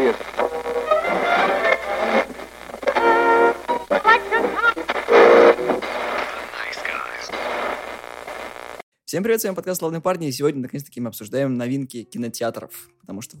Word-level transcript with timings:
serious. 0.00 0.16
Всем 9.04 9.24
привет, 9.24 9.40
с 9.40 9.44
вами 9.44 9.56
подкаст 9.56 9.80
«Славные 9.80 10.00
парни», 10.00 10.28
и 10.28 10.32
сегодня, 10.32 10.62
наконец-таки, 10.62 11.00
мы 11.00 11.08
обсуждаем 11.08 11.56
новинки 11.56 12.04
кинотеатров, 12.04 12.88
потому 13.00 13.20
что 13.22 13.38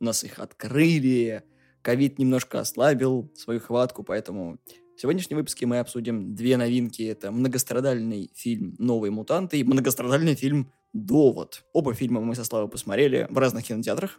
у 0.00 0.04
нас 0.04 0.24
их 0.24 0.38
открыли, 0.38 1.44
ковид 1.82 2.18
немножко 2.18 2.60
ослабил 2.60 3.30
свою 3.36 3.60
хватку, 3.60 4.02
поэтому 4.02 4.58
в 4.96 5.00
сегодняшнем 5.00 5.36
выпуске 5.36 5.66
мы 5.66 5.78
обсудим 5.78 6.34
две 6.34 6.56
новинки. 6.56 7.02
Это 7.02 7.30
многострадальный 7.30 8.30
фильм 8.34 8.74
«Новые 8.78 9.10
мутанты» 9.10 9.60
и 9.60 9.64
многострадальный 9.64 10.34
фильм 10.34 10.72
«Довод». 10.94 11.64
Оба 11.74 11.92
фильма 11.92 12.22
мы 12.22 12.34
со 12.34 12.44
Славой 12.44 12.70
посмотрели 12.70 13.26
в 13.28 13.36
разных 13.36 13.66
кинотеатрах, 13.66 14.18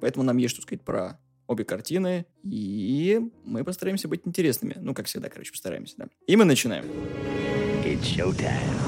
поэтому 0.00 0.24
нам 0.24 0.36
есть 0.36 0.52
что 0.54 0.62
сказать 0.62 0.84
про 0.84 1.20
обе 1.50 1.64
картины, 1.64 2.26
и 2.44 3.20
мы 3.44 3.64
постараемся 3.64 4.06
быть 4.06 4.20
интересными. 4.24 4.76
Ну, 4.80 4.94
как 4.94 5.06
всегда, 5.06 5.28
короче, 5.28 5.50
постараемся, 5.50 5.94
да. 5.98 6.08
И 6.28 6.36
мы 6.36 6.44
начинаем. 6.44 6.84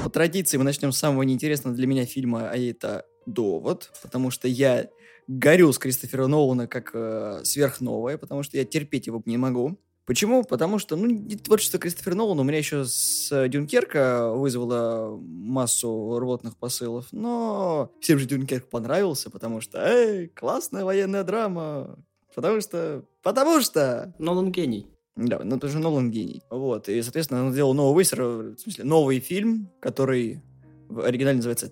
По 0.03 0.09
традиции 0.09 0.55
мы 0.55 0.63
начнем 0.63 0.93
с 0.93 0.97
самого 0.97 1.23
неинтересного 1.23 1.75
для 1.75 1.87
меня 1.87 2.05
фильма, 2.05 2.49
а 2.49 2.55
это 2.55 3.05
«Довод», 3.25 3.91
потому 4.01 4.31
что 4.31 4.47
я 4.47 4.87
горю 5.27 5.73
с 5.73 5.77
Кристофера 5.77 6.27
Нолана 6.27 6.67
как 6.67 6.91
э, 6.93 7.41
сверхновое, 7.43 8.17
потому 8.17 8.43
что 8.43 8.55
я 8.55 8.63
терпеть 8.63 9.07
его 9.07 9.21
не 9.25 9.37
могу. 9.37 9.77
Почему? 10.05 10.43
Потому 10.43 10.79
что, 10.79 10.95
ну, 10.95 11.05
не 11.05 11.35
творчество 11.35 11.79
Кристофера 11.79 12.15
Нолана 12.15 12.41
у 12.41 12.43
меня 12.45 12.57
еще 12.57 12.85
с 12.85 13.29
э, 13.31 13.49
Дюнкерка 13.49 14.31
вызвало 14.31 15.17
массу 15.17 16.17
рвотных 16.17 16.55
посылов, 16.57 17.07
но 17.11 17.91
всем 17.99 18.19
же 18.19 18.25
Дюнкерк 18.25 18.69
понравился, 18.69 19.29
потому 19.29 19.59
что, 19.59 19.79
эй, 19.85 20.29
классная 20.29 20.85
военная 20.85 21.23
драма, 21.23 21.97
потому 22.33 22.61
что, 22.61 23.03
потому 23.21 23.61
что... 23.61 24.13
Нолан 24.19 24.51
гений. 24.51 24.87
Да, 25.15 25.41
ну 25.43 25.57
это 25.57 25.67
же 25.67 25.79
Нолан 25.79 26.11
гений. 26.11 26.41
Вот, 26.49 26.89
и, 26.89 27.01
соответственно, 27.01 27.45
он 27.45 27.51
сделал 27.51 27.73
новый 27.73 27.95
высер, 27.95 28.21
в 28.23 28.57
смысле, 28.57 28.83
новый 28.83 29.19
фильм, 29.19 29.69
который 29.79 30.41
в 30.89 31.01
оригинале 31.01 31.37
называется 31.37 31.71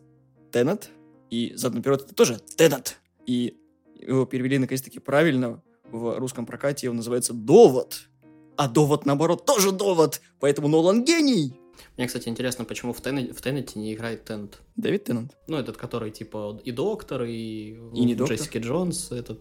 «Теннет», 0.52 0.90
и 1.30 1.54
задом 1.56 1.78
наперед 1.78 2.04
это 2.04 2.14
тоже 2.14 2.40
«Теннет». 2.56 2.98
И 3.26 3.58
его 3.96 4.26
перевели 4.26 4.58
наконец-таки 4.58 5.00
правильно 5.00 5.62
в 5.92 6.18
русском 6.20 6.46
прокате, 6.46 6.90
он 6.90 6.98
называется 6.98 7.34
«Довод». 7.34 8.10
А 8.58 8.68
«Довод», 8.68 9.06
наоборот, 9.06 9.46
тоже 9.46 9.72
«Довод», 9.72 10.22
поэтому 10.40 10.68
Нолан 10.68 11.04
гений. 11.04 11.54
Мне, 11.98 12.08
кстати, 12.08 12.30
интересно, 12.30 12.64
почему 12.66 12.94
в, 12.94 13.02
Теннете, 13.02 13.34
в 13.34 13.42
Теннете 13.42 13.80
не 13.80 13.94
играет 13.94 14.26
Теннет. 14.26 14.60
Дэвид 14.76 15.06
Теннет. 15.06 15.36
Ну, 15.48 15.58
этот, 15.58 15.78
который, 15.78 16.12
типа, 16.12 16.60
и 16.64 16.72
доктор, 16.72 17.24
и, 17.24 17.78
И 17.94 18.06
не 18.06 18.14
доктор. 18.14 18.38
Джессики 18.38 18.60
Джонс, 18.60 19.12
этот 19.12 19.40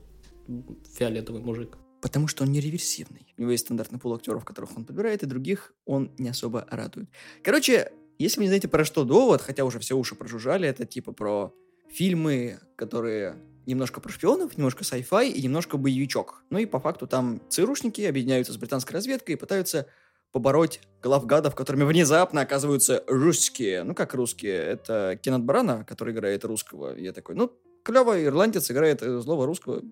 фиолетовый 0.95 1.43
мужик. 1.43 1.79
Потому 2.01 2.29
что 2.29 2.45
он 2.45 2.53
не 2.53 2.61
реверсивный. 2.61 3.27
У 3.37 3.43
него 3.43 3.51
есть 3.53 3.65
стандартный 3.67 3.98
пул 3.98 4.15
актеров, 4.15 4.45
которых 4.45 4.77
он 4.77 4.84
подбирает, 4.84 5.23
и 5.23 5.27
других 5.27 5.75
он 5.84 6.12
не 6.19 6.29
особо 6.31 6.67
радует. 6.70 7.09
Короче, 7.43 7.93
если 8.19 8.39
вы 8.39 8.45
не 8.45 8.48
знаете 8.48 8.69
про 8.69 8.84
что 8.84 9.05
довод, 9.05 9.43
хотя 9.43 9.65
уже 9.65 9.78
все 9.78 9.97
уши 9.97 10.15
прожужжали, 10.15 10.69
это 10.69 10.87
типа 10.87 11.12
про 11.12 11.55
фильмы, 11.89 12.61
которые 12.77 13.37
немножко 13.67 14.01
про 14.01 14.11
шпионов, 14.11 14.56
немножко 14.56 14.84
sci-fi 14.84 15.31
и 15.31 15.43
немножко 15.43 15.77
боевичок. 15.77 16.43
Ну 16.51 16.59
и 16.59 16.67
по 16.67 16.81
факту 16.81 17.06
там 17.06 17.41
ЦРУшники 17.48 18.03
объединяются 18.03 18.53
с 18.53 18.56
британской 18.56 18.95
разведкой 18.95 19.34
и 19.34 19.39
пытаются 19.39 19.87
побороть 20.33 20.81
главгадов, 21.03 21.55
которыми 21.55 21.84
внезапно 21.84 22.41
оказываются 22.41 23.05
русские. 23.06 23.83
Ну, 23.83 23.95
как 23.95 24.15
русские? 24.15 24.55
Это 24.55 25.19
Кеннет 25.23 25.43
Брана, 25.43 25.84
который 25.84 26.15
играет 26.15 26.45
русского. 26.45 26.97
Я 26.97 27.12
такой, 27.12 27.34
ну, 27.34 27.53
клево, 27.83 28.23
ирландец 28.23 28.71
играет 28.71 29.03
э, 29.03 29.19
злого 29.19 29.47
русского. 29.47 29.83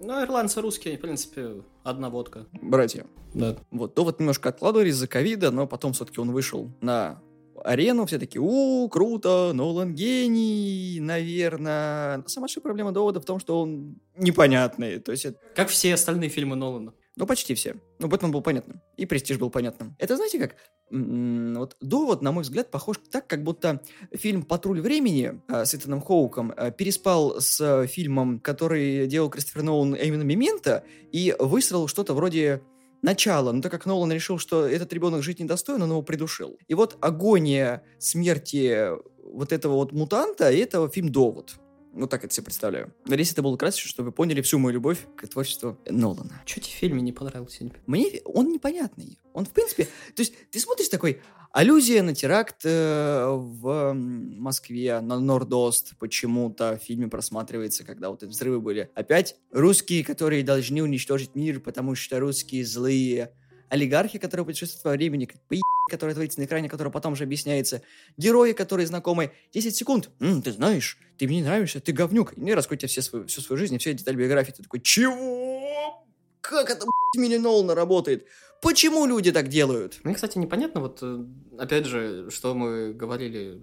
Ну, 0.00 0.22
ирландцы 0.22 0.60
русские, 0.60 0.98
в 0.98 1.00
принципе, 1.00 1.62
одна 1.82 2.10
водка. 2.10 2.46
Братья. 2.60 3.06
Да. 3.34 3.56
Вот, 3.70 3.94
то 3.94 4.04
вот 4.04 4.18
немножко 4.20 4.48
откладывали 4.50 4.88
из-за 4.90 5.06
ковида, 5.08 5.50
но 5.50 5.66
потом 5.66 5.92
все-таки 5.92 6.20
он 6.20 6.32
вышел 6.32 6.70
на 6.80 7.20
арену, 7.64 8.04
все 8.06 8.18
такие, 8.18 8.40
у, 8.42 8.88
круто, 8.90 9.52
Нолан 9.54 9.94
гений, 9.94 10.98
наверное. 11.00 12.22
Самая 12.26 12.44
большая 12.44 12.62
проблема 12.62 12.92
довода 12.92 13.20
в 13.20 13.24
том, 13.24 13.40
что 13.40 13.60
он 13.62 13.98
непонятный, 14.16 14.98
то 14.98 15.12
есть, 15.12 15.24
это- 15.24 15.38
Как 15.54 15.68
все 15.68 15.94
остальные 15.94 16.28
фильмы 16.28 16.56
Нолана. 16.56 16.92
Ну, 17.16 17.26
почти 17.26 17.54
все. 17.54 17.76
Ну, 17.98 18.08
Бэтмен 18.08 18.30
был 18.30 18.42
понятным, 18.42 18.82
и 18.98 19.06
Престиж 19.06 19.38
был 19.38 19.48
понятным. 19.48 19.96
Это, 19.98 20.16
знаете 20.16 20.38
как, 20.38 20.56
вот 20.90 21.76
довод, 21.80 22.20
на 22.20 22.30
мой 22.30 22.42
взгляд, 22.42 22.70
похож 22.70 22.98
так, 23.10 23.26
как 23.26 23.42
будто 23.42 23.80
фильм 24.12 24.42
«Патруль 24.42 24.82
времени» 24.82 25.40
э, 25.48 25.64
с 25.64 25.74
Итаном 25.74 26.02
Хоуком 26.02 26.52
э, 26.54 26.70
переспал 26.70 27.40
с 27.40 27.58
э, 27.60 27.86
фильмом, 27.86 28.38
который 28.38 29.06
делал 29.06 29.30
Кристофер 29.30 29.62
Нолан, 29.62 29.94
а 29.94 29.98
именно 29.98 30.22
«Мементо», 30.22 30.84
и 31.10 31.34
высрал 31.38 31.88
что-то 31.88 32.12
вроде 32.12 32.62
начала, 33.00 33.52
но 33.52 33.62
так 33.62 33.72
как 33.72 33.86
Нолан 33.86 34.12
решил, 34.12 34.38
что 34.38 34.66
этот 34.66 34.92
ребенок 34.92 35.22
жить 35.22 35.40
недостоин, 35.40 35.80
он 35.80 35.90
его 35.90 36.02
придушил. 36.02 36.58
И 36.68 36.74
вот 36.74 36.98
агония 37.00 37.82
смерти 37.98 38.90
вот 39.24 39.52
этого 39.52 39.74
вот 39.74 39.92
мутанта, 39.92 40.50
и 40.50 40.58
это 40.58 40.86
фильм 40.90 41.10
«Довод». 41.10 41.56
Вот 41.96 42.10
так 42.10 42.24
это 42.24 42.34
себе 42.34 42.44
представляю. 42.44 42.92
Надеюсь, 43.06 43.32
это 43.32 43.42
было 43.42 43.56
красиво, 43.56 43.88
чтобы 43.88 44.10
вы 44.10 44.12
поняли 44.12 44.42
всю 44.42 44.58
мою 44.58 44.74
любовь 44.74 44.98
к 45.16 45.26
творчеству 45.26 45.78
Нолана. 45.88 46.42
Че 46.44 46.60
тебе 46.60 46.74
в 46.74 46.76
фильме 46.76 47.02
не 47.02 47.12
понравился? 47.12 47.70
Мне 47.86 48.20
он 48.24 48.52
непонятный. 48.52 49.18
Он, 49.32 49.46
в 49.46 49.50
принципе... 49.50 49.84
То 50.14 50.20
есть 50.20 50.34
ты 50.50 50.60
смотришь 50.60 50.88
такой... 50.88 51.22
Аллюзия 51.52 52.02
на 52.02 52.14
теракт 52.14 52.66
э, 52.66 53.26
в 53.28 53.94
Москве, 53.94 55.00
на 55.00 55.18
Нордост 55.18 55.96
почему-то 55.98 56.78
в 56.78 56.84
фильме 56.84 57.08
просматривается, 57.08 57.82
когда 57.82 58.10
вот 58.10 58.22
эти 58.22 58.28
взрывы 58.28 58.60
были. 58.60 58.90
Опять 58.94 59.36
русские, 59.52 60.04
которые 60.04 60.44
должны 60.44 60.82
уничтожить 60.82 61.34
мир, 61.34 61.60
потому 61.60 61.94
что 61.94 62.20
русские 62.20 62.62
злые. 62.66 63.32
Олигархи, 63.68 64.18
которые 64.18 64.44
путешествуют 64.46 64.84
во 64.84 64.90
времени, 64.92 65.28
который 65.90 66.14
творится 66.14 66.40
на 66.40 66.44
экране, 66.44 66.68
который 66.68 66.92
потом 66.92 67.16
же 67.16 67.24
объясняется. 67.24 67.82
Герои, 68.16 68.52
которые 68.52 68.86
знакомы. 68.86 69.32
10 69.52 69.74
секунд. 69.76 70.10
«М, 70.20 70.42
ты 70.42 70.52
знаешь, 70.52 70.98
ты 71.18 71.26
мне 71.26 71.38
не 71.38 71.44
нравишься, 71.44 71.80
ты 71.80 71.92
говнюк. 71.92 72.36
И 72.36 72.40
мне 72.40 72.54
раскрыть 72.54 72.80
тебе 72.80 72.88
все 72.88 73.02
свою, 73.02 73.26
всю 73.26 73.40
свою 73.40 73.58
жизнь 73.58 73.74
и 73.74 73.78
все 73.78 73.94
детали 73.94 74.16
биографии. 74.16 74.52
Ты 74.52 74.62
такой, 74.62 74.80
чего? 74.80 76.04
Как 76.40 76.70
это, 76.70 76.86
Милли 77.16 77.38
Нолана 77.38 77.74
работает? 77.74 78.26
Почему 78.62 79.06
люди 79.06 79.32
так 79.32 79.48
делают? 79.48 79.98
Мне, 80.04 80.14
кстати, 80.14 80.38
непонятно, 80.38 80.80
вот, 80.80 81.00
э, 81.02 81.24
опять 81.58 81.86
же, 81.86 82.30
что 82.30 82.54
мы 82.54 82.92
говорили, 82.94 83.60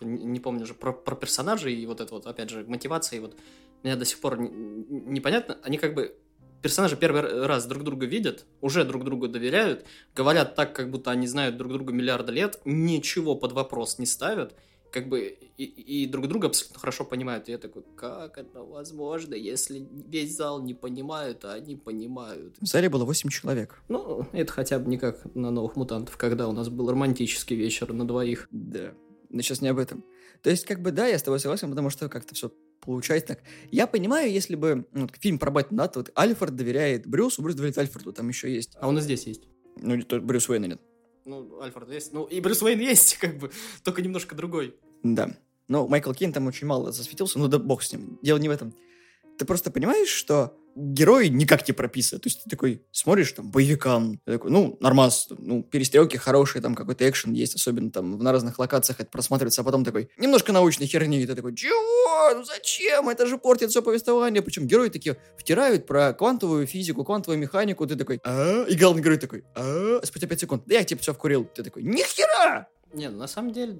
не 0.00 0.24
не 0.24 0.40
помню 0.40 0.66
же, 0.66 0.74
про, 0.74 0.92
про 0.92 1.14
персонажей 1.16 1.74
и 1.74 1.86
вот 1.86 2.00
это 2.00 2.14
вот, 2.14 2.26
опять 2.26 2.50
же, 2.50 2.64
мотивация, 2.66 3.18
и 3.18 3.20
вот 3.20 3.36
мне 3.82 3.96
до 3.96 4.04
сих 4.04 4.20
пор 4.20 4.38
не- 4.38 4.48
не- 4.48 5.00
непонятно, 5.00 5.58
они 5.62 5.78
как 5.78 5.94
бы 5.94 6.16
персонажи 6.64 6.96
первый 6.96 7.44
раз 7.44 7.66
друг 7.66 7.84
друга 7.84 8.06
видят, 8.06 8.46
уже 8.62 8.86
друг 8.86 9.04
другу 9.04 9.28
доверяют, 9.28 9.84
говорят 10.16 10.54
так, 10.54 10.74
как 10.74 10.90
будто 10.90 11.10
они 11.10 11.26
знают 11.26 11.58
друг 11.58 11.70
друга 11.70 11.92
миллиарды 11.92 12.32
лет, 12.32 12.58
ничего 12.64 13.36
под 13.36 13.52
вопрос 13.52 13.98
не 13.98 14.06
ставят, 14.06 14.54
как 14.90 15.10
бы 15.10 15.36
и, 15.58 15.64
и 15.64 16.06
друг 16.06 16.26
друга 16.26 16.46
абсолютно 16.46 16.80
хорошо 16.80 17.04
понимают. 17.04 17.50
И 17.50 17.52
я 17.52 17.58
такой, 17.58 17.82
как 17.96 18.38
это 18.38 18.62
возможно, 18.62 19.34
если 19.34 19.86
весь 20.08 20.34
зал 20.34 20.62
не 20.62 20.72
понимает, 20.72 21.44
а 21.44 21.52
они 21.52 21.76
понимают. 21.76 22.56
В 22.58 22.66
зале 22.66 22.88
было 22.88 23.04
8 23.04 23.28
человек. 23.28 23.82
Ну, 23.88 24.26
это 24.32 24.50
хотя 24.50 24.78
бы 24.78 24.88
не 24.88 24.96
как 24.96 25.22
на 25.34 25.50
«Новых 25.50 25.76
мутантов», 25.76 26.16
когда 26.16 26.48
у 26.48 26.52
нас 26.52 26.70
был 26.70 26.90
романтический 26.90 27.56
вечер 27.56 27.92
на 27.92 28.06
двоих. 28.06 28.48
Да. 28.50 28.94
Но 29.28 29.42
сейчас 29.42 29.60
не 29.60 29.68
об 29.68 29.78
этом. 29.78 30.02
То 30.40 30.48
есть, 30.48 30.64
как 30.64 30.80
бы, 30.80 30.92
да, 30.92 31.06
я 31.08 31.18
с 31.18 31.22
тобой 31.22 31.40
согласен, 31.40 31.68
потому 31.68 31.90
что 31.90 32.08
как-то 32.08 32.34
все 32.34 32.50
получается 32.84 33.28
так. 33.28 33.42
Я 33.70 33.86
понимаю, 33.86 34.30
если 34.30 34.54
бы 34.54 34.86
ну, 34.92 35.02
вот 35.02 35.16
фильм 35.18 35.38
про 35.38 35.50
Бэтмена, 35.50 35.88
то 35.88 36.00
вот 36.00 36.10
Альфред 36.14 36.56
доверяет 36.56 37.06
Брюсу, 37.06 37.42
Брюс 37.42 37.54
доверяет 37.54 37.78
Альфреду, 37.78 38.12
там 38.12 38.28
еще 38.28 38.52
есть. 38.52 38.76
А 38.80 38.88
он 38.88 38.98
и 38.98 39.00
здесь 39.00 39.26
есть. 39.26 39.42
Ну, 39.76 40.00
то 40.02 40.20
Брюс 40.20 40.48
Уэйна 40.48 40.66
нет. 40.66 40.80
Ну, 41.24 41.60
Альфред 41.60 41.90
есть. 41.90 42.12
Ну, 42.12 42.24
и 42.24 42.40
Брюс 42.40 42.62
Уэйн 42.62 42.78
есть, 42.80 43.16
как 43.20 43.38
бы, 43.38 43.50
только 43.82 44.02
немножко 44.02 44.34
другой. 44.34 44.74
Да. 45.02 45.30
Но 45.68 45.88
Майкл 45.88 46.12
Кейн 46.12 46.32
там 46.32 46.46
очень 46.46 46.66
мало 46.66 46.92
засветился, 46.92 47.38
ну 47.38 47.48
да 47.48 47.58
бог 47.58 47.82
с 47.82 47.92
ним. 47.92 48.18
Дело 48.22 48.38
не 48.38 48.48
в 48.48 48.52
этом. 48.52 48.74
Ты 49.38 49.46
просто 49.46 49.70
понимаешь, 49.70 50.08
что 50.08 50.56
герои 50.74 51.28
никак 51.28 51.66
не 51.68 51.72
прописаны. 51.72 52.20
То 52.20 52.28
есть 52.28 52.44
ты 52.44 52.50
такой 52.50 52.82
смотришь, 52.90 53.32
там, 53.32 53.50
боевикам, 53.50 54.18
ты 54.24 54.32
такой, 54.32 54.50
ну, 54.50 54.76
нормас, 54.80 55.28
ну, 55.30 55.62
перестрелки 55.62 56.16
хорошие, 56.16 56.62
там 56.62 56.74
какой-то 56.74 57.08
экшен 57.08 57.32
есть, 57.32 57.54
особенно 57.54 57.90
там 57.90 58.18
на 58.18 58.32
разных 58.32 58.58
локациях 58.58 59.00
это 59.00 59.10
просматривается, 59.10 59.60
а 59.62 59.64
потом 59.64 59.84
такой, 59.84 60.10
немножко 60.18 60.52
научной 60.52 60.86
херни, 60.86 61.20
и 61.20 61.26
ты 61.26 61.34
такой, 61.34 61.54
чего? 61.54 62.34
Ну 62.34 62.44
зачем? 62.44 63.08
Это 63.08 63.26
же 63.26 63.38
портит 63.38 63.70
все 63.70 63.82
повествование. 63.82 64.42
Причем 64.42 64.66
герои 64.66 64.88
такие 64.88 65.16
втирают 65.38 65.86
про 65.86 66.12
квантовую 66.12 66.66
физику, 66.66 67.04
квантовую 67.04 67.38
механику, 67.38 67.86
ты 67.86 67.96
такой, 67.96 68.20
а 68.24 68.64
И 68.64 68.76
главный 68.76 69.02
герой 69.02 69.18
такой, 69.18 69.44
а 69.54 70.00
Спустя 70.02 70.26
5 70.26 70.40
секунд, 70.40 70.62
да 70.66 70.74
я 70.74 70.84
типа 70.84 71.02
все 71.02 71.14
вкурил. 71.14 71.44
Ты 71.44 71.62
такой, 71.62 71.82
нихера! 71.82 72.68
Не, 72.92 73.10
ну, 73.10 73.18
на 73.18 73.26
самом 73.26 73.52
деле, 73.52 73.76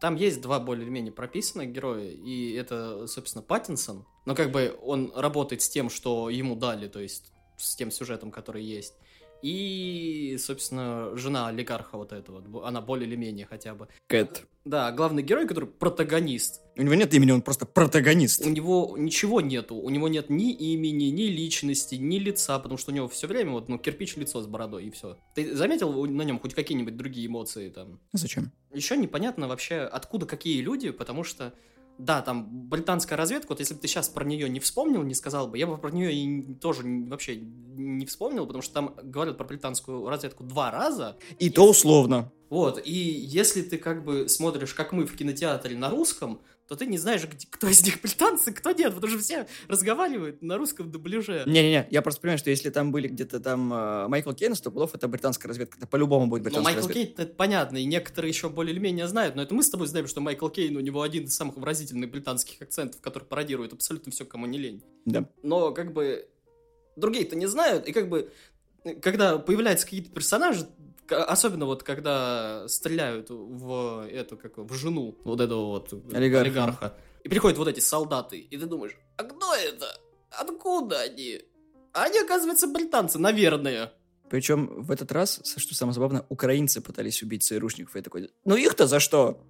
там 0.00 0.14
есть 0.16 0.40
два 0.40 0.60
более-менее 0.60 1.12
прописанных 1.12 1.72
героя, 1.72 2.10
и 2.10 2.52
это, 2.52 3.06
собственно, 3.06 3.42
Паттинсон. 3.42 4.06
Но 4.26 4.34
как 4.34 4.50
бы 4.52 4.78
он 4.82 5.12
работает 5.14 5.62
с 5.62 5.68
тем, 5.68 5.90
что 5.90 6.30
ему 6.30 6.54
дали, 6.54 6.88
то 6.88 7.00
есть 7.00 7.32
с 7.58 7.76
тем 7.76 7.90
сюжетом, 7.90 8.30
который 8.30 8.62
есть. 8.62 8.94
И, 9.42 10.36
собственно, 10.40 11.16
жена 11.16 11.48
олигарха 11.48 11.96
вот 11.96 12.12
этого, 12.12 12.66
она 12.66 12.80
более 12.80 13.06
или 13.06 13.14
менее 13.14 13.46
хотя 13.46 13.74
бы. 13.74 13.88
Кэт. 14.08 14.46
Да, 14.64 14.90
главный 14.92 15.22
герой, 15.22 15.46
который 15.46 15.68
протагонист. 15.68 16.60
У 16.76 16.82
него 16.82 16.94
нет 16.94 17.14
имени, 17.14 17.30
он 17.30 17.42
просто 17.42 17.64
протагонист. 17.64 18.44
У 18.44 18.50
него 18.50 18.96
ничего 18.98 19.40
нету, 19.40 19.76
у 19.76 19.88
него 19.90 20.08
нет 20.08 20.28
ни 20.28 20.52
имени, 20.52 21.04
ни 21.04 21.22
личности, 21.22 21.94
ни 21.94 22.18
лица, 22.18 22.58
потому 22.58 22.78
что 22.78 22.90
у 22.90 22.94
него 22.94 23.08
все 23.08 23.26
время 23.28 23.52
вот, 23.52 23.68
ну, 23.68 23.78
кирпич 23.78 24.16
лицо 24.16 24.42
с 24.42 24.46
бородой, 24.46 24.86
и 24.86 24.90
все. 24.90 25.16
Ты 25.34 25.54
заметил 25.54 26.04
на 26.06 26.22
нем 26.22 26.40
хоть 26.40 26.54
какие-нибудь 26.54 26.96
другие 26.96 27.28
эмоции 27.28 27.70
там? 27.70 28.00
Зачем? 28.12 28.52
Еще 28.72 28.96
непонятно 28.96 29.46
вообще, 29.48 29.82
откуда 29.82 30.26
какие 30.26 30.60
люди, 30.60 30.90
потому 30.90 31.22
что, 31.22 31.54
да, 31.98 32.22
там 32.22 32.46
британская 32.68 33.16
разведка, 33.16 33.48
вот 33.50 33.60
если 33.60 33.74
бы 33.74 33.80
ты 33.80 33.88
сейчас 33.88 34.08
про 34.08 34.24
нее 34.24 34.48
не 34.48 34.60
вспомнил, 34.60 35.02
не 35.02 35.14
сказал 35.14 35.48
бы, 35.48 35.58
я 35.58 35.66
бы 35.66 35.76
про 35.76 35.90
нее 35.90 36.12
и 36.14 36.54
тоже 36.54 36.82
вообще 36.84 37.36
не 37.36 38.06
вспомнил, 38.06 38.46
потому 38.46 38.62
что 38.62 38.74
там 38.74 38.94
говорят 39.02 39.36
про 39.36 39.44
британскую 39.44 40.08
разведку 40.08 40.44
два 40.44 40.70
раза, 40.70 41.16
И 41.38 41.50
то 41.50 41.68
условно. 41.68 42.32
вот, 42.50 42.80
и 42.84 42.92
если 42.92 43.62
ты 43.62 43.78
как 43.78 44.04
бы 44.04 44.28
смотришь, 44.28 44.74
как 44.74 44.92
мы 44.92 45.06
в 45.06 45.16
кинотеатре 45.16 45.76
на 45.76 45.90
русском, 45.90 46.40
то 46.68 46.76
ты 46.76 46.84
не 46.84 46.98
знаешь, 46.98 47.22
кто 47.50 47.66
из 47.66 47.82
них 47.82 48.00
британцы, 48.02 48.52
кто 48.52 48.72
нет, 48.72 48.94
потому 48.94 49.10
что 49.10 49.22
все 49.22 49.46
разговаривают 49.68 50.42
на 50.42 50.58
русском 50.58 50.90
дубляже. 50.90 51.44
Не-не-не, 51.46 51.88
я 51.90 52.02
просто 52.02 52.20
понимаю, 52.20 52.38
что 52.38 52.50
если 52.50 52.68
там 52.68 52.92
были 52.92 53.08
где-то 53.08 53.40
там 53.40 53.72
э, 53.72 54.08
Майкл 54.08 54.32
Кейн, 54.32 54.54
сто 54.54 54.70
пудов 54.70 54.94
это 54.94 55.08
британская 55.08 55.48
разведка. 55.48 55.78
Это 55.78 55.86
по-любому 55.86 56.26
будет 56.26 56.42
Но 56.42 56.50
британская 56.50 56.74
Майкл 56.74 56.88
разведка. 56.88 57.14
Кейн, 57.14 57.26
это 57.26 57.34
понятно, 57.34 57.78
и 57.78 57.86
некоторые 57.86 58.28
еще 58.28 58.50
более 58.50 58.74
или 58.74 58.80
менее 58.80 59.08
знают, 59.08 59.34
но 59.34 59.42
это 59.42 59.54
мы 59.54 59.62
с 59.62 59.70
тобой 59.70 59.86
знаем, 59.86 60.06
что 60.06 60.20
Майкл 60.20 60.48
Кейн, 60.50 60.76
у 60.76 60.80
него 60.80 61.00
один 61.00 61.24
из 61.24 61.34
самых 61.34 61.56
выразительных 61.56 62.10
британских 62.10 62.60
акцентов, 62.60 63.00
который 63.00 63.24
пародирует 63.24 63.72
абсолютно 63.72 64.12
все, 64.12 64.26
кому 64.26 64.44
не 64.44 64.58
лень. 64.58 64.82
Да. 65.06 65.24
Но 65.42 65.72
как 65.72 65.94
бы 65.94 66.28
другие-то 66.96 67.34
не 67.34 67.46
знают, 67.46 67.88
и 67.88 67.92
как 67.92 68.10
бы 68.10 68.30
когда 69.00 69.38
появляются 69.38 69.86
какие-то 69.86 70.10
персонажи, 70.10 70.66
особенно 71.12 71.66
вот 71.66 71.82
когда 71.82 72.66
стреляют 72.68 73.30
в 73.30 74.06
эту, 74.10 74.36
как 74.36 74.58
в 74.58 74.74
жену 74.74 75.16
вот 75.24 75.40
этого 75.40 75.66
вот 75.66 75.92
Олигарха. 76.12 76.94
и 77.24 77.28
приходят 77.28 77.58
вот 77.58 77.68
эти 77.68 77.80
солдаты, 77.80 78.38
и 78.38 78.56
ты 78.56 78.66
думаешь, 78.66 78.96
а 79.16 79.24
кто 79.24 79.54
это? 79.54 79.86
Откуда 80.30 81.00
они? 81.00 81.42
А 81.92 82.04
они, 82.04 82.18
оказывается, 82.18 82.66
британцы, 82.66 83.18
наверное. 83.18 83.92
Причем 84.30 84.82
в 84.82 84.90
этот 84.90 85.10
раз, 85.12 85.40
что 85.44 85.74
самое 85.74 85.94
забавное, 85.94 86.26
украинцы 86.28 86.80
пытались 86.80 87.22
убить 87.22 87.44
ЦРУшников. 87.44 87.96
И 87.96 88.02
такой, 88.02 88.30
ну 88.44 88.56
их-то 88.56 88.86
за 88.86 89.00
что? 89.00 89.42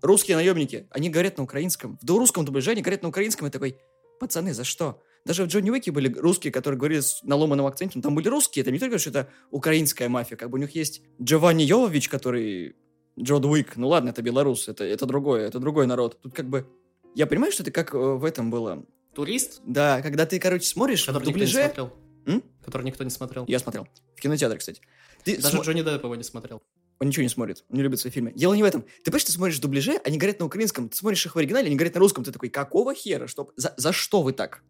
Русские 0.00 0.36
наемники, 0.36 0.86
они 0.90 1.10
говорят 1.10 1.36
на 1.36 1.44
украинском. 1.44 1.98
В 2.00 2.10
русском 2.10 2.44
дубляже 2.44 2.70
они 2.70 2.80
говорят 2.80 3.02
на 3.02 3.10
украинском. 3.10 3.46
И 3.46 3.50
такой, 3.50 3.78
пацаны, 4.18 4.54
за 4.54 4.64
что? 4.64 5.02
Даже 5.26 5.42
в 5.44 5.48
Джонни 5.48 5.70
Уике 5.70 5.90
были 5.90 6.08
русские, 6.16 6.52
которые 6.52 6.78
говорили 6.78 7.00
с 7.00 7.20
наломанным 7.24 7.66
акцентом. 7.66 8.00
Там 8.00 8.14
были 8.14 8.28
русские, 8.28 8.62
это 8.62 8.70
не 8.70 8.78
только, 8.78 8.98
что 8.98 9.10
это 9.10 9.28
украинская 9.50 10.08
мафия. 10.08 10.36
Как 10.36 10.50
бы 10.50 10.58
у 10.58 10.60
них 10.60 10.70
есть 10.76 11.02
Джованни 11.20 11.64
Йовович, 11.64 12.08
который 12.08 12.76
Джон 13.18 13.44
Уик. 13.44 13.76
Ну 13.76 13.88
ладно, 13.88 14.10
это 14.10 14.22
белорус, 14.22 14.68
это, 14.68 14.84
это 14.84 15.04
другое, 15.04 15.48
это 15.48 15.58
другой 15.58 15.88
народ. 15.88 16.20
Тут 16.22 16.32
как 16.32 16.48
бы... 16.48 16.68
Я 17.16 17.26
понимаю, 17.26 17.50
что 17.50 17.64
это 17.64 17.72
как 17.72 17.92
э, 17.92 17.98
в 17.98 18.24
этом 18.24 18.52
было. 18.52 18.86
Турист, 19.14 19.62
Да, 19.64 20.00
когда 20.00 20.26
ты, 20.26 20.38
короче, 20.38 20.68
смотришь 20.68 21.02
в 21.02 21.06
который 21.06 21.24
никто 21.26 21.38
не 21.40 21.46
дубляже... 21.46 21.64
смотрел. 21.64 21.92
М? 22.26 22.42
Который 22.64 22.82
никто 22.84 23.02
не 23.02 23.10
смотрел. 23.10 23.44
Я 23.48 23.58
смотрел. 23.58 23.88
В 24.14 24.20
кинотеатре, 24.20 24.58
кстати. 24.58 24.80
Ты 25.24 25.38
Даже 25.38 25.56
смо- 25.56 25.64
Джонни 25.64 25.82
Депп 25.82 26.04
его 26.04 26.14
не 26.14 26.22
смотрел. 26.22 26.62
Он 27.00 27.08
ничего 27.08 27.24
не 27.24 27.28
смотрит, 27.28 27.64
он 27.68 27.76
не 27.78 27.82
любит 27.82 27.98
свои 27.98 28.12
фильмы. 28.12 28.32
Дело 28.32 28.54
не 28.54 28.62
в 28.62 28.66
этом. 28.66 28.82
Ты 28.82 29.10
понимаешь, 29.10 29.24
ты 29.24 29.32
смотришь 29.32 29.58
дубляже, 29.58 30.00
они 30.04 30.18
говорят 30.18 30.38
на 30.38 30.46
украинском, 30.46 30.88
ты 30.88 30.96
смотришь 30.96 31.26
их 31.26 31.34
в 31.34 31.38
оригинале, 31.38 31.66
они 31.66 31.76
говорят 31.76 31.94
на 31.94 32.00
русском, 32.00 32.22
ты 32.22 32.30
такой, 32.30 32.48
какого 32.48 32.94
хера? 32.94 33.26
Что... 33.26 33.50
За, 33.56 33.74
за 33.76 33.92
что 33.92 34.22
вы 34.22 34.32
так? 34.32 34.62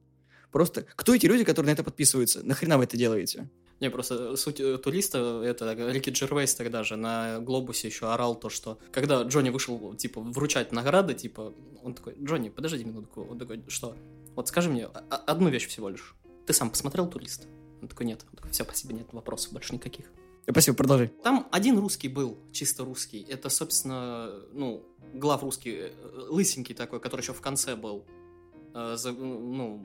Просто, 0.52 0.86
кто 0.96 1.14
эти 1.14 1.26
люди, 1.26 1.44
которые 1.44 1.70
на 1.70 1.74
это 1.74 1.84
подписываются? 1.84 2.42
Нахрена 2.44 2.78
вы 2.78 2.84
это 2.84 2.96
делаете? 2.96 3.50
Не, 3.80 3.90
просто 3.90 4.36
суть 4.36 4.58
э, 4.60 4.78
туриста, 4.78 5.42
это 5.44 5.72
Рики 5.90 6.10
Джервейс 6.10 6.54
тогда 6.54 6.82
же 6.82 6.96
на 6.96 7.40
Глобусе 7.40 7.88
еще 7.88 8.10
орал 8.10 8.34
то, 8.34 8.48
что 8.48 8.78
когда 8.90 9.22
Джонни 9.22 9.50
вышел, 9.50 9.94
типа, 9.94 10.20
вручать 10.22 10.72
награды, 10.72 11.12
типа, 11.12 11.52
он 11.82 11.94
такой, 11.94 12.14
Джонни, 12.22 12.48
подожди 12.48 12.84
минутку, 12.84 13.26
он 13.30 13.38
такой, 13.38 13.62
что? 13.68 13.94
Вот 14.34 14.48
скажи 14.48 14.70
мне 14.70 14.86
а- 14.86 15.04
а- 15.10 15.16
одну 15.16 15.50
вещь 15.50 15.66
всего 15.68 15.90
лишь. 15.90 16.14
Ты 16.46 16.52
сам 16.52 16.70
посмотрел 16.70 17.06
«Турист»? 17.08 17.48
Он 17.82 17.88
такой, 17.88 18.06
нет. 18.06 18.24
Он 18.30 18.36
такой, 18.36 18.50
все, 18.50 18.64
спасибо, 18.64 18.94
нет 18.94 19.08
вопросов 19.12 19.52
больше 19.52 19.74
никаких. 19.74 20.06
Э, 20.46 20.52
Спасибо, 20.52 20.76
продолжай. 20.76 21.08
Там 21.22 21.46
один 21.50 21.78
русский 21.78 22.08
был, 22.08 22.38
чисто 22.52 22.84
русский. 22.84 23.26
Это, 23.28 23.50
собственно, 23.50 24.32
ну, 24.52 24.86
глав 25.12 25.42
русский, 25.42 25.74
э, 25.76 25.90
лысенький 26.28 26.74
такой, 26.74 27.00
который 27.00 27.20
еще 27.20 27.32
в 27.32 27.40
конце 27.40 27.76
был. 27.76 28.06
Э, 28.78 28.94
ну, 29.10 29.80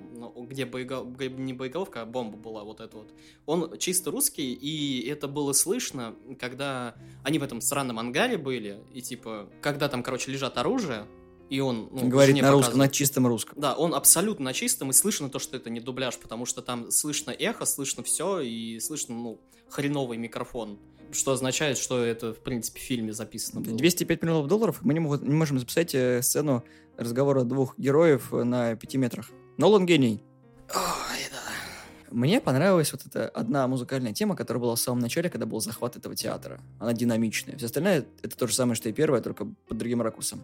где, 0.49 0.65
боего- 0.65 1.09
где 1.09 1.29
не 1.29 1.53
боеголовка, 1.53 2.01
а 2.01 2.05
бомба 2.05 2.35
была 2.35 2.65
вот 2.65 2.81
эта 2.81 2.97
вот. 2.97 3.13
Он 3.45 3.77
чисто 3.77 4.11
русский, 4.11 4.53
и 4.53 5.07
это 5.07 5.29
было 5.29 5.53
слышно, 5.53 6.13
когда 6.37 6.95
они 7.23 7.39
в 7.39 7.43
этом 7.43 7.61
странном 7.61 7.99
ангаре 7.99 8.37
были, 8.37 8.81
и 8.93 9.01
типа, 9.01 9.49
когда 9.61 9.87
там, 9.87 10.03
короче, 10.03 10.29
лежат 10.29 10.57
оружие, 10.57 11.07
и 11.49 11.61
он... 11.61 11.87
Ну, 11.89 12.09
Говорит 12.09 12.35
на 12.41 12.51
русском, 12.51 12.71
показывает. 12.71 12.91
на 12.91 12.93
чистом 12.93 13.27
русском. 13.27 13.61
Да, 13.61 13.75
он 13.75 13.95
абсолютно 13.95 14.43
на 14.43 14.53
чистом, 14.53 14.89
и 14.89 14.93
слышно 14.93 15.29
то, 15.29 15.39
что 15.39 15.55
это 15.55 15.69
не 15.69 15.79
дубляж, 15.79 16.17
потому 16.17 16.45
что 16.45 16.61
там 16.61 16.91
слышно 16.91 17.31
эхо, 17.31 17.65
слышно 17.65 18.03
все, 18.03 18.41
и 18.41 18.77
слышно, 18.81 19.15
ну, 19.15 19.39
хреновый 19.69 20.17
микрофон. 20.17 20.79
Что 21.13 21.31
означает, 21.33 21.77
что 21.77 22.03
это, 22.03 22.33
в 22.33 22.39
принципе, 22.39 22.79
в 22.79 22.83
фильме 22.83 23.13
записано 23.13 23.61
было. 23.61 23.75
205 23.77 24.21
миллионов 24.21 24.47
долларов, 24.47 24.79
мы 24.81 24.93
не, 24.93 24.99
могут- 24.99 25.23
не 25.23 25.33
можем 25.33 25.59
записать 25.59 25.93
э, 25.93 26.21
сцену 26.21 26.63
разговора 26.97 27.43
двух 27.43 27.77
героев 27.77 28.33
э, 28.33 28.43
на 28.43 28.75
пяти 28.75 28.97
метрах. 28.97 29.29
Нолан 29.57 29.85
гений. 29.85 30.23
Ой, 30.73 31.19
да. 31.31 31.41
Мне 32.11 32.41
понравилась 32.41 32.91
вот 32.91 33.05
эта 33.05 33.27
одна 33.29 33.67
музыкальная 33.67 34.13
тема, 34.13 34.35
которая 34.35 34.61
была 34.61 34.75
в 34.75 34.79
самом 34.79 34.99
начале, 34.99 35.29
когда 35.29 35.45
был 35.45 35.61
захват 35.61 35.95
этого 35.95 36.15
театра. 36.15 36.59
Она 36.79 36.93
динамичная. 36.93 37.57
Все 37.57 37.67
остальное 37.67 38.05
это 38.21 38.37
то 38.37 38.47
же 38.47 38.53
самое, 38.53 38.75
что 38.75 38.89
и 38.89 38.93
первое, 38.93 39.21
только 39.21 39.45
под 39.45 39.77
другим 39.77 40.01
ракурсом. 40.01 40.41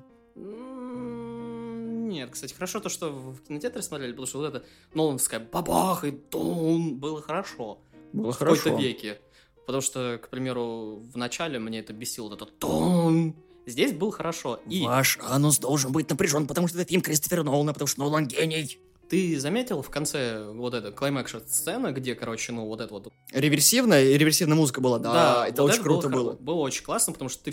Нет, 2.08 2.30
кстати, 2.32 2.54
хорошо 2.54 2.80
то, 2.80 2.90
что 2.90 3.12
в 3.12 3.42
кинотеатре 3.48 3.82
смотрели, 3.82 4.12
потому 4.12 4.28
что 4.28 4.40
вот 4.40 4.48
это 4.56 4.66
Нолановская 4.94 5.40
бабах 5.40 6.04
и 6.06 6.12
тун 6.12 6.96
было 6.98 7.22
хорошо. 7.22 7.80
Было 8.14 8.32
в 8.32 8.38
какой-то 8.38 8.62
хорошо. 8.64 8.82
веке. 8.82 9.20
Потому 9.68 9.82
что, 9.82 10.18
к 10.24 10.30
примеру, 10.30 11.04
в 11.14 11.18
начале 11.18 11.60
мне 11.60 11.80
это 11.80 11.92
бесило, 11.92 12.30
вот 12.30 12.42
это 12.42 12.46
тун. 12.46 13.36
Здесь 13.66 13.92
был 13.92 14.12
хорошо. 14.12 14.62
И 14.66 14.86
Ваш 14.86 15.20
анус 15.22 15.60
должен 15.60 15.92
быть 15.92 16.10
напряжен, 16.10 16.48
потому 16.48 16.70
что 16.70 16.80
это 16.80 16.88
фильм 16.88 17.02
Кристофера 17.02 17.44
Нолана, 17.44 17.74
потому 17.74 17.88
что 17.88 18.00
Нолан 18.00 18.28
гений. 18.28 18.80
ты 19.10 19.38
заметил 19.38 19.82
в 19.82 19.90
конце 19.90 20.50
вот 20.54 20.74
эта 20.74 20.94
клаймакс 20.94 21.36
сцена, 21.48 21.92
где, 21.92 22.16
короче, 22.16 22.54
ну 22.54 22.66
вот 22.66 22.80
это 22.80 22.94
вот 22.94 23.12
Реверсивная, 23.34 24.16
реверсивная 24.16 24.56
музыка 24.56 24.80
была, 24.80 25.00
да, 25.00 25.46
это 25.50 25.64
вот 25.64 25.72
очень 25.72 25.84
круто 25.84 26.08
хоро- 26.08 26.12
было. 26.14 26.34
Было 26.40 26.60
очень 26.62 26.86
классно, 26.86 27.12
потому 27.12 27.28
что 27.28 27.44
ты, 27.44 27.52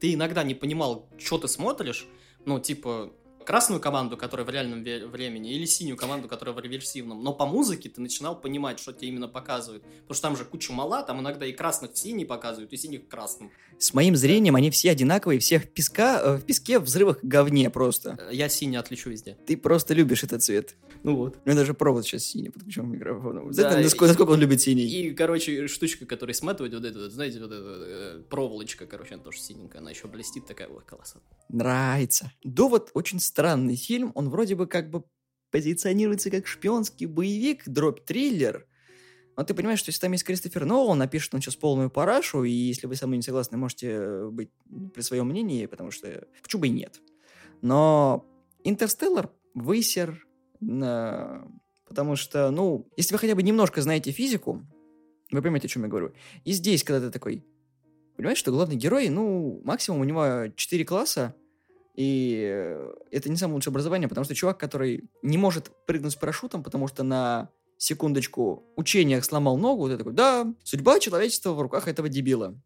ты 0.00 0.12
иногда 0.12 0.44
не 0.44 0.54
понимал, 0.54 1.08
что 1.16 1.38
ты 1.38 1.48
смотришь. 1.48 2.06
Ну, 2.44 2.60
типа, 2.60 3.10
красную 3.48 3.80
команду, 3.80 4.18
которая 4.18 4.46
в 4.46 4.50
реальном 4.50 4.84
времени, 5.10 5.54
или 5.54 5.64
синюю 5.64 5.96
команду, 5.96 6.28
которая 6.28 6.54
в 6.54 6.60
реверсивном. 6.60 7.24
Но 7.24 7.32
по 7.32 7.46
музыке 7.46 7.88
ты 7.88 7.98
начинал 7.98 8.38
понимать, 8.38 8.78
что 8.78 8.92
тебе 8.92 9.08
именно 9.08 9.26
показывают. 9.26 9.82
Потому 10.02 10.14
что 10.14 10.22
там 10.22 10.36
же 10.36 10.44
куча 10.44 10.70
мала, 10.70 11.02
там 11.02 11.20
иногда 11.20 11.46
и 11.46 11.52
красных 11.52 11.92
в 11.92 11.98
синий 11.98 12.26
показывают, 12.26 12.74
и 12.74 12.76
синих 12.76 13.04
в 13.04 13.08
красном. 13.08 13.50
С 13.78 13.94
моим 13.94 14.16
зрением 14.16 14.54
они 14.54 14.70
все 14.70 14.90
одинаковые, 14.90 15.40
все 15.40 15.60
в, 15.60 15.66
песка, 15.66 16.20
э, 16.22 16.36
в 16.36 16.44
песке, 16.44 16.78
в 16.78 16.82
взрывах 16.82 17.20
говне 17.22 17.70
просто. 17.70 18.18
Я 18.30 18.50
синий 18.50 18.76
отличу 18.76 19.08
везде. 19.08 19.38
Ты 19.46 19.56
просто 19.56 19.94
любишь 19.94 20.24
этот 20.24 20.42
цвет. 20.42 20.76
Ну 21.08 21.16
вот. 21.16 21.38
У 21.42 21.48
меня 21.48 21.56
даже 21.58 21.72
провод 21.72 22.04
сейчас 22.04 22.24
синий 22.24 22.50
подключен 22.50 22.84
к 22.84 22.94
микрофону. 22.94 23.46
Да, 23.46 23.52
Знаете, 23.52 23.84
насколько, 23.84 24.08
насколько 24.08 24.30
он 24.32 24.40
любит 24.40 24.60
синий? 24.60 24.84
И, 24.84 25.14
короче, 25.14 25.66
штучка, 25.66 26.04
которая 26.04 26.34
сматывает 26.34 26.74
вот 26.74 26.84
эту, 26.84 27.00
вот, 27.00 27.12
знаете, 27.12 27.40
вот 27.40 27.50
эта 27.50 27.64
э, 27.64 28.22
проволочка, 28.28 28.84
короче, 28.84 29.14
она 29.14 29.22
тоже 29.22 29.38
синенькая, 29.40 29.80
она 29.80 29.90
еще 29.90 30.06
блестит 30.06 30.44
такая, 30.46 30.68
ой, 30.68 30.82
колоссально. 30.84 31.26
Нравится. 31.48 32.30
Довод 32.44 32.90
очень 32.92 33.20
странный 33.20 33.76
фильм. 33.76 34.12
Он 34.14 34.28
вроде 34.28 34.54
бы 34.54 34.66
как 34.66 34.90
бы 34.90 35.04
позиционируется 35.50 36.30
как 36.30 36.46
шпионский 36.46 37.06
боевик, 37.06 37.66
дроп-триллер. 37.66 38.66
Но 39.38 39.44
ты 39.44 39.54
понимаешь, 39.54 39.78
что 39.78 39.88
если 39.88 40.02
там 40.02 40.12
есть 40.12 40.24
Кристофер 40.24 40.66
Нолан, 40.66 40.98
напишет 40.98 41.32
он 41.32 41.40
сейчас 41.40 41.56
полную 41.56 41.88
парашу, 41.88 42.44
и 42.44 42.50
если 42.50 42.86
вы 42.86 42.96
со 42.96 43.06
мной 43.06 43.16
не 43.16 43.22
согласны, 43.22 43.56
можете 43.56 43.92
э, 43.92 44.28
быть 44.28 44.50
при 44.92 45.00
своем 45.00 45.28
мнении, 45.28 45.64
потому 45.64 45.90
что 45.90 46.26
почему 46.42 46.60
бы 46.60 46.66
и 46.66 46.70
нет. 46.70 47.00
Но 47.62 48.26
Интерстеллар 48.62 49.30
высер, 49.54 50.27
потому 50.60 52.16
что, 52.16 52.50
ну, 52.50 52.88
если 52.96 53.14
вы 53.14 53.18
хотя 53.18 53.34
бы 53.34 53.42
немножко 53.42 53.82
знаете 53.82 54.10
физику, 54.12 54.62
вы 55.30 55.42
поймете, 55.42 55.66
о 55.66 55.68
чем 55.68 55.82
я 55.82 55.88
говорю. 55.88 56.12
И 56.44 56.52
здесь, 56.52 56.84
когда 56.84 57.06
ты 57.06 57.12
такой, 57.12 57.44
понимаешь, 58.16 58.38
что 58.38 58.50
главный 58.50 58.76
герой, 58.76 59.08
ну, 59.08 59.60
максимум 59.64 60.00
у 60.00 60.04
него 60.04 60.48
4 60.54 60.84
класса, 60.84 61.34
и 61.94 62.48
э, 62.48 62.92
это 63.10 63.28
не 63.28 63.36
самое 63.36 63.56
лучшее 63.56 63.72
образование, 63.72 64.08
потому 64.08 64.24
что 64.24 64.34
чувак, 64.34 64.58
который 64.58 65.10
не 65.22 65.36
может 65.36 65.70
прыгнуть 65.86 66.12
с 66.12 66.16
парашютом, 66.16 66.62
потому 66.62 66.86
что 66.86 67.02
на 67.02 67.50
секундочку 67.76 68.64
учениях 68.76 69.24
сломал 69.24 69.56
ногу, 69.56 69.88
ты 69.88 69.96
такой, 69.96 70.12
да, 70.12 70.46
судьба 70.62 71.00
человечества 71.00 71.52
в 71.52 71.60
руках 71.60 71.88
этого 71.88 72.08
дебила. 72.08 72.60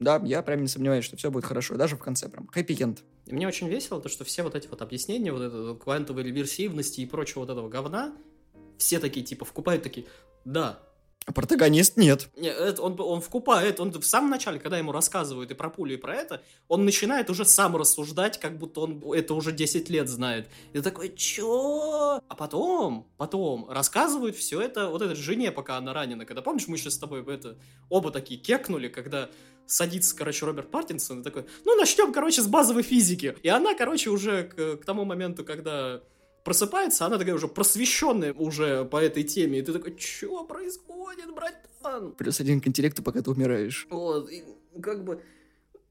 Да, 0.00 0.20
я 0.24 0.42
прям 0.42 0.62
не 0.62 0.68
сомневаюсь, 0.68 1.04
что 1.04 1.16
все 1.16 1.30
будет 1.30 1.44
хорошо, 1.44 1.76
даже 1.76 1.96
в 1.96 2.00
конце 2.00 2.28
прям. 2.28 2.46
Хэппи-энд. 2.46 3.02
Мне 3.26 3.48
очень 3.48 3.68
весело 3.68 4.00
то, 4.00 4.08
что 4.08 4.24
все 4.24 4.42
вот 4.42 4.54
эти 4.54 4.68
вот 4.68 4.80
объяснения, 4.80 5.32
вот 5.32 5.42
это 5.42 5.74
квантовой 5.74 6.22
реверсивности 6.22 7.00
и 7.00 7.06
прочего 7.06 7.40
вот 7.40 7.50
этого 7.50 7.68
говна, 7.68 8.14
все 8.78 9.00
такие, 9.00 9.26
типа, 9.26 9.44
вкупают 9.44 9.82
такие, 9.82 10.06
да, 10.44 10.78
А 11.26 11.32
протагонист 11.32 11.98
нет. 11.98 12.30
Не, 12.36 12.48
это 12.48 12.80
он, 12.80 12.98
он 12.98 13.20
вкупает, 13.20 13.80
он 13.80 13.92
в 13.92 14.06
самом 14.06 14.30
начале, 14.30 14.58
когда 14.58 14.78
ему 14.78 14.92
рассказывают 14.92 15.50
и 15.50 15.54
про 15.54 15.68
пулю, 15.68 15.94
и 15.94 15.96
про 15.98 16.14
это, 16.14 16.42
он 16.68 16.86
начинает 16.86 17.28
уже 17.28 17.44
сам 17.44 17.76
рассуждать, 17.76 18.40
как 18.40 18.56
будто 18.56 18.80
он 18.80 19.02
это 19.12 19.34
уже 19.34 19.52
10 19.52 19.90
лет 19.90 20.08
знает. 20.08 20.48
И 20.72 20.80
такой, 20.80 21.14
чё? 21.14 22.22
А 22.26 22.34
потом, 22.34 23.06
потом 23.18 23.68
рассказывают 23.68 24.36
все 24.36 24.60
это 24.62 24.88
вот 24.88 25.02
этой 25.02 25.16
жене, 25.16 25.52
пока 25.52 25.76
она 25.76 25.92
ранена. 25.92 26.24
Когда, 26.24 26.40
помнишь, 26.40 26.66
мы 26.66 26.78
сейчас 26.78 26.94
с 26.94 26.98
тобой 26.98 27.22
это, 27.26 27.58
оба 27.90 28.10
такие 28.10 28.40
кекнули, 28.40 28.88
когда 28.88 29.28
садится, 29.68 30.16
короче, 30.16 30.46
Роберт 30.46 30.70
Паттинсон 30.70 31.20
и 31.20 31.22
такой, 31.22 31.44
ну, 31.64 31.76
начнем, 31.76 32.12
короче, 32.12 32.42
с 32.42 32.46
базовой 32.46 32.82
физики. 32.82 33.36
И 33.42 33.48
она, 33.48 33.74
короче, 33.74 34.10
уже 34.10 34.44
к, 34.44 34.78
к 34.78 34.84
тому 34.84 35.04
моменту, 35.04 35.44
когда 35.44 36.02
просыпается, 36.42 37.04
она 37.04 37.18
такая 37.18 37.34
уже 37.34 37.46
просвещенная 37.46 38.32
уже 38.32 38.84
по 38.86 38.96
этой 38.96 39.22
теме, 39.22 39.58
и 39.58 39.62
ты 39.62 39.72
такой, 39.72 39.96
что 39.98 40.44
происходит, 40.44 41.34
братан? 41.34 42.12
Плюс 42.12 42.40
один 42.40 42.60
к 42.60 42.66
интеллекту, 42.66 43.02
пока 43.02 43.20
ты 43.20 43.30
умираешь. 43.30 43.86
Вот, 43.90 44.30
и 44.30 44.42
как 44.82 45.04
бы... 45.04 45.22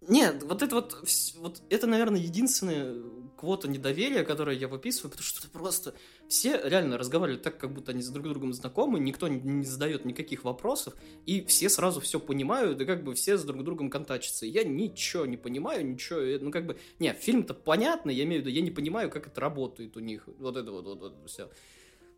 Нет, 0.01 0.43
вот 0.43 0.61
это 0.63 0.75
вот, 0.75 1.03
вот 1.37 1.61
это, 1.69 1.85
наверное, 1.85 2.19
единственное 2.19 2.95
квота 3.37 3.67
недоверия, 3.67 4.23
которое 4.23 4.57
я 4.57 4.67
выписываю, 4.67 5.11
потому 5.11 5.23
что 5.23 5.39
это 5.39 5.49
просто... 5.49 5.93
Все 6.27 6.59
реально 6.61 6.97
разговаривают 6.97 7.43
так, 7.43 7.57
как 7.57 7.71
будто 7.71 7.91
они 7.91 8.01
с 8.01 8.09
друг 8.09 8.27
другом 8.27 8.53
знакомы, 8.53 8.99
никто 8.99 9.27
не, 9.27 9.63
задает 9.63 10.03
никаких 10.03 10.43
вопросов, 10.43 10.93
и 11.25 11.45
все 11.45 11.69
сразу 11.69 12.01
все 12.01 12.19
понимают, 12.19 12.81
и 12.81 12.85
как 12.85 13.03
бы 13.03 13.13
все 13.13 13.37
с 13.37 13.43
друг 13.43 13.63
другом 13.63 13.89
контачатся. 13.89 14.45
я 14.45 14.63
ничего 14.63 15.25
не 15.25 15.37
понимаю, 15.37 15.87
ничего... 15.87 16.19
Ну, 16.41 16.51
как 16.51 16.65
бы... 16.65 16.77
Не, 16.99 17.13
фильм-то 17.13 17.53
понятно, 17.53 18.09
я 18.09 18.23
имею 18.25 18.41
в 18.41 18.45
виду, 18.45 18.55
я 18.55 18.61
не 18.61 18.71
понимаю, 18.71 19.09
как 19.09 19.27
это 19.27 19.39
работает 19.39 19.95
у 19.95 20.01
них. 20.01 20.27
Вот 20.39 20.57
это 20.57 20.71
вот, 20.71 20.85
вот, 20.85 21.01
вот 21.01 21.29
все. 21.29 21.49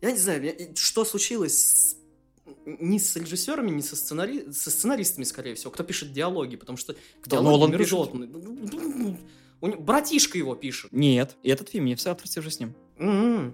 Я 0.01 0.11
не 0.11 0.17
знаю, 0.17 0.55
что 0.75 1.05
случилось 1.05 1.53
с 1.53 1.99
ни 2.65 2.97
с 2.97 3.15
режиссерами, 3.15 3.69
ни 3.69 3.81
со, 3.81 3.95
сценари... 3.95 4.51
со 4.51 4.71
сценаристами, 4.71 5.23
скорее 5.23 5.55
всего, 5.55 5.71
кто 5.71 5.83
пишет 5.83 6.13
диалоги, 6.13 6.55
потому 6.55 6.77
что 6.77 6.95
кто 7.21 7.41
диалоги 7.41 7.71
Нолан. 7.71 7.77
Пишет? 7.77 9.19
У. 9.62 9.68
Братишка 9.68 10.38
его 10.38 10.56
пишет. 10.56 10.92
Нет, 10.92 11.38
этот 11.44 11.70
фильм 11.70 11.86
не 11.86 11.96
в 11.96 12.01
соавторстве 12.01 12.42
уже 12.42 12.51
с 12.51 12.60
ним. 12.60 12.75
Mm-hmm. 12.98 13.54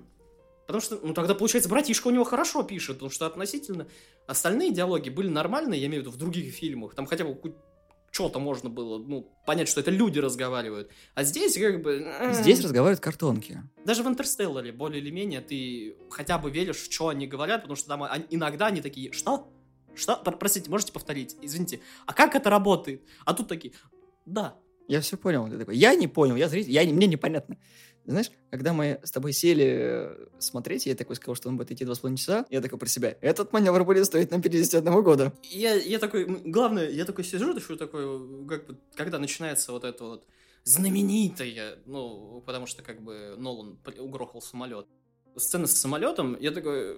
Потому 0.67 0.81
что, 0.81 0.99
ну, 1.03 1.13
тогда, 1.13 1.35
получается, 1.35 1.69
братишка 1.69 2.07
у 2.07 2.11
него 2.11 2.23
хорошо 2.23 2.63
пишет, 2.63 2.95
потому 2.95 3.11
что 3.11 3.27
относительно 3.27 3.87
остальные 4.25 4.71
диалоги 4.71 5.09
были 5.09 5.29
нормальные, 5.29 5.79
я 5.79 5.87
имею 5.87 6.01
в 6.01 6.05
виду, 6.05 6.15
в 6.15 6.17
других 6.17 6.53
фильмах. 6.53 6.95
Там 6.95 7.05
хотя 7.05 7.23
бы 7.23 7.39
что-то 8.09 8.39
можно 8.39 8.69
было, 8.69 8.97
ну, 8.97 9.29
понять, 9.45 9.67
что 9.67 9.81
это 9.81 9.91
люди 9.91 10.19
разговаривают. 10.19 10.89
А 11.13 11.23
здесь 11.23 11.57
как 11.57 11.81
бы... 11.81 12.07
Здесь 12.31 12.63
разговаривают 12.63 13.01
картонки. 13.01 13.61
Даже 13.83 14.03
в 14.03 14.07
Интерстелларе, 14.07 14.71
более 14.71 15.01
или 15.01 15.11
менее, 15.11 15.41
ты 15.41 15.97
хотя 16.09 16.37
бы 16.37 16.49
веришь, 16.49 16.77
что 16.89 17.09
они 17.09 17.27
говорят, 17.27 17.63
потому 17.63 17.75
что 17.75 17.89
там 17.89 18.03
иногда 18.29 18.67
они 18.67 18.81
такие, 18.81 19.11
что? 19.11 19.51
Что? 19.93 20.15
Простите, 20.15 20.69
можете 20.69 20.93
повторить? 20.93 21.35
Извините. 21.41 21.81
А 22.05 22.13
как 22.13 22.35
это 22.35 22.49
работает? 22.49 23.03
А 23.25 23.33
тут 23.33 23.49
такие, 23.49 23.73
да, 24.25 24.57
я 24.87 25.01
все 25.01 25.17
понял. 25.17 25.47
Ты 25.49 25.57
такой, 25.57 25.77
я 25.77 25.95
не 25.95 26.07
понял, 26.07 26.35
я 26.35 26.49
зритель, 26.49 26.71
я, 26.71 26.83
мне 26.83 27.07
непонятно. 27.07 27.57
Знаешь, 28.05 28.29
когда 28.51 28.71
мы 28.71 28.99
с 29.03 29.11
тобой 29.11 29.33
сели 29.33 29.65
э, 29.65 30.27
смотреть, 30.37 30.85
я 30.85 30.93
такой 30.93 31.15
сказал, 31.15 31.35
что 31.35 31.49
он 31.49 31.57
будет 31.57 31.71
идти 31.71 31.85
два 31.85 31.95
с 31.95 31.99
половиной 31.99 32.19
часа, 32.19 32.45
я 32.51 32.61
такой 32.61 32.77
про 32.77 32.87
себя, 32.87 33.17
этот 33.19 33.51
маневр 33.51 33.83
будет 33.83 34.05
стоить 34.05 34.29
нам 34.29 34.43
51 34.43 35.01
года. 35.01 35.33
Я, 35.43 35.73
я 35.73 35.97
такой, 35.97 36.25
главное, 36.25 36.87
я 36.89 37.05
такой 37.05 37.23
сижу, 37.23 37.59
что 37.59 37.75
такой, 37.75 38.03
как 38.47 38.67
бы, 38.67 38.77
когда 38.93 39.17
начинается 39.17 39.71
вот 39.71 39.83
это 39.83 40.03
вот 40.03 40.27
знаменитое, 40.65 41.79
ну, 41.87 42.43
потому 42.45 42.67
что 42.67 42.83
как 42.83 43.01
бы 43.01 43.35
Нолан 43.37 43.79
угрохал 43.97 44.41
самолет. 44.41 44.85
Сцена 45.35 45.65
с 45.65 45.75
самолетом, 45.75 46.37
я 46.39 46.51
такой, 46.51 46.95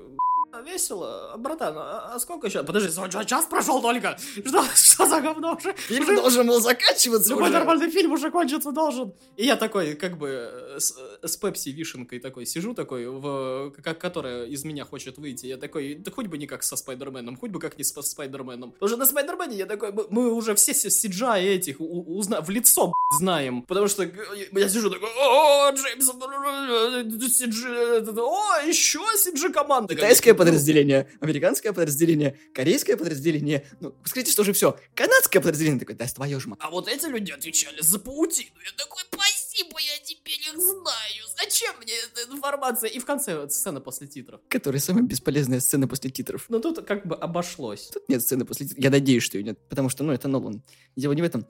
Весело. 0.66 1.36
Братан, 1.38 1.75
а, 1.77 2.13
а 2.13 2.20
сколько 2.20 2.48
еще? 2.48 2.63
Подожди, 2.63 2.89
час 3.25 3.46
прошел 3.46 3.82
только. 3.82 4.18
Что, 4.46 4.63
что 4.75 5.06
за 5.06 5.22
говно 5.22 5.56
уже? 5.56 5.74
Фильм 5.74 6.04
уже... 6.04 6.16
должен 6.16 6.48
был 6.48 6.62
заканчиваться 6.62 7.30
Любой 7.30 7.50
уже. 7.50 7.54
нормальный 7.54 7.89
фильм 7.89 8.13
уже 8.13 8.32
кончиться 8.32 8.72
должен. 8.72 9.13
И 9.36 9.46
я 9.46 9.56
такой, 9.56 9.96
как 9.96 10.18
бы, 10.18 10.75
с, 10.77 10.96
с 11.22 11.38
Пепси 11.38 11.70
вишенкой 11.70 12.20
такой 12.20 12.46
сижу 12.46 12.74
такой, 12.74 13.08
в, 13.08 13.72
как, 13.84 14.00
которая 14.00 14.46
из 14.46 14.63
меня 14.63 14.86
хочет 14.86 15.18
выйти. 15.18 15.46
Я 15.48 15.58
такой, 15.58 15.96
да 15.96 16.12
хоть 16.12 16.27
бы 16.27 16.38
не 16.38 16.48
как 16.48 16.63
со 16.63 16.75
Спайдерменом, 16.75 17.38
хоть 17.38 17.51
бы 17.51 17.60
как 17.60 17.77
не 17.77 17.84
со 17.84 18.01
Спайдерменом. 18.01 18.74
Уже 18.80 18.98
на 18.98 19.06
Спайдермене 19.06 19.58
я 19.58 19.66
такой, 19.66 19.92
мы 20.10 20.34
уже 20.34 20.56
все 20.56 20.72
CGI 20.72 21.42
этих 21.42 21.75
узна, 21.80 22.42
в 22.42 22.50
лицо 22.50 22.94
знаем. 23.12 23.62
Потому 23.63 23.88
что 23.88 24.04
я 24.04 24.70
сижу 24.70 24.89
такой, 24.89 25.10
о, 25.10 25.72
Джеймс, 25.72 26.10
о, 28.20 28.62
еще 28.66 29.00
CG 29.00 29.51
команда. 29.51 29.94
Китайская 29.96 30.34
подразделение, 30.38 31.10
американское 31.20 31.74
подразделение, 31.74 32.38
корейское 32.53 32.96
подразделение. 32.98 33.65
Ну, 33.79 33.96
скажите, 34.06 34.32
что 34.32 34.44
же 34.44 34.53
все. 34.53 34.77
Канадское 34.96 35.41
подразделение. 35.41 35.79
Такой, 35.79 35.96
да, 35.96 36.06
твою 36.06 36.39
ж 36.39 36.48
А 36.60 36.70
вот 36.70 36.88
эти 36.88 37.06
люди 37.06 37.32
отвечали 37.32 37.82
за 37.82 38.00
паутину. 38.00 38.56
Я 38.63 38.72
такой, 38.77 39.03
спасибо, 39.12 39.79
я 39.79 40.03
теперь 40.03 40.39
их 40.39 40.58
знаю. 40.58 41.24
Зачем 41.39 41.75
мне 41.82 41.94
эта 41.94 42.32
информация? 42.34 42.89
И 42.89 43.00
в 43.00 43.06
конце 43.06 43.50
сцена 43.50 43.82
после 43.82 44.08
титров. 44.08 44.41
Которая 44.48 44.79
самая 44.79 45.03
бесполезная 45.03 45.60
сцена 45.60 45.88
после 45.88 46.10
титров. 46.10 46.46
Ну, 46.50 46.60
тут 46.60 46.86
как 46.86 47.06
бы 47.06 47.15
обошлось. 47.15 47.89
Тут 47.94 48.08
нет 48.10 48.22
сцены 48.22 48.46
после 48.46 48.67
титров. 48.67 48.84
Я 48.84 48.89
надеюсь, 48.89 49.24
что 49.24 49.38
ее 49.38 49.44
нет. 49.44 49.60
Потому 49.70 49.89
что, 49.89 50.03
ну, 50.03 50.13
это 50.13 50.27
Нолан. 50.27 50.63
Дело 50.96 51.13
не 51.13 51.22
в 51.22 51.25
этом. 51.25 51.48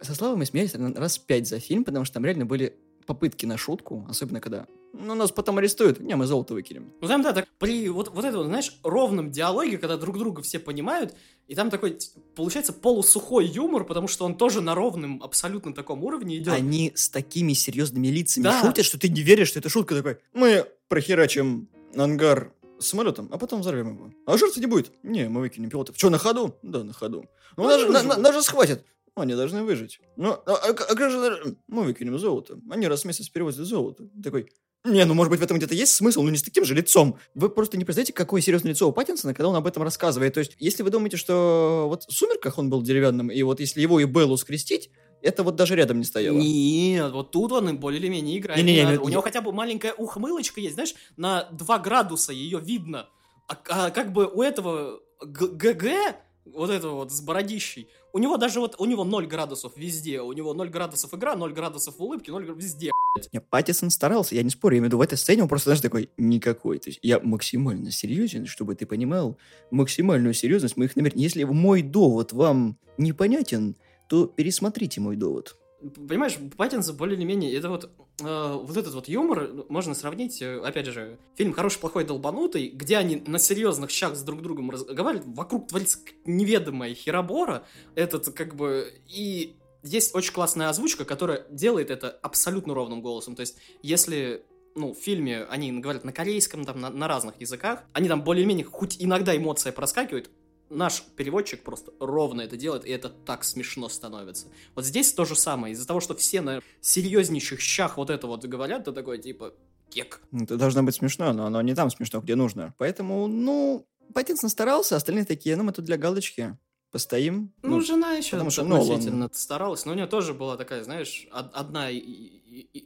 Со 0.00 0.14
Славой 0.14 0.36
мы 0.36 0.46
смеялись 0.46 0.74
раз 0.74 1.18
пять 1.18 1.48
за 1.48 1.58
фильм, 1.58 1.84
потому 1.84 2.04
что 2.04 2.14
там 2.14 2.24
реально 2.24 2.46
были 2.46 2.76
попытки 3.08 3.46
на 3.46 3.56
шутку, 3.56 4.06
особенно 4.08 4.40
когда 4.40 4.66
ну, 4.92 5.14
нас 5.14 5.30
потом 5.32 5.58
арестуют, 5.58 6.00
не, 6.00 6.16
мы 6.16 6.26
золото 6.26 6.54
выкинем. 6.54 6.92
Ну, 7.00 7.08
там, 7.08 7.22
да, 7.22 7.32
так, 7.32 7.46
при 7.58 7.88
вот, 7.88 8.08
вот 8.08 8.24
этом, 8.24 8.44
знаешь, 8.46 8.78
ровном 8.82 9.30
диалоге, 9.30 9.78
когда 9.78 9.96
друг 9.96 10.18
друга 10.18 10.42
все 10.42 10.58
понимают, 10.58 11.14
и 11.46 11.54
там 11.54 11.70
такой, 11.70 11.98
получается, 12.34 12.72
полусухой 12.72 13.46
юмор, 13.46 13.84
потому 13.84 14.08
что 14.08 14.24
он 14.24 14.36
тоже 14.36 14.60
на 14.60 14.74
ровном, 14.74 15.22
абсолютно 15.22 15.74
таком 15.74 16.04
уровне 16.04 16.38
идет. 16.38 16.54
Они 16.54 16.92
с 16.94 17.08
такими 17.08 17.52
серьезными 17.52 18.08
лицами 18.08 18.44
да. 18.44 18.60
шутят, 18.60 18.84
что 18.84 18.98
ты 18.98 19.08
не 19.08 19.22
веришь, 19.22 19.48
что 19.48 19.58
это 19.58 19.68
шутка 19.68 19.94
такой. 19.94 20.18
Мы 20.32 20.66
прохерачим 20.88 21.68
ангар 21.94 22.52
самолетом, 22.78 23.28
а 23.32 23.38
потом 23.38 23.60
взорвем 23.60 23.94
его. 23.94 24.12
А 24.26 24.38
жертвы 24.38 24.60
не 24.60 24.66
будет. 24.66 24.92
Не, 25.02 25.28
мы 25.28 25.40
выкинем 25.40 25.70
пилотов. 25.70 25.96
Что, 25.98 26.10
на 26.10 26.18
ходу? 26.18 26.56
Да, 26.62 26.84
на 26.84 26.92
ходу. 26.92 27.26
Ну, 27.56 27.64
ну 27.64 27.92
нас, 27.92 28.04
на, 28.04 28.16
нас 28.16 28.34
же 28.34 28.42
схватят. 28.42 28.84
Они 29.20 29.34
должны 29.34 29.62
выжить. 29.62 30.00
Ну, 30.16 30.32
а, 30.32 30.40
а, 30.46 30.70
а 30.70 30.72
как 30.72 31.10
же... 31.10 31.56
Мы 31.66 31.84
выкинем 31.84 32.18
золото. 32.18 32.58
Они 32.70 32.86
раз 32.86 33.02
в 33.02 33.04
месяц 33.04 33.28
перевозят 33.28 33.66
золото. 33.66 34.08
Такой, 34.22 34.48
не, 34.84 35.04
ну, 35.04 35.14
может 35.14 35.30
быть, 35.30 35.40
в 35.40 35.42
этом 35.42 35.56
где-то 35.56 35.74
есть 35.74 35.94
смысл, 35.94 36.22
но 36.22 36.30
не 36.30 36.36
с 36.36 36.42
таким 36.42 36.64
же 36.64 36.74
лицом. 36.74 37.18
Вы 37.34 37.50
просто 37.50 37.76
не 37.76 37.84
представляете, 37.84 38.12
какое 38.12 38.40
серьезное 38.40 38.72
лицо 38.72 38.88
у 38.88 38.92
Паттинсона, 38.92 39.34
когда 39.34 39.48
он 39.48 39.56
об 39.56 39.66
этом 39.66 39.82
рассказывает. 39.82 40.34
То 40.34 40.40
есть, 40.40 40.56
если 40.58 40.82
вы 40.82 40.90
думаете, 40.90 41.16
что 41.16 41.86
вот 41.88 42.04
в 42.04 42.12
«Сумерках» 42.12 42.58
он 42.58 42.70
был 42.70 42.82
деревянным, 42.82 43.30
и 43.30 43.42
вот 43.42 43.60
если 43.60 43.80
его 43.80 43.98
и 44.00 44.04
Беллу 44.04 44.36
скрестить, 44.36 44.90
это 45.20 45.42
вот 45.42 45.56
даже 45.56 45.74
рядом 45.74 45.98
не 45.98 46.04
стояло. 46.04 46.38
Нет, 46.38 47.10
вот 47.12 47.32
тут 47.32 47.52
он 47.52 47.76
более 47.78 48.00
или 48.00 48.08
менее 48.08 48.38
играет. 48.38 48.62
Не, 48.64 48.72
не, 48.72 48.84
не, 48.84 48.98
у 48.98 49.08
него 49.08 49.20
хотя 49.20 49.40
бы 49.40 49.52
маленькая 49.52 49.92
ухмылочка 49.92 50.60
есть, 50.60 50.74
знаешь, 50.74 50.94
на 51.16 51.48
2 51.50 51.78
градуса 51.80 52.32
ее 52.32 52.60
видно. 52.60 53.08
А, 53.48 53.56
а 53.68 53.90
как 53.90 54.12
бы 54.12 54.26
у 54.26 54.42
этого 54.42 55.00
ГГ 55.20 56.16
вот 56.54 56.70
этого 56.70 56.94
вот 56.96 57.12
с 57.12 57.20
бородищей. 57.20 57.88
У 58.12 58.18
него 58.18 58.36
даже 58.36 58.60
вот, 58.60 58.76
у 58.78 58.84
него 58.84 59.04
0 59.04 59.26
градусов 59.26 59.76
везде. 59.76 60.20
У 60.20 60.32
него 60.32 60.54
0 60.54 60.68
градусов 60.70 61.14
игра, 61.14 61.36
0 61.36 61.52
градусов 61.52 61.98
в 61.98 62.02
улыбке, 62.02 62.32
0 62.32 62.44
градусов 62.44 62.64
везде. 62.64 62.90
Не, 63.32 63.40
Паттисон 63.40 63.90
старался, 63.90 64.34
я 64.34 64.42
не 64.42 64.50
спорю, 64.50 64.76
я 64.76 64.78
имею 64.78 64.88
в 64.88 64.92
виду 64.92 64.98
в 64.98 65.02
этой 65.02 65.18
сцене 65.18 65.42
он 65.42 65.48
просто, 65.48 65.70
знаешь, 65.70 65.80
такой 65.80 66.10
никакой. 66.16 66.78
То 66.78 66.90
есть 66.90 67.00
я 67.02 67.20
максимально 67.20 67.90
серьезен, 67.90 68.46
чтобы 68.46 68.74
ты 68.74 68.86
понимал 68.86 69.38
максимальную 69.70 70.34
серьезность 70.34 70.76
моих 70.76 70.96
намерений. 70.96 71.22
Если 71.22 71.44
мой 71.44 71.82
довод 71.82 72.32
вам 72.32 72.78
непонятен, 72.96 73.76
то 74.08 74.26
пересмотрите 74.26 75.00
мой 75.00 75.16
довод. 75.16 75.56
Понимаешь, 75.80 76.36
Паттинсон 76.56 76.96
более 76.96 77.16
или 77.16 77.24
менее, 77.24 77.54
это 77.54 77.68
вот, 77.68 77.90
э, 78.20 78.60
вот 78.62 78.76
этот 78.76 78.94
вот 78.94 79.06
юмор 79.06 79.48
можно 79.68 79.94
сравнить, 79.94 80.42
э, 80.42 80.60
опять 80.60 80.86
же, 80.86 81.18
фильм 81.36 81.52
«Хороший, 81.52 81.78
плохой, 81.78 82.04
долбанутый», 82.04 82.70
где 82.70 82.96
они 82.96 83.22
на 83.26 83.38
серьезных 83.38 83.90
щах 83.90 84.16
с 84.16 84.22
друг 84.22 84.42
другом 84.42 84.70
разговаривают, 84.70 85.24
вокруг 85.36 85.68
творится 85.68 86.00
неведомая 86.24 86.94
херобора, 86.94 87.64
этот 87.94 88.28
как 88.34 88.56
бы, 88.56 88.92
и 89.06 89.56
есть 89.84 90.16
очень 90.16 90.32
классная 90.32 90.68
озвучка, 90.68 91.04
которая 91.04 91.46
делает 91.48 91.90
это 91.90 92.10
абсолютно 92.10 92.74
ровным 92.74 93.00
голосом, 93.00 93.36
то 93.36 93.40
есть 93.40 93.56
если 93.80 94.42
ну, 94.74 94.94
в 94.94 94.98
фильме 94.98 95.44
они 95.44 95.72
говорят 95.72 96.04
на 96.04 96.12
корейском, 96.12 96.64
там, 96.64 96.80
на, 96.80 96.90
на 96.90 97.08
разных 97.08 97.40
языках, 97.40 97.84
они 97.92 98.08
там 98.08 98.22
более-менее, 98.22 98.64
хоть 98.64 98.96
иногда 98.98 99.36
эмоция 99.36 99.72
проскакивает, 99.72 100.30
наш 100.70 101.02
переводчик 101.16 101.62
просто 101.62 101.92
ровно 102.00 102.42
это 102.42 102.56
делает, 102.56 102.84
и 102.84 102.90
это 102.90 103.08
так 103.08 103.44
смешно 103.44 103.88
становится. 103.88 104.48
Вот 104.74 104.84
здесь 104.84 105.12
то 105.12 105.24
же 105.24 105.36
самое. 105.36 105.72
Из-за 105.72 105.86
того, 105.86 106.00
что 106.00 106.14
все 106.14 106.40
на 106.40 106.60
серьезнейших 106.80 107.60
щах 107.60 107.96
вот 107.96 108.10
это 108.10 108.26
вот 108.26 108.44
говорят, 108.44 108.84
то 108.84 108.92
такое 108.92 109.18
типа 109.18 109.54
кек. 109.88 110.20
Это 110.32 110.56
должно 110.56 110.82
быть 110.82 110.94
смешно, 110.94 111.32
но 111.32 111.46
оно 111.46 111.62
не 111.62 111.74
там 111.74 111.90
смешно, 111.90 112.20
где 112.20 112.34
нужно. 112.34 112.74
Поэтому, 112.78 113.26
ну, 113.26 113.86
Паттинсон 114.14 114.50
старался, 114.50 114.96
остальные 114.96 115.24
такие, 115.24 115.56
ну, 115.56 115.64
мы 115.64 115.72
тут 115.72 115.84
для 115.84 115.96
галочки 115.96 116.56
постоим. 116.90 117.52
Ну, 117.62 117.76
ну 117.76 117.80
жена 117.80 118.14
еще 118.14 118.32
потому 118.32 118.50
что 118.50 118.62
относительно 118.62 119.16
Нолан. 119.16 119.32
старалась, 119.32 119.84
но 119.84 119.92
у 119.92 119.94
нее 119.94 120.06
тоже 120.06 120.34
была 120.34 120.56
такая, 120.56 120.82
знаешь, 120.84 121.26
одна 121.30 121.88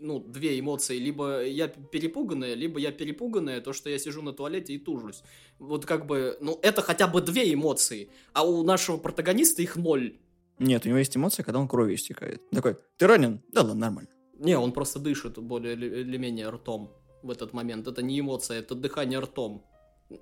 ну, 0.01 0.21
две 0.21 0.59
эмоции. 0.59 0.99
Либо 0.99 1.45
я 1.45 1.69
перепуганная, 1.69 2.55
либо 2.55 2.79
я 2.79 2.93
перепуганная, 2.93 3.61
то, 3.61 3.73
что 3.73 3.91
я 3.91 3.99
сижу 3.99 4.23
на 4.23 4.33
туалете 4.33 4.75
и 4.75 4.79
тужусь. 4.79 5.23
Вот 5.59 5.87
как 5.87 6.07
бы, 6.07 6.37
ну, 6.41 6.59
это 6.63 6.83
хотя 6.83 7.07
бы 7.07 7.21
две 7.21 7.53
эмоции, 7.53 8.11
а 8.33 8.47
у 8.47 8.63
нашего 8.63 8.97
протагониста 8.97 9.63
их 9.63 9.77
ноль. 9.77 10.19
Нет, 10.59 10.85
у 10.85 10.89
него 10.89 10.99
есть 10.99 11.17
эмоция, 11.17 11.45
когда 11.45 11.59
он 11.61 11.69
кровью 11.69 11.97
истекает. 11.97 12.49
Такой, 12.51 12.77
ты 12.97 13.07
ранен? 13.07 13.43
Да 13.53 13.63
ладно, 13.63 13.75
нормально. 13.75 14.11
Не, 14.39 14.59
он 14.59 14.73
просто 14.73 14.99
дышит 14.99 15.39
более 15.39 15.75
или, 15.75 16.17
менее 16.17 16.49
ртом 16.51 16.93
в 17.23 17.31
этот 17.31 17.53
момент. 17.53 17.87
Это 17.87 18.03
не 18.03 18.19
эмоция, 18.21 18.59
это 18.59 18.75
дыхание 18.75 19.21
ртом. 19.21 19.65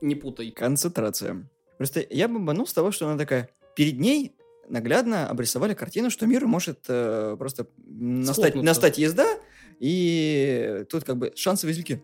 Не 0.01 0.15
путай. 0.15 0.51
Концентрация. 0.51 1.49
Просто 1.79 2.07
я 2.11 2.29
бы 2.29 2.39
банул 2.39 2.67
с 2.67 2.73
того, 2.73 2.91
что 2.91 3.09
она 3.09 3.19
такая... 3.19 3.49
Перед 3.77 3.99
ней 3.99 4.33
наглядно 4.69 5.29
обрисовали 5.29 5.75
картину, 5.75 6.11
что 6.11 6.27
мир 6.27 6.47
может 6.47 6.81
э, 6.89 7.37
просто 7.39 7.67
настать, 7.87 8.55
настать 8.55 8.99
езда, 8.99 9.39
и 9.79 10.85
тут 10.89 11.05
как 11.05 11.17
бы 11.17 11.33
шансы 11.35 11.67
велики. 11.67 12.03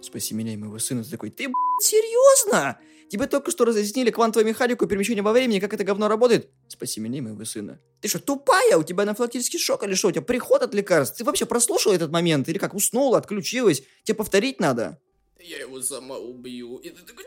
Спаси 0.00 0.34
меня 0.34 0.52
и 0.52 0.56
моего 0.56 0.78
сына. 0.78 1.04
Ты 1.04 1.10
такой, 1.10 1.30
ты, 1.30 1.44
блядь, 1.44 1.82
серьезно? 1.82 2.78
Тебе 3.08 3.26
только 3.26 3.50
что 3.50 3.64
разъяснили 3.64 4.10
квантовую 4.10 4.48
механику 4.48 4.86
перемещения 4.86 5.22
во 5.22 5.32
времени, 5.32 5.60
как 5.60 5.74
это 5.74 5.84
говно 5.84 6.08
работает? 6.08 6.48
Спаси 6.66 6.98
меня 6.98 7.18
и 7.18 7.20
моего 7.20 7.44
сына. 7.44 7.78
Ты 8.00 8.08
что, 8.08 8.18
тупая? 8.18 8.76
У 8.78 8.82
тебя 8.82 9.02
анафилактический 9.02 9.58
шок 9.58 9.84
или 9.84 9.94
что? 9.94 10.08
У 10.08 10.10
тебя 10.10 10.22
приход 10.22 10.62
от 10.62 10.74
лекарств? 10.74 11.18
Ты 11.18 11.24
вообще 11.24 11.46
прослушал 11.46 11.92
этот 11.92 12.10
момент? 12.10 12.48
Или 12.48 12.58
как, 12.58 12.74
уснула, 12.74 13.18
отключилась? 13.18 13.82
Тебе 14.02 14.16
повторить 14.16 14.60
надо? 14.60 14.98
Я 15.38 15.58
его 15.58 15.82
сама 15.82 16.16
убью. 16.16 16.78
И 16.78 16.88
ты 16.88 17.02
такой, 17.02 17.24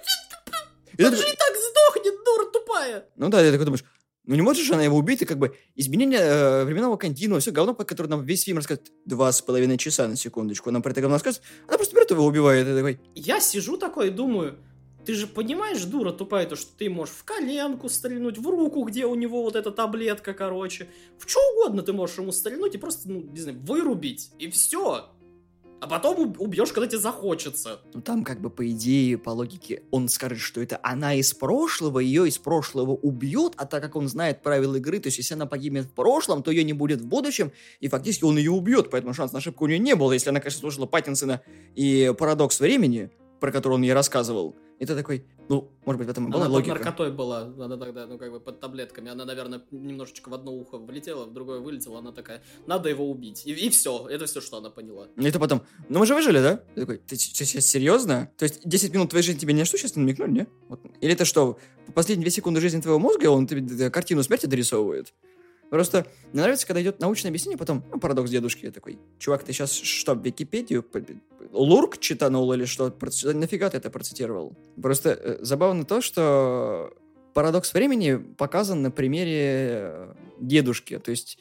он 1.03 1.15
же 1.15 1.23
и 1.23 1.35
так 1.35 1.55
сдохнет, 1.55 2.13
дура 2.25 2.51
тупая. 2.51 3.05
Ну 3.15 3.29
да, 3.29 3.39
ты 3.39 3.51
такой 3.51 3.65
думаешь, 3.65 3.83
ну 4.25 4.35
не 4.35 4.41
можешь 4.41 4.65
же 4.65 4.73
она 4.73 4.83
его 4.83 4.97
убить, 4.97 5.21
и 5.21 5.25
как 5.25 5.37
бы 5.37 5.55
изменение 5.75 6.19
э, 6.19 6.63
временного 6.65 6.97
континуума, 6.97 7.39
все 7.39 7.51
говно, 7.51 7.73
по 7.73 7.83
которому 7.83 8.17
нам 8.17 8.25
весь 8.25 8.43
фильм 8.43 8.57
рассказывает. 8.57 8.91
Два 9.05 9.31
с 9.31 9.41
половиной 9.41 9.77
часа 9.77 10.07
на 10.07 10.15
секундочку. 10.15 10.71
Нам 10.71 10.81
про 10.81 10.91
это 10.91 11.01
говно 11.01 11.15
рассказывает. 11.15 11.47
Она 11.67 11.77
просто 11.77 11.95
берет 11.95 12.11
его 12.11 12.25
убивает. 12.25 12.67
И 12.67 12.75
такой, 12.75 12.99
Я 13.13 13.39
сижу 13.39 13.77
такой 13.77 14.07
и 14.07 14.11
думаю, 14.11 14.57
ты 15.05 15.13
же 15.13 15.27
понимаешь, 15.27 15.83
дура 15.83 16.11
тупая, 16.11 16.47
то, 16.47 16.55
что 16.55 16.75
ты 16.75 16.89
можешь 16.89 17.13
в 17.13 17.23
коленку 17.23 17.89
стрельнуть, 17.89 18.39
в 18.39 18.47
руку, 18.49 18.83
где 18.83 19.05
у 19.05 19.13
него 19.13 19.43
вот 19.43 19.55
эта 19.55 19.71
таблетка, 19.71 20.33
короче. 20.33 20.89
В 21.19 21.29
что 21.29 21.39
угодно 21.53 21.83
ты 21.83 21.93
можешь 21.93 22.17
ему 22.17 22.31
стрельнуть 22.31 22.73
и 22.73 22.79
просто, 22.79 23.09
ну, 23.09 23.21
не 23.21 23.39
знаю, 23.39 23.59
вырубить. 23.61 24.31
И 24.39 24.49
все. 24.49 25.11
А 25.81 25.87
потом 25.87 26.19
уб- 26.19 26.41
убьешь, 26.41 26.71
когда 26.71 26.87
тебе 26.87 26.99
захочется. 26.99 27.81
ну 27.93 28.01
там 28.01 28.23
как 28.23 28.39
бы 28.39 28.49
по 28.49 28.67
идее, 28.69 29.17
по 29.17 29.29
логике, 29.31 29.83
он 29.91 30.07
скажет, 30.09 30.39
что 30.39 30.61
это 30.61 30.79
она 30.81 31.13
из 31.13 31.33
прошлого, 31.33 31.99
ее 31.99 32.27
из 32.27 32.37
прошлого 32.37 32.91
убьют, 32.91 33.53
а 33.57 33.65
так 33.65 33.83
как 33.83 33.95
он 33.95 34.07
знает 34.07 34.41
правила 34.41 34.75
игры, 34.75 34.99
то 34.99 35.07
есть 35.07 35.17
если 35.17 35.33
она 35.33 35.45
погибнет 35.45 35.85
в 35.85 35.91
прошлом, 35.91 36.43
то 36.43 36.51
ее 36.51 36.63
не 36.63 36.73
будет 36.73 37.01
в 37.01 37.07
будущем, 37.07 37.51
и 37.81 37.87
фактически 37.87 38.23
он 38.23 38.37
ее 38.37 38.51
убьет, 38.51 38.89
поэтому 38.89 39.13
шанс 39.13 39.31
на 39.33 39.39
ошибку 39.39 39.65
у 39.65 39.67
нее 39.67 39.79
не 39.79 39.95
было, 39.95 40.13
если 40.13 40.29
она, 40.29 40.39
конечно, 40.39 40.61
слушала 40.61 40.85
Паттинсона 40.85 41.41
и 41.75 42.13
парадокс 42.17 42.59
времени, 42.59 43.11
про 43.39 43.51
который 43.51 43.73
он 43.73 43.81
ей 43.83 43.93
рассказывал. 43.93 44.55
И 44.77 44.85
ты 44.85 44.93
такой, 44.93 45.25
ну, 45.47 45.71
может 45.85 45.99
быть, 45.99 46.07
в 46.07 46.11
этом 46.11 46.27
и 46.27 46.31
была 46.31 46.45
Она 46.45 46.53
логика. 46.53 46.73
наркотой 46.73 47.11
была, 47.11 47.43
она 47.43 47.77
тогда, 47.77 48.05
ну, 48.07 48.17
как 48.17 48.29
бы 48.31 48.39
под 48.41 48.59
таблетками. 48.59 49.09
Она, 49.09 49.23
наверное, 49.23 49.61
немножечко 49.71 50.27
в 50.29 50.33
одно 50.33 50.51
ухо 50.53 50.77
влетела, 50.77 51.25
в 51.25 51.33
другое 51.33 51.59
вылетела. 51.59 51.99
Она 51.99 52.11
такая, 52.11 52.43
надо 52.67 52.89
его 52.89 53.09
убить. 53.09 53.43
И, 53.45 53.69
все, 53.69 54.07
это 54.09 54.25
все, 54.25 54.41
что 54.41 54.57
она 54.57 54.69
поняла. 54.69 55.07
И 55.15 55.31
ты 55.31 55.39
потом, 55.39 55.61
ну 55.87 55.99
мы 55.99 56.05
же 56.05 56.13
выжили, 56.13 56.39
да? 56.39 56.57
Ты 56.75 56.81
такой, 56.81 56.97
ты 56.97 57.15
сейчас 57.15 57.65
серьезно? 57.65 58.29
То 58.37 58.43
есть 58.43 58.67
10 58.67 58.93
минут 58.93 59.09
твоей 59.11 59.23
жизни 59.23 59.39
тебе 59.39 59.53
ни 59.53 59.59
на 59.59 59.65
что 59.65 59.77
сейчас 59.77 59.95
не 59.95 60.01
намекнули, 60.03 60.31
не? 60.31 60.47
Вот. 60.67 60.81
Или 60.99 61.13
это 61.13 61.23
что, 61.23 61.57
последние 61.93 62.25
2 62.25 62.31
секунды 62.31 62.59
жизни 62.59 62.81
твоего 62.81 62.99
мозга, 62.99 63.29
он 63.29 63.47
тебе 63.47 63.61
д- 63.61 63.89
картину 63.89 64.23
смерти 64.23 64.45
дорисовывает? 64.47 65.13
Просто 65.69 66.05
мне 66.31 66.41
нравится, 66.41 66.67
когда 66.67 66.81
идет 66.81 66.99
научное 66.99 67.29
объяснение, 67.29 67.57
потом, 67.57 67.83
ну, 67.91 67.99
парадокс 67.99 68.29
дедушки, 68.29 68.65
я 68.65 68.71
такой, 68.71 68.99
чувак, 69.17 69.43
ты 69.43 69.51
сейчас 69.51 69.71
что, 69.71 70.13
Википедию, 70.13 70.85
Лурк 71.51 71.97
читанул 71.97 72.51
или 72.53 72.65
что? 72.65 72.93
Нафига 73.33 73.69
ты 73.69 73.77
это 73.77 73.89
процитировал? 73.89 74.55
Просто 74.81 75.09
э, 75.11 75.37
забавно 75.41 75.85
то, 75.85 76.01
что 76.01 76.93
парадокс 77.33 77.73
времени 77.73 78.15
показан 78.15 78.81
на 78.81 78.91
примере 78.91 79.33
э, 79.35 80.13
дедушки. 80.39 80.99
То 80.99 81.11
есть, 81.11 81.37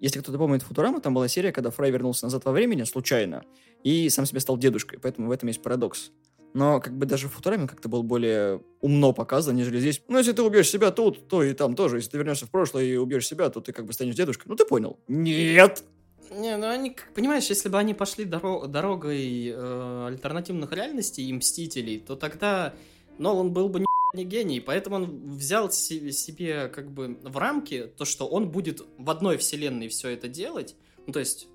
если 0.00 0.20
кто-то 0.20 0.38
помнит 0.38 0.62
Футураму, 0.62 1.00
там 1.00 1.14
была 1.14 1.28
серия, 1.28 1.52
когда 1.52 1.70
Фрай 1.70 1.90
вернулся 1.90 2.26
назад 2.26 2.44
во 2.44 2.52
времени 2.52 2.84
случайно 2.84 3.44
и 3.84 4.08
сам 4.10 4.26
себе 4.26 4.40
стал 4.40 4.58
дедушкой, 4.58 4.98
поэтому 4.98 5.28
в 5.28 5.30
этом 5.30 5.48
есть 5.48 5.62
парадокс. 5.62 6.10
Но 6.54 6.80
как 6.80 6.96
бы 6.96 7.06
даже 7.06 7.28
в 7.28 7.32
Футураме 7.32 7.68
как-то 7.68 7.88
был 7.88 8.02
более 8.02 8.62
умно 8.80 9.12
показан, 9.12 9.54
нежели 9.56 9.80
здесь. 9.80 10.02
Ну, 10.08 10.18
если 10.18 10.32
ты 10.32 10.42
убьешь 10.42 10.68
себя 10.70 10.90
тут, 10.90 11.28
то 11.28 11.42
и 11.42 11.52
там 11.52 11.74
тоже. 11.74 11.96
Если 11.96 12.10
ты 12.10 12.18
вернешься 12.18 12.46
в 12.46 12.50
прошлое 12.50 12.84
и 12.84 12.96
убьешь 12.96 13.26
себя, 13.26 13.50
то 13.50 13.60
ты 13.60 13.72
как 13.72 13.86
бы 13.86 13.92
станешь 13.92 14.14
дедушкой. 14.14 14.46
Ну, 14.48 14.56
ты 14.56 14.64
понял. 14.64 14.98
Нет! 15.08 15.84
Не, 16.30 16.56
ну 16.56 16.68
они, 16.68 16.94
понимаешь, 17.14 17.46
если 17.46 17.68
бы 17.68 17.78
они 17.78 17.94
пошли 17.94 18.24
доро- 18.24 18.66
дорогой 18.66 19.48
э, 19.48 20.06
альтернативных 20.08 20.72
реальностей 20.72 21.26
и 21.26 21.32
Мстителей, 21.32 21.98
то 22.00 22.16
тогда 22.16 22.74
Нолан 23.18 23.52
был 23.52 23.68
бы 23.70 23.80
ни, 23.80 23.86
не 24.14 24.24
гений, 24.24 24.60
поэтому 24.60 24.96
он 24.96 25.36
взял 25.36 25.70
се- 25.70 26.12
себе 26.12 26.68
как 26.68 26.90
бы 26.90 27.18
в 27.22 27.36
рамки 27.38 27.90
то, 27.96 28.04
что 28.04 28.26
он 28.26 28.50
будет 28.50 28.82
в 28.98 29.08
одной 29.08 29.38
вселенной 29.38 29.88
все 29.88 30.10
это 30.10 30.28
делать, 30.28 30.76
ну 31.06 31.14
то 31.14 31.18
есть 31.18 31.48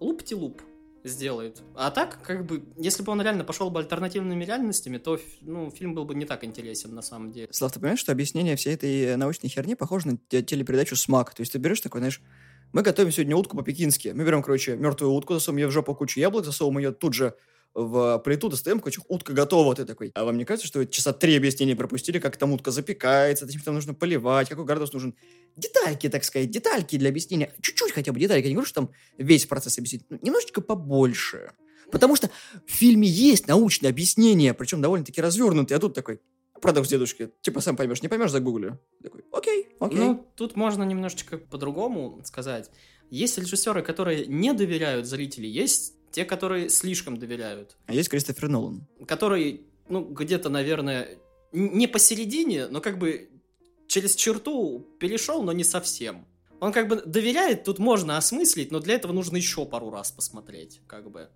луп-ти-луп 0.00 0.60
сделает. 1.08 1.62
А 1.74 1.90
так, 1.90 2.20
как 2.22 2.46
бы, 2.46 2.64
если 2.76 3.02
бы 3.02 3.12
он 3.12 3.22
реально 3.22 3.44
пошел 3.44 3.70
бы 3.70 3.80
альтернативными 3.80 4.44
реальностями, 4.44 4.98
то 4.98 5.18
ну, 5.40 5.70
фильм 5.70 5.94
был 5.94 6.04
бы 6.04 6.14
не 6.14 6.24
так 6.24 6.44
интересен 6.44 6.94
на 6.94 7.02
самом 7.02 7.32
деле. 7.32 7.48
Слав, 7.50 7.72
ты 7.72 7.80
понимаешь, 7.80 8.00
что 8.00 8.12
объяснение 8.12 8.56
всей 8.56 8.74
этой 8.74 9.16
научной 9.16 9.48
херни 9.48 9.74
похоже 9.74 10.08
на 10.08 10.18
те- 10.28 10.42
телепередачу 10.42 10.96
«Смак». 10.96 11.34
То 11.34 11.40
есть 11.40 11.52
ты 11.52 11.58
берешь 11.58 11.80
такой, 11.80 12.00
знаешь, 12.00 12.20
мы 12.72 12.82
готовим 12.82 13.12
сегодня 13.12 13.36
утку 13.36 13.56
по-пекински. 13.56 14.08
Мы 14.08 14.24
берем, 14.24 14.42
короче, 14.42 14.76
мертвую 14.76 15.12
утку, 15.12 15.34
засовываем 15.34 15.66
ее 15.66 15.68
в 15.68 15.72
жопу 15.72 15.94
кучу 15.94 16.20
яблок, 16.20 16.44
засовываем 16.44 16.78
ее 16.78 16.92
тут 16.92 17.14
же 17.14 17.34
в 17.76 18.18
плиту, 18.24 18.48
достаем, 18.48 18.80
короче, 18.80 19.02
утка 19.06 19.34
готова. 19.34 19.74
Ты 19.74 19.84
такой, 19.84 20.10
а 20.14 20.24
вам 20.24 20.38
не 20.38 20.46
кажется, 20.46 20.66
что 20.66 20.86
часа 20.86 21.12
три 21.12 21.36
объяснения 21.36 21.76
пропустили, 21.76 22.18
как 22.18 22.38
там 22.38 22.52
утка 22.52 22.70
запекается, 22.70 23.44
зачем 23.44 23.60
там 23.60 23.74
нужно 23.74 23.92
поливать, 23.92 24.48
какой 24.48 24.64
градус 24.64 24.94
нужен? 24.94 25.14
Детальки, 25.56 26.08
так 26.08 26.24
сказать, 26.24 26.50
детальки 26.50 26.96
для 26.96 27.10
объяснения. 27.10 27.52
Чуть-чуть 27.60 27.92
хотя 27.92 28.12
бы 28.12 28.18
детальки. 28.18 28.44
Я 28.44 28.48
не 28.48 28.54
говорю, 28.54 28.66
что 28.66 28.80
там 28.80 28.90
весь 29.18 29.44
процесс 29.44 29.78
объяснить. 29.78 30.04
Ну, 30.08 30.18
немножечко 30.22 30.62
побольше. 30.62 31.52
Потому 31.92 32.16
что 32.16 32.30
в 32.66 32.70
фильме 32.70 33.06
есть 33.06 33.46
научное 33.46 33.90
объяснение, 33.90 34.54
причем 34.54 34.80
довольно-таки 34.80 35.20
развернутое, 35.20 35.76
а 35.76 35.80
тут 35.80 35.94
такой, 35.94 36.20
парадокс 36.60 36.88
дедушки. 36.88 37.30
Типа, 37.42 37.60
сам 37.60 37.76
поймешь, 37.76 38.02
не 38.02 38.08
поймешь, 38.08 38.30
загугли. 38.30 38.78
Такой, 39.02 39.22
окей, 39.32 39.68
окей. 39.80 39.98
Ну, 39.98 40.26
тут 40.34 40.56
можно 40.56 40.82
немножечко 40.82 41.36
по-другому 41.36 42.22
сказать. 42.24 42.70
Есть 43.10 43.38
режиссеры, 43.38 43.82
которые 43.82 44.26
не 44.26 44.52
доверяют 44.52 45.06
зрителей, 45.06 45.50
есть 45.50 45.95
те, 46.10 46.24
которые 46.24 46.68
слишком 46.68 47.18
доверяют. 47.18 47.76
А 47.86 47.94
есть 47.94 48.08
Кристофер 48.08 48.48
Нолан. 48.48 48.86
Который, 49.06 49.66
ну, 49.88 50.02
где-то, 50.04 50.48
наверное, 50.48 51.18
не 51.52 51.86
посередине, 51.86 52.68
но 52.68 52.80
как 52.80 52.98
бы 52.98 53.28
через 53.86 54.14
черту 54.14 54.86
перешел, 54.98 55.42
но 55.42 55.52
не 55.52 55.64
совсем. 55.64 56.26
Он 56.60 56.72
как 56.72 56.88
бы 56.88 57.02
доверяет, 57.04 57.64
тут 57.64 57.78
можно 57.78 58.16
осмыслить, 58.16 58.72
но 58.72 58.80
для 58.80 58.94
этого 58.94 59.12
нужно 59.12 59.36
еще 59.36 59.66
пару 59.66 59.90
раз 59.90 60.10
посмотреть, 60.10 60.80
как 60.86 61.10
бы. 61.10 61.28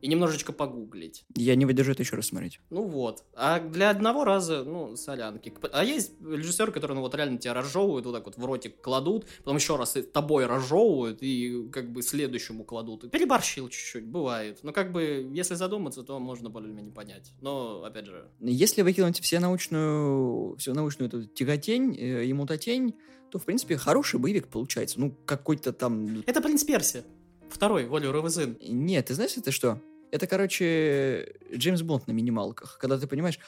И 0.00 0.08
немножечко 0.08 0.52
погуглить. 0.52 1.24
Я 1.34 1.54
не 1.54 1.64
выдержу 1.64 1.92
это 1.92 2.02
еще 2.02 2.16
раз 2.16 2.26
смотреть. 2.26 2.60
Ну 2.70 2.82
вот. 2.82 3.24
А 3.34 3.60
для 3.60 3.90
одного 3.90 4.24
раза, 4.24 4.64
ну, 4.64 4.96
солянки. 4.96 5.52
А 5.72 5.84
есть 5.84 6.12
режиссеры, 6.20 6.72
которые, 6.72 6.96
ну, 6.96 7.02
вот 7.02 7.14
реально 7.14 7.38
тебя 7.38 7.54
разжевывают, 7.54 8.06
вот 8.06 8.12
так 8.12 8.26
вот 8.26 8.36
в 8.36 8.44
ротик 8.44 8.80
кладут, 8.80 9.26
потом 9.38 9.56
еще 9.56 9.76
раз 9.76 9.96
тобой 10.12 10.46
разжевывают 10.46 11.18
и 11.22 11.68
как 11.72 11.92
бы 11.92 12.02
следующему 12.02 12.64
кладут. 12.64 13.10
Переборщил 13.10 13.68
чуть-чуть, 13.68 14.06
бывает. 14.06 14.60
Но 14.62 14.72
как 14.72 14.92
бы, 14.92 15.28
если 15.32 15.54
задуматься, 15.54 16.02
то 16.02 16.18
можно 16.18 16.50
более-менее 16.50 16.92
понять. 16.92 17.32
Но, 17.40 17.82
опять 17.84 18.06
же, 18.06 18.28
Если 18.40 18.82
выкинуть 18.82 19.20
все 19.20 19.40
научную, 19.40 20.56
всю 20.56 20.74
научную 20.74 21.08
эту 21.08 21.24
тяготень 21.24 21.96
э, 21.96 22.24
и 22.24 22.32
мутатень, 22.32 22.94
то, 23.30 23.38
в 23.38 23.44
принципе, 23.44 23.76
хороший 23.76 24.18
боевик 24.18 24.48
получается. 24.48 25.00
Ну, 25.00 25.14
какой-то 25.24 25.72
там... 25.72 26.22
это 26.26 26.40
«Принц 26.40 26.64
Перси». 26.64 27.04
Второй, 27.50 27.86
Волю 27.86 28.12
Равызын. 28.12 28.58
Нет, 28.60 29.06
ты 29.06 29.14
знаешь, 29.14 29.36
это 29.36 29.50
что? 29.50 29.80
Это, 30.10 30.26
короче, 30.26 31.34
Джеймс 31.54 31.82
Бонд 31.82 32.06
на 32.06 32.12
минималках. 32.12 32.78
Когда 32.80 32.98
ты 32.98 33.06
понимаешь... 33.06 33.38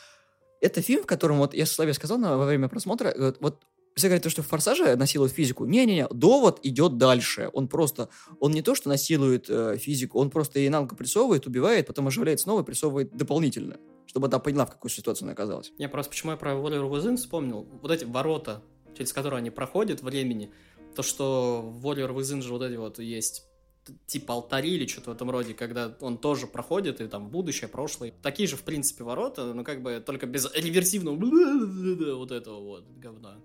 Это 0.60 0.82
фильм, 0.82 1.04
в 1.04 1.06
котором, 1.06 1.38
вот 1.38 1.54
я 1.54 1.64
Славе 1.64 1.94
сказал 1.94 2.18
на, 2.18 2.36
во 2.36 2.44
время 2.44 2.68
просмотра, 2.68 3.14
вот, 3.16 3.38
вот 3.40 3.62
все 3.94 4.08
говорят, 4.08 4.22
то, 4.22 4.30
что 4.30 4.42
в 4.42 4.46
«Форсаже» 4.46 4.94
насилуют 4.96 5.32
физику. 5.32 5.64
Не-не-не, 5.64 6.06
довод 6.08 6.60
идет 6.62 6.98
дальше. 6.98 7.50
Он 7.52 7.68
просто... 7.68 8.08
Он 8.40 8.52
не 8.52 8.62
то, 8.62 8.74
что 8.74 8.88
насилует 8.88 9.46
э, 9.48 9.76
физику, 9.78 10.18
он 10.18 10.30
просто 10.30 10.58
ей 10.58 10.68
на 10.68 10.80
ногу 10.80 10.96
прессовывает, 10.96 11.46
убивает, 11.46 11.86
потом 11.86 12.06
оживляет 12.08 12.40
снова 12.40 12.62
и 12.62 12.64
прессовывает 12.64 13.16
дополнительно, 13.16 13.78
чтобы 14.06 14.28
она 14.28 14.38
поняла, 14.38 14.66
в 14.66 14.70
какую 14.70 14.90
ситуацию 14.90 15.26
она 15.26 15.32
оказалась. 15.32 15.72
Я 15.78 15.88
просто 15.88 16.10
почему 16.10 16.32
я 16.32 16.36
про 16.36 16.54
Волю 16.54 16.82
Равызын 16.82 17.16
вспомнил. 17.16 17.66
Вот 17.82 17.90
эти 17.90 18.04
ворота, 18.04 18.62
через 18.96 19.12
которые 19.12 19.38
они 19.38 19.50
проходят 19.50 20.02
времени, 20.02 20.50
то, 20.94 21.02
что 21.02 21.62
в 21.62 21.80
Волю 21.80 22.06
Равызын 22.06 22.42
же 22.42 22.52
вот 22.52 22.62
эти 22.62 22.76
вот 22.76 22.98
есть 22.98 23.44
типа 24.06 24.34
алтари 24.34 24.70
или 24.70 24.86
что-то 24.86 25.10
в 25.10 25.14
этом 25.14 25.30
роде, 25.30 25.54
когда 25.54 25.96
он 26.00 26.18
тоже 26.18 26.46
проходит, 26.46 27.00
и 27.00 27.08
там 27.08 27.28
будущее, 27.28 27.68
прошлое. 27.68 28.12
Такие 28.22 28.48
же, 28.48 28.56
в 28.56 28.62
принципе, 28.62 29.04
ворота, 29.04 29.52
но 29.54 29.64
как 29.64 29.82
бы 29.82 30.02
только 30.04 30.26
без 30.26 30.52
реверсивного 30.54 31.16
вот 32.16 32.32
этого 32.32 32.60
вот 32.60 32.84
говна. 32.96 33.38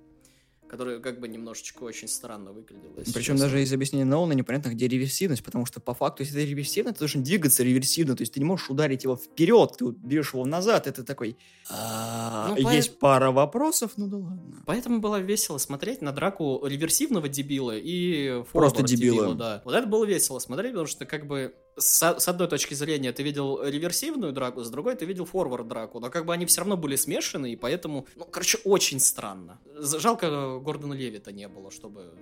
Которая 0.68 1.00
как 1.00 1.20
бы 1.20 1.28
немножечко 1.28 1.84
очень 1.84 2.08
странно 2.08 2.52
выглядела. 2.52 2.94
Причем 3.14 3.38
даже 3.38 3.62
из 3.62 3.72
объяснения 3.72 4.06
Нолана 4.06 4.34
непонятно, 4.34 4.70
где 4.70 4.88
реверсивность, 4.88 5.44
потому 5.44 5.66
что 5.66 5.80
по 5.80 5.94
факту, 5.94 6.24
если 6.24 6.36
ты 6.36 6.46
реверсивно, 6.46 6.94
ты 6.94 7.00
должен 7.00 7.24
двигаться 7.24 7.64
реверсивно, 7.64 8.16
то 8.16 8.22
есть 8.22 8.34
ты 8.34 8.40
не 8.40 8.46
можешь 8.46 8.70
ударить 8.70 9.04
его 9.04 9.16
вперед, 9.16 9.76
ты 9.78 9.86
бьешь 9.86 10.34
его 10.34 10.46
назад, 10.46 10.88
это 10.88 11.04
такой... 11.04 11.38
«А, 11.70 12.56
Ну, 12.58 12.70
Есть 12.72 13.00
пара 13.00 13.32
вопросов, 13.32 13.94
ну 13.98 14.08
да 14.08 14.18
ладно. 14.18 14.64
Поэтому 14.66 15.00
было 15.00 15.18
весело 15.20 15.58
смотреть 15.58 16.02
на 16.02 16.12
драку 16.12 16.66
реверсивного 16.66 17.28
дебила 17.30 17.76
и 17.76 18.44
Просто 18.52 18.80
форвард 18.80 18.86
дебила. 18.86 19.36
да. 19.36 19.62
Вот 19.66 19.74
это 19.76 19.88
было 19.88 20.06
весело 20.06 20.40
смотреть, 20.40 20.72
потому 20.74 20.88
что 20.88 21.06
как 21.06 21.28
бы 21.28 21.56
с, 21.78 22.20
с 22.20 22.28
одной 22.28 22.48
точки 22.48 22.74
зрения 22.74 23.12
ты 23.12 23.24
видел 23.24 23.62
реверсивную 23.64 24.32
драку, 24.34 24.64
с 24.64 24.70
другой 24.70 24.96
ты 24.96 25.06
видел 25.06 25.26
форвард 25.26 25.68
драку, 25.68 26.00
но 26.00 26.10
как 26.10 26.26
бы 26.26 26.34
они 26.34 26.46
все 26.46 26.62
равно 26.62 26.78
были 26.78 26.96
смешаны, 26.96 27.52
и 27.52 27.56
поэтому, 27.56 28.08
ну, 28.16 28.26
короче, 28.26 28.60
очень 28.64 29.00
странно. 29.00 29.60
Жалко 29.80 30.60
Гордона 30.60 30.94
Левита 30.94 31.32
не 31.32 31.48
было, 31.48 31.72
чтобы 31.72 32.14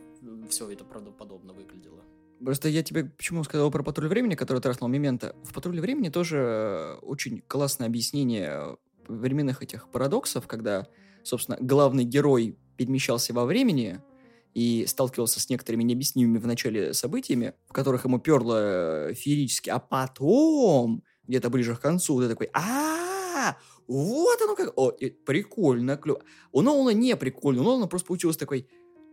все 0.49 0.69
это 0.69 0.83
правдоподобно 0.83 1.53
выглядело. 1.53 2.03
Просто 2.43 2.67
я 2.67 2.83
тебе 2.83 3.05
почему 3.05 3.43
сказал 3.43 3.71
про 3.71 3.83
патруль 3.83 4.09
времени, 4.09 4.35
который 4.35 4.61
траснул 4.61 4.89
Мемента. 4.89 5.35
В 5.43 5.53
патруле 5.53 5.79
времени 5.81 6.09
тоже 6.09 6.97
очень 7.01 7.41
классное 7.47 7.87
объяснение 7.87 8.77
временных 9.07 9.61
этих 9.61 9.89
парадоксов, 9.89 10.47
когда, 10.47 10.87
собственно, 11.23 11.57
главный 11.61 12.03
герой 12.03 12.57
перемещался 12.75 13.33
во 13.33 13.45
времени 13.45 14.01
и 14.53 14.85
сталкивался 14.87 15.39
с 15.39 15.49
некоторыми 15.49 15.83
необъяснимыми 15.83 16.37
в 16.37 16.47
начале 16.47 16.93
событиями, 16.93 17.53
в 17.67 17.73
которых 17.73 18.05
ему 18.05 18.19
перло 18.19 19.09
э, 19.09 19.13
феерически, 19.13 19.69
а 19.69 19.79
потом, 19.79 21.03
где-то 21.27 21.49
ближе 21.49 21.75
к 21.75 21.81
концу, 21.81 22.21
ты 22.21 22.29
такой, 22.29 22.49
а 22.53 23.57
вот 23.87 24.41
оно 24.41 24.55
как, 24.55 24.73
о, 24.77 24.91
прикольно, 25.25 25.97
клево. 25.97 26.21
У 26.51 26.61
Нолана 26.61 26.95
не 26.95 27.15
прикольно, 27.15 27.61
у 27.61 27.65
Нолана 27.65 27.87
просто 27.87 28.07
получилось 28.07 28.37
такой, 28.37 28.67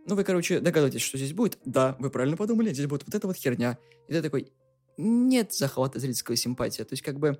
ну, 0.05 0.15
вы, 0.15 0.23
короче, 0.23 0.59
догадываетесь, 0.59 1.01
что 1.01 1.17
здесь 1.17 1.33
будет? 1.33 1.59
Да, 1.65 1.95
вы 1.99 2.09
правильно 2.09 2.37
подумали, 2.37 2.73
здесь 2.73 2.87
будет 2.87 3.05
вот 3.05 3.13
эта 3.13 3.27
вот 3.27 3.35
херня. 3.35 3.77
И 4.07 4.13
ты 4.13 4.21
такой, 4.21 4.51
нет 4.97 5.53
захвата 5.53 5.99
зрительской 5.99 6.35
симпатии. 6.35 6.83
То 6.83 6.93
есть, 6.93 7.03
как 7.03 7.19
бы, 7.19 7.37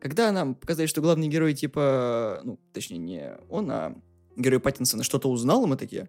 когда 0.00 0.30
нам 0.30 0.54
показали, 0.54 0.86
что 0.86 1.00
главный 1.00 1.28
герой, 1.28 1.54
типа, 1.54 2.40
ну, 2.44 2.60
точнее, 2.72 2.98
не 2.98 3.38
он, 3.48 3.70
а 3.70 3.96
герой 4.36 4.60
Паттинсона 4.60 5.02
что-то 5.02 5.28
узнал, 5.28 5.66
мы 5.66 5.76
такие, 5.76 6.08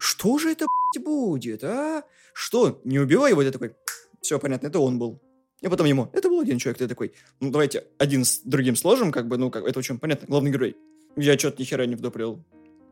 что 0.00 0.38
же 0.38 0.50
это, 0.50 0.66
будет, 0.98 1.62
а? 1.62 2.02
Что? 2.32 2.80
Не 2.82 2.98
убивай 2.98 3.30
его, 3.30 3.42
я 3.42 3.52
такой, 3.52 3.76
все 4.20 4.40
понятно, 4.40 4.66
это 4.66 4.80
он 4.80 4.98
был. 4.98 5.22
И 5.60 5.68
потом 5.68 5.86
ему, 5.86 6.08
это 6.12 6.28
был 6.28 6.40
один 6.40 6.58
человек, 6.58 6.78
ты 6.78 6.88
такой, 6.88 7.12
ну, 7.38 7.50
давайте 7.50 7.84
один 7.98 8.24
с 8.24 8.40
другим 8.40 8.74
сложим, 8.74 9.12
как 9.12 9.28
бы, 9.28 9.36
ну, 9.36 9.50
как, 9.50 9.64
это 9.64 9.78
очень 9.78 9.98
понятно, 9.98 10.26
главный 10.26 10.50
герой. 10.50 10.76
Я 11.16 11.38
что-то 11.38 11.62
ни 11.62 11.66
хера 11.66 11.86
не 11.86 11.94
вдуприл. 11.94 12.44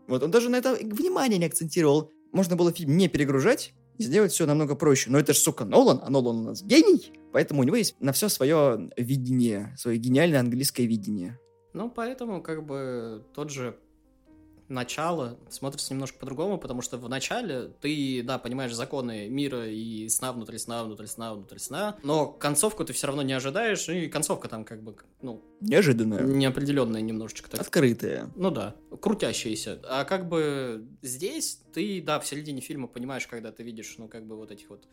Вот 0.06 0.22
он 0.22 0.30
даже 0.30 0.48
на 0.48 0.56
это 0.56 0.74
внимание 0.74 1.38
не 1.38 1.46
акцентировал. 1.46 2.12
Можно 2.32 2.56
было 2.56 2.72
фильм 2.72 2.96
не 2.96 3.08
перегружать 3.08 3.74
сделать 3.98 4.32
все 4.32 4.46
намного 4.46 4.74
проще. 4.74 5.10
Но 5.10 5.18
это 5.18 5.32
же, 5.32 5.40
сука, 5.40 5.64
Нолан, 5.64 6.00
а 6.02 6.10
Нолан 6.10 6.36
у 6.36 6.42
нас 6.44 6.62
гений, 6.62 7.12
поэтому 7.32 7.60
у 7.60 7.64
него 7.64 7.76
есть 7.76 7.96
на 8.00 8.12
все 8.12 8.28
свое 8.28 8.90
видение, 8.96 9.74
свое 9.76 9.98
гениальное 9.98 10.40
английское 10.40 10.86
видение. 10.86 11.38
Ну, 11.74 11.90
поэтому, 11.90 12.42
как 12.42 12.64
бы, 12.64 13.24
тот 13.34 13.50
же 13.50 13.76
начало 14.68 15.38
смотрится 15.50 15.92
немножко 15.92 16.18
по-другому, 16.18 16.58
потому 16.58 16.82
что 16.82 16.98
в 16.98 17.08
начале 17.08 17.70
ты, 17.80 18.22
да, 18.22 18.38
понимаешь 18.38 18.72
законы 18.74 19.28
мира 19.28 19.66
и 19.66 20.08
сна 20.08 20.32
внутри 20.32 20.58
сна, 20.58 20.84
внутри 20.84 21.06
сна, 21.06 21.34
внутри 21.34 21.58
сна, 21.58 21.96
но 22.02 22.26
концовку 22.26 22.84
ты 22.84 22.92
все 22.92 23.06
равно 23.06 23.22
не 23.22 23.32
ожидаешь, 23.32 23.88
и 23.88 24.08
концовка 24.08 24.48
там 24.48 24.64
как 24.64 24.82
бы, 24.82 24.96
ну, 25.22 25.42
Неожиданное. 25.60 26.22
неопределенная 26.22 27.00
немножечко 27.00 27.50
так. 27.50 27.60
Открытое. 27.60 28.30
Ну 28.36 28.50
да, 28.50 28.74
крутящаяся. 29.00 29.80
А 29.84 30.04
как 30.04 30.28
бы 30.28 30.86
здесь 31.02 31.60
ты, 31.72 32.02
да, 32.02 32.20
в 32.20 32.26
середине 32.26 32.60
фильма 32.60 32.86
понимаешь, 32.88 33.26
когда 33.26 33.52
ты 33.52 33.62
видишь, 33.62 33.94
ну, 33.98 34.08
как 34.08 34.26
бы 34.26 34.36
вот 34.36 34.50
этих 34.50 34.70
вот 34.70 34.86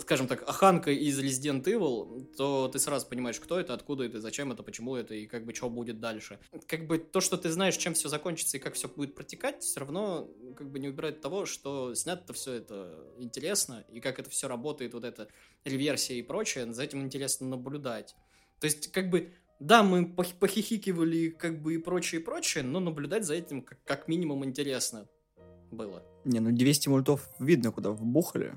скажем 0.00 0.26
так, 0.26 0.42
оханка 0.48 0.90
из 0.90 1.18
Resident 1.20 1.64
Evil, 1.64 2.24
то 2.36 2.68
ты 2.68 2.78
сразу 2.78 3.06
понимаешь, 3.06 3.40
кто 3.40 3.58
это, 3.58 3.74
откуда 3.74 4.04
это, 4.04 4.20
зачем 4.20 4.52
это, 4.52 4.62
почему 4.62 4.96
это 4.96 5.14
и 5.14 5.26
как 5.26 5.44
бы 5.44 5.54
что 5.54 5.68
будет 5.68 6.00
дальше. 6.00 6.38
Как 6.66 6.86
бы 6.86 6.98
то, 6.98 7.20
что 7.20 7.36
ты 7.36 7.50
знаешь, 7.50 7.76
чем 7.76 7.94
все 7.94 8.08
закончится 8.08 8.56
и 8.56 8.60
как 8.60 8.74
все 8.74 8.88
будет 8.88 9.14
протекать, 9.14 9.62
все 9.62 9.80
равно 9.80 10.28
как 10.56 10.70
бы 10.70 10.78
не 10.78 10.88
убирает 10.88 11.20
того, 11.20 11.46
что 11.46 11.94
снято 11.94 12.32
все 12.32 12.54
это 12.54 12.98
интересно 13.18 13.84
и 13.90 14.00
как 14.00 14.18
это 14.18 14.30
все 14.30 14.48
работает, 14.48 14.94
вот 14.94 15.04
эта 15.04 15.28
реверсия 15.64 16.16
и 16.16 16.22
прочее, 16.22 16.72
за 16.72 16.84
этим 16.84 17.02
интересно 17.02 17.48
наблюдать. 17.48 18.14
То 18.60 18.66
есть 18.66 18.90
как 18.92 19.10
бы 19.10 19.32
да, 19.60 19.82
мы 19.82 20.02
пох- 20.02 20.38
похихикивали 20.38 21.30
как 21.30 21.60
бы 21.60 21.74
и 21.74 21.78
прочее, 21.78 22.20
и 22.20 22.24
прочее, 22.24 22.62
но 22.62 22.80
наблюдать 22.80 23.24
за 23.24 23.34
этим 23.34 23.62
как, 23.62 23.78
как 23.84 24.08
минимум 24.08 24.44
интересно 24.44 25.08
было. 25.70 26.02
Не, 26.24 26.40
ну 26.40 26.52
200 26.52 26.88
мультов 26.88 27.28
видно, 27.38 27.72
куда 27.72 27.90
вбухали, 27.90 28.54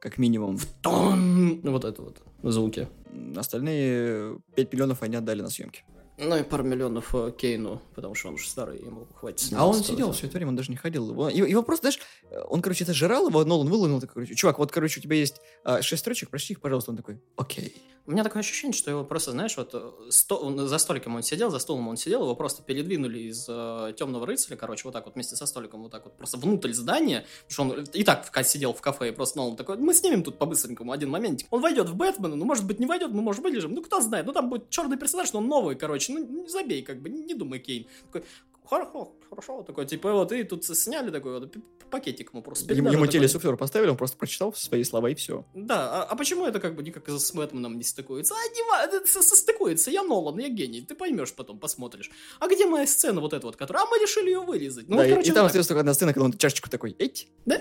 как 0.00 0.18
минимум. 0.18 0.58
Тон! 0.82 1.60
Вот 1.62 1.84
это 1.84 2.02
вот 2.02 2.22
звуки. 2.42 2.88
Остальные 3.36 4.38
5 4.54 4.72
миллионов 4.72 5.02
они 5.02 5.16
отдали 5.16 5.42
на 5.42 5.50
съемки. 5.50 5.84
Ну 6.20 6.36
и 6.36 6.42
пару 6.42 6.64
миллионов 6.64 7.14
э, 7.14 7.32
Кейну, 7.38 7.80
потому 7.94 8.16
что 8.16 8.28
он 8.28 8.34
уже 8.34 8.48
старый, 8.48 8.80
ему 8.80 9.06
хватит. 9.14 9.52
А 9.56 9.64
он 9.64 9.74
сидел 9.84 10.10
все 10.10 10.26
это 10.26 10.36
время, 10.36 10.50
он 10.50 10.56
даже 10.56 10.70
не 10.72 10.76
ходил. 10.76 11.08
Его, 11.10 11.28
его- 11.28 11.62
просто, 11.62 11.92
знаешь, 11.92 12.00
он, 12.48 12.60
короче, 12.60 12.82
это 12.82 12.92
жрал 12.92 13.28
его, 13.28 13.44
Нолан 13.44 13.68
выломил, 13.68 14.00
такой, 14.00 14.14
короче, 14.14 14.34
чувак, 14.34 14.58
вот, 14.58 14.72
короче, 14.72 14.98
у 14.98 15.02
тебя 15.02 15.14
есть 15.14 15.40
а, 15.62 15.80
шесть 15.80 16.00
строчек, 16.00 16.30
прочти 16.30 16.54
их, 16.54 16.60
пожалуйста. 16.60 16.90
Он 16.90 16.96
такой, 16.96 17.20
окей. 17.36 17.80
У 18.08 18.10
меня 18.10 18.24
такое 18.24 18.40
ощущение, 18.40 18.72
что 18.72 18.90
его 18.90 19.04
просто, 19.04 19.32
знаешь, 19.32 19.54
вот 19.58 19.74
э, 19.74 19.90
сто- 20.08 20.66
за 20.66 20.78
столиком 20.78 21.16
он 21.16 21.22
сидел, 21.22 21.50
за 21.50 21.58
столом 21.58 21.88
он 21.88 21.98
сидел, 21.98 22.22
его 22.22 22.34
просто 22.34 22.62
передвинули 22.62 23.18
из 23.18 23.44
э, 23.46 23.92
темного 23.98 24.24
рыцаря, 24.24 24.56
короче, 24.56 24.84
вот 24.84 24.92
так 24.92 25.04
вот 25.04 25.14
вместе 25.14 25.36
со 25.36 25.44
столиком, 25.44 25.82
вот 25.82 25.92
так 25.92 26.04
вот 26.04 26.16
просто 26.16 26.38
внутрь 26.38 26.72
здания, 26.72 27.26
потому 27.46 27.74
что 27.74 27.80
он 27.80 27.84
и 27.92 28.04
так 28.04 28.32
в 28.32 28.44
сидел 28.44 28.72
в 28.72 28.80
кафе, 28.80 29.10
и 29.10 29.12
просто 29.12 29.36
ну, 29.36 29.48
он 29.50 29.56
такой, 29.56 29.76
мы 29.76 29.92
снимем 29.92 30.22
тут 30.22 30.38
по-быстренькому 30.38 30.92
один 30.92 31.10
моментик. 31.10 31.48
Он 31.50 31.60
войдет 31.60 31.90
в 31.90 31.96
Бэтмена, 31.96 32.34
ну, 32.34 32.46
может 32.46 32.64
быть, 32.64 32.80
не 32.80 32.86
войдет, 32.86 33.10
мы, 33.10 33.20
может, 33.20 33.42
вылежим, 33.42 33.74
ну, 33.74 33.82
кто 33.82 34.00
знает, 34.00 34.24
ну, 34.24 34.32
там 34.32 34.48
будет 34.48 34.70
черный 34.70 34.96
персонаж, 34.96 35.30
но 35.34 35.40
он 35.40 35.48
новый, 35.48 35.76
короче, 35.76 36.14
ну, 36.14 36.44
не 36.44 36.48
забей, 36.48 36.80
как 36.80 37.02
бы, 37.02 37.10
не, 37.10 37.20
не 37.20 37.34
думай, 37.34 37.58
Кейн. 37.58 37.88
Такой, 38.06 38.24
хорошо, 38.68 39.12
хорошо, 39.28 39.62
такой, 39.62 39.86
типа, 39.86 40.12
вот, 40.12 40.32
и 40.32 40.42
тут 40.44 40.64
сняли 40.64 41.10
такой 41.10 41.40
вот 41.40 41.56
пакетик 41.90 42.32
ему 42.32 42.42
просто. 42.42 42.64
Ему, 42.64 42.74
передали, 42.74 42.94
ему 42.94 43.06
такой, 43.06 43.20
телесуфлер 43.20 43.56
поставили, 43.56 43.90
он 43.90 43.96
просто 43.96 44.16
прочитал 44.16 44.52
свои 44.52 44.84
слова 44.84 45.10
и 45.10 45.14
все. 45.14 45.44
да, 45.54 46.02
а, 46.02 46.04
а 46.04 46.16
почему 46.16 46.46
это 46.46 46.60
как 46.60 46.76
бы 46.76 46.82
никак 46.82 47.08
с 47.08 47.32
Бэтменом 47.32 47.78
не 47.78 47.84
стыкуется? 47.84 48.34
А, 48.34 48.48
не, 48.54 48.84
это 48.84 49.06
со- 49.06 49.22
состыкуется, 49.22 49.90
я 49.90 50.02
Нолан, 50.02 50.38
я 50.38 50.48
гений, 50.48 50.82
ты 50.82 50.94
поймешь 50.94 51.32
потом, 51.32 51.58
посмотришь. 51.58 52.10
А 52.38 52.48
где 52.48 52.66
моя 52.66 52.86
сцена 52.86 53.20
вот 53.20 53.32
эта 53.32 53.46
вот, 53.46 53.56
которая... 53.56 53.84
А 53.84 53.86
мы 53.86 53.98
решили 53.98 54.26
ее 54.26 54.40
вырезать. 54.40 54.88
Ну, 54.88 54.96
да, 54.96 55.02
вот, 55.02 55.06
и- 55.06 55.10
короче, 55.10 55.30
и, 55.30 55.34
там 55.34 55.42
вот 55.44 55.46
так. 55.46 55.46
остается 55.46 55.68
только 55.68 55.80
одна 55.80 55.94
сцена, 55.94 56.12
когда 56.12 56.24
он 56.26 56.32
чашечку 56.32 56.68
такой, 56.68 56.94
эть. 56.98 57.28
Да. 57.46 57.60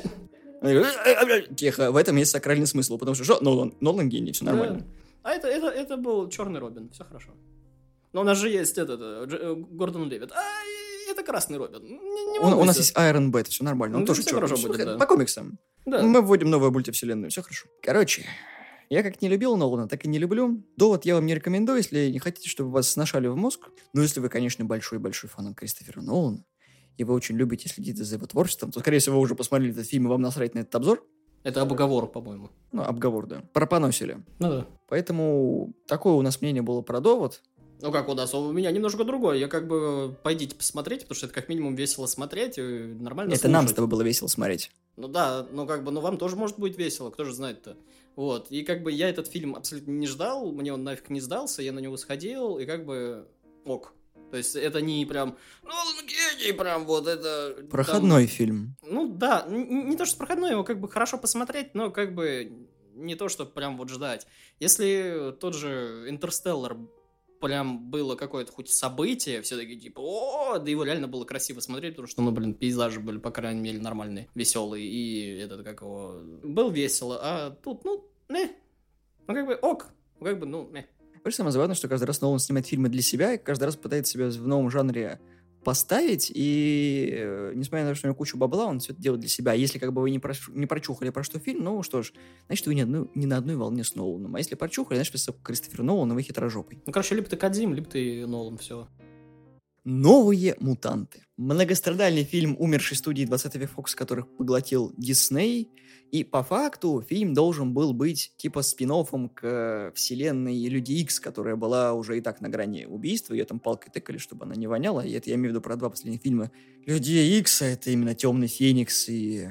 «Э, 0.62 0.70
э, 0.70 0.86
э». 1.06 1.56
Тихо, 1.56 1.91
в 1.91 1.98
этом 1.98 2.15
есть 2.17 2.32
сакральный 2.32 2.67
смысл, 2.67 2.98
потому 2.98 3.15
что 3.15 3.24
что? 3.24 3.43
Нолан, 3.43 3.76
Нолан 3.80 4.10
гений, 4.10 4.32
все 4.32 4.46
нормально. 4.46 4.80
Да. 4.80 4.86
А 5.24 5.34
это, 5.34 5.48
это, 5.48 5.67
это 5.67 5.98
был 5.98 6.30
Черный 6.30 6.60
Робин, 6.60 6.89
все 6.89 7.04
хорошо. 7.04 7.32
Но 8.13 8.22
у 8.22 8.24
нас 8.24 8.38
же 8.38 8.50
есть 8.50 8.78
этот, 8.78 9.00
э, 9.02 9.28
э, 9.30 9.56
Гордон 9.56 10.10
Левит. 10.10 10.32
А, 10.32 10.41
и 11.28 11.32
это 11.32 11.32
Красный 11.32 11.58
Робин. 11.58 11.84
Не, 11.84 12.32
не 12.34 12.40
Он- 12.40 12.54
у 12.54 12.63
нас 12.63 12.78
есть 12.78 12.96
Iron 12.96 13.32
Bad, 13.32 13.50
все 13.50 13.63
нормально, 13.63 13.98
он 13.98 14.02
Ну, 14.02 14.08
тоже 14.08 14.24
черный. 14.24 14.42
хорошо 14.48 14.68
будет, 14.68 14.86
да. 14.86 14.98
По 14.98 15.06
комиксам. 15.06 15.60
Да. 15.86 16.02
Мы 16.04 16.22
вводим 16.22 16.50
новую 16.50 16.72
мультивселенную, 16.72 17.30
все 17.32 17.42
хорошо. 17.42 17.68
Короче, 17.82 18.26
я 18.90 19.04
как 19.04 19.22
не 19.22 19.30
любил 19.30 19.56
Нолана, 19.58 19.88
так 19.88 20.06
и 20.06 20.08
не 20.08 20.20
люблю. 20.20 20.63
Довод 20.78 21.06
я 21.06 21.16
вам 21.16 21.26
не 21.26 21.36
рекомендую, 21.36 21.78
если 21.78 22.10
не 22.10 22.20
хотите, 22.20 22.50
чтобы 22.50 22.72
вас 22.72 22.90
сношали 22.90 23.28
в 23.28 23.36
мозг. 23.36 23.70
Но 23.94 24.02
если 24.02 24.20
вы, 24.20 24.30
конечно, 24.30 24.66
большой-большой 24.66 25.30
фанат 25.30 25.56
Кристофера 25.56 26.02
Нолана, 26.02 26.44
и 26.98 27.04
вы 27.04 27.13
очень 27.13 27.36
любите 27.38 27.70
следить 27.70 27.98
за 27.98 28.16
его 28.16 28.26
творчеством, 28.26 28.72
то, 28.72 28.80
скорее 28.80 29.00
всего, 29.00 29.18
вы 29.18 29.22
уже 29.22 29.36
посмотрели 29.36 29.72
этот 29.74 29.88
фильм, 29.88 30.06
и 30.06 30.10
вам 30.10 30.22
насрать 30.22 30.56
на 30.56 30.60
этот 30.60 30.74
обзор. 30.76 31.06
Это 31.44 31.62
обговор, 31.62 32.08
по-моему. 32.12 32.50
Ну, 32.72 32.82
обговор, 32.84 33.28
да. 33.28 33.42
Пропоносили. 33.54 34.18
Ну 34.40 34.50
да. 34.50 34.68
Поэтому 34.90 35.74
такое 35.88 36.13
у 36.13 36.22
нас 36.22 36.42
мнение 36.42 36.62
было 36.63 36.82
про 36.82 37.00
довод. 37.00 37.42
Ну 37.82 37.92
как 37.92 38.10
у 38.10 38.13
нас, 38.16 38.34
у 38.34 38.52
меня 38.52 38.72
немножко 38.72 39.04
другое. 39.04 39.38
Я 39.38 39.48
как 39.48 39.68
бы 39.68 40.16
пойдите 40.24 40.56
посмотреть, 40.56 41.02
потому 41.04 41.16
что 41.18 41.26
это 41.28 41.36
как 41.36 41.48
минимум 41.48 41.76
весело 41.76 42.08
смотреть 42.08 42.58
и 42.58 42.62
нормально 42.62 43.34
Это 43.34 43.48
нам 43.48 43.62
с 43.62 43.66
слушать. 43.66 43.76
тобой 43.76 43.90
было 43.90 44.02
весело 44.02 44.28
смотреть. 44.28 44.72
Ну 44.96 45.08
да, 45.08 45.46
ну 45.52 45.68
как 45.68 45.84
бы, 45.84 45.92
ну 45.92 46.02
вам 46.02 46.18
тоже 46.18 46.36
может 46.36 46.58
быть 46.58 46.78
весело, 46.78 47.12
кто 47.12 47.24
же 47.24 47.34
знает-то. 47.34 47.78
Вот, 48.16 48.48
и 48.50 48.63
как 48.63 48.82
бы 48.82 48.92
я 48.92 49.10
этот 49.10 49.28
фильм 49.28 49.56
абсолютно 49.56 49.92
не 49.92 50.08
ждал, 50.08 50.52
мне 50.52 50.74
он 50.74 50.84
нафиг 50.84 51.12
не 51.12 51.22
сдался, 51.22 51.62
я 51.62 51.72
на 51.72 51.78
него 51.78 51.98
сходил, 51.98 52.58
и 52.58 52.66
как 52.66 52.84
бы 52.84 53.28
ок. 53.63 53.94
То 54.32 54.38
есть 54.38 54.56
это 54.56 54.82
не 54.82 55.06
прям, 55.06 55.38
ну 55.63 55.70
он 55.70 56.06
гений, 56.08 56.52
прям 56.54 56.86
вот 56.86 57.08
это... 57.08 57.54
там- 57.60 57.68
Проходной 57.68 58.26
фильм. 58.26 58.76
ну 58.82 59.08
да, 59.08 59.46
н- 59.48 59.88
не 59.88 59.96
то, 59.96 60.06
что 60.06 60.18
проходной, 60.18 60.52
его 60.52 60.63
как 60.63 60.82
бы 60.82 60.90
хорошо 60.90 61.20
посмотреть, 61.20 61.76
но 61.76 61.92
как 61.92 62.16
бы 62.16 62.52
не 62.96 63.13
то, 63.13 63.30
что 63.30 63.46
прям 63.46 63.78
вот 63.78 63.90
ждать. 63.90 64.26
Если 64.60 65.32
тот 65.40 65.54
же 65.54 66.08
Интерстеллар 66.10 66.76
прям 67.39 67.89
было 67.89 68.15
какое-то 68.15 68.52
хоть 68.52 68.69
событие, 68.69 69.41
все 69.41 69.58
такие 69.58 69.80
типа, 69.80 70.00
о, 70.00 70.60
да 70.60 70.69
его 70.69 70.84
реально 70.84 71.08
было 71.08 71.26
красиво 71.26 71.60
смотреть, 71.60 71.93
потому 71.93 72.08
что, 72.08 72.21
ну, 72.21 72.32
блин, 72.32 72.54
пейзажи 72.54 73.00
были, 73.00 73.17
по 73.17 73.32
крайней 73.32 73.62
мере, 73.62 73.80
нормальные, 73.80 74.30
веселые, 74.36 74.88
и 74.88 75.38
этот, 75.38 75.63
как 75.63 75.82
его, 75.82 76.21
был 76.43 76.69
весело, 76.69 77.19
а 77.21 77.52
тут, 77.52 77.86
ну, 77.86 78.10
не, 78.30 78.52
ну, 79.28 79.34
как 79.34 79.45
бы, 79.45 79.56
ок, 79.56 79.88
как 80.21 80.39
бы, 80.39 80.45
ну, 80.45 80.69
не. 80.71 80.88
Самое 81.30 81.52
забавное, 81.52 81.76
что 81.76 81.89
каждый 81.89 82.06
раз 82.06 82.21
Нолан 82.21 82.39
снимает 82.39 82.67
фильмы 82.67 82.88
для 82.88 83.02
себя 83.02 83.34
и 83.34 83.38
каждый 83.38 83.65
раз 83.65 83.76
пытается 83.76 84.13
себя 84.13 84.30
в 84.30 84.47
новом 84.47 84.69
жанре 84.69 85.19
поставить, 85.68 86.32
и 86.34 87.10
э, 87.12 87.52
несмотря 87.54 87.84
на 87.84 87.92
то, 87.92 87.96
что 87.96 88.08
у 88.08 88.10
него 88.10 88.16
кучу 88.16 88.38
бабла, 88.38 88.68
он 88.68 88.80
все 88.80 88.94
это 88.94 89.02
делает 89.02 89.20
для 89.20 89.30
себя. 89.30 89.52
Если 89.52 89.80
как 89.80 89.92
бы 89.92 90.02
вы 90.02 90.12
не, 90.12 90.20
про, 90.20 90.34
не 90.48 90.66
прочухали, 90.66 91.10
про 91.10 91.24
что 91.24 91.40
фильм, 91.40 91.62
ну 91.66 91.84
что 91.84 92.04
ж, 92.04 92.14
значит, 92.46 92.68
вы 92.68 92.74
не, 92.74 92.84
одну, 92.84 93.12
не 93.16 93.26
на 93.26 93.36
одной 93.36 93.58
волне 93.58 93.84
с 93.84 93.94
Ноланом. 93.94 94.34
А 94.38 94.38
если 94.38 94.56
прочухали, 94.56 94.96
значит, 94.96 95.14
вы 95.28 95.34
Кристофер 95.44 95.84
Нолан, 95.84 96.10
и 96.14 96.16
вы 96.16 96.22
хитрожопый. 96.22 96.82
Ну, 96.86 96.94
короче, 96.94 97.16
либо 97.16 97.28
ты 97.28 97.36
Кадзим, 97.36 97.74
либо 97.74 97.86
ты 97.86 98.26
Нолан, 98.26 98.58
все. 98.58 98.88
Новые 99.84 100.56
мутанты. 100.62 101.26
Многострадальный 101.36 102.24
фильм 102.24 102.56
умершей 102.58 102.96
студии 102.96 103.26
20 103.26 103.56
век 103.56 103.72
Фокс, 103.72 103.94
которых 103.94 104.38
поглотил 104.38 104.94
Дисней. 104.96 105.70
И 106.12 106.24
по 106.24 106.41
факту 106.41 107.04
фильм 107.08 107.34
должен 107.34 107.74
был 107.74 107.93
быть 107.93 108.32
типа 108.38 108.62
спин 108.62 108.88
к 109.34 109.91
вселенной 109.93 110.67
Люди 110.67 110.93
Икс, 110.93 111.20
которая 111.20 111.56
была 111.56 111.93
уже 111.93 112.17
и 112.17 112.22
так 112.22 112.39
на 112.39 112.50
грани 112.50 112.86
убийства. 112.86 113.34
Ее 113.34 113.46
там 113.46 113.60
палкой 113.60 113.91
тыкали, 113.91 114.17
чтобы 114.17 114.46
она 114.46 114.56
не 114.56 114.67
воняла. 114.67 115.06
И 115.06 115.12
это 115.12 115.30
я 115.30 115.36
имею 115.36 115.50
в 115.50 115.52
виду 115.52 115.62
про 115.62 115.76
два 115.76 115.89
последних 115.89 116.22
фильма. 116.22 116.52
Люди 116.86 117.12
Икс, 117.12 117.62
это 117.62 117.91
именно 117.91 118.15
Темный 118.15 118.48
Феникс 118.48 119.10
и 119.10 119.50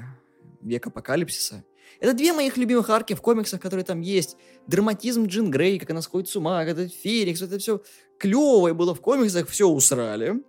Век 0.63 0.87
Апокалипсиса. 0.87 1.65
Это 2.01 2.15
две 2.15 2.33
моих 2.33 2.57
любимых 2.57 2.91
арки 2.91 3.15
в 3.15 3.21
комиксах, 3.21 3.61
которые 3.61 3.85
там 3.85 4.01
есть. 4.01 4.37
Драматизм 4.67 5.27
Джин 5.27 5.51
Грей, 5.51 5.79
как 5.79 5.91
она 5.91 6.03
сходит 6.03 6.29
с 6.29 6.37
ума, 6.37 6.65
как 6.65 6.79
это 6.79 6.89
Феникс, 6.89 7.43
это 7.43 7.59
все 7.59 7.83
клевое 8.19 8.75
было 8.75 8.95
в 8.95 9.01
комиксах, 9.01 9.49
все 9.49 9.69
усрали. 9.69 10.43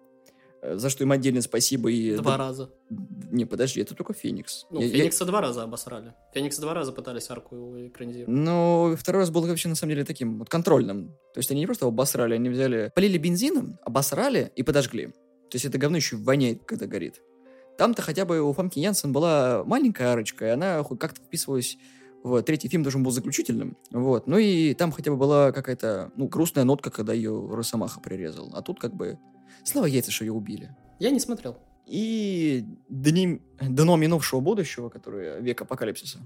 Э, 0.61 0.77
за 0.77 0.89
что 0.89 1.03
им 1.03 1.11
отдельно 1.11 1.41
спасибо. 1.41 1.91
И... 1.91 2.15
Два 2.15 2.31
да... 2.31 2.37
раза. 2.37 2.69
Не, 3.31 3.45
подожди, 3.45 3.81
это 3.81 3.95
только 3.95 4.13
Феникс. 4.13 4.65
Ну, 4.69 4.81
я, 4.81 4.89
Феникса 4.89 5.23
я... 5.23 5.29
два 5.29 5.41
раза 5.41 5.63
обосрали. 5.63 6.13
Феникса 6.33 6.61
два 6.61 6.73
раза 6.73 6.91
пытались 6.91 7.29
арку 7.29 7.75
экранизировать. 7.77 8.29
Ну, 8.29 8.95
второй 8.97 9.21
раз 9.21 9.29
был 9.29 9.45
вообще, 9.45 9.69
на 9.69 9.75
самом 9.75 9.91
деле, 9.91 10.05
таким 10.05 10.39
вот 10.39 10.49
контрольным. 10.49 11.09
То 11.33 11.39
есть 11.39 11.51
они 11.51 11.61
не 11.61 11.65
просто 11.65 11.85
обосрали, 11.85 12.35
они 12.35 12.49
взяли, 12.49 12.91
полили 12.95 13.17
бензином, 13.17 13.79
обосрали 13.83 14.51
и 14.55 14.63
подожгли. 14.63 15.07
То 15.07 15.55
есть 15.55 15.65
это 15.65 15.77
говно 15.77 15.97
еще 15.97 16.17
воняет, 16.17 16.65
когда 16.65 16.87
горит. 16.87 17.21
Там-то 17.77 18.01
хотя 18.01 18.25
бы 18.25 18.41
у 18.41 18.51
Фамки 18.53 18.79
Янсен 18.79 19.13
была 19.13 19.63
маленькая 19.63 20.11
арочка, 20.13 20.47
и 20.47 20.49
она 20.49 20.81
хоть 20.83 20.99
как-то 20.99 21.21
вписывалась 21.21 21.77
в 22.23 22.41
третий 22.41 22.67
фильм 22.67 22.83
должен 22.83 23.03
был 23.03 23.11
заключительным. 23.11 23.77
Вот. 23.91 24.27
Ну 24.27 24.37
и 24.37 24.73
там 24.73 24.91
хотя 24.91 25.11
бы 25.11 25.17
была 25.17 25.51
какая-то, 25.51 26.11
ну, 26.15 26.27
грустная 26.27 26.63
нотка, 26.63 26.89
когда 26.89 27.13
ее 27.13 27.47
Росомаха 27.51 28.01
прирезал. 28.01 28.51
А 28.53 28.61
тут 28.61 28.79
как 28.79 28.93
бы... 28.93 29.19
Слава 29.63 29.85
яйца, 29.85 30.11
что 30.11 30.25
ее 30.25 30.33
убили. 30.33 30.75
Я 30.99 31.11
не 31.11 31.19
смотрел. 31.19 31.57
И 31.85 32.65
дни... 32.89 33.41
дно 33.61 33.95
минувшего 33.95 34.39
будущего, 34.39 34.89
которое 34.89 35.39
век 35.39 35.61
апокалипсиса 35.61 36.19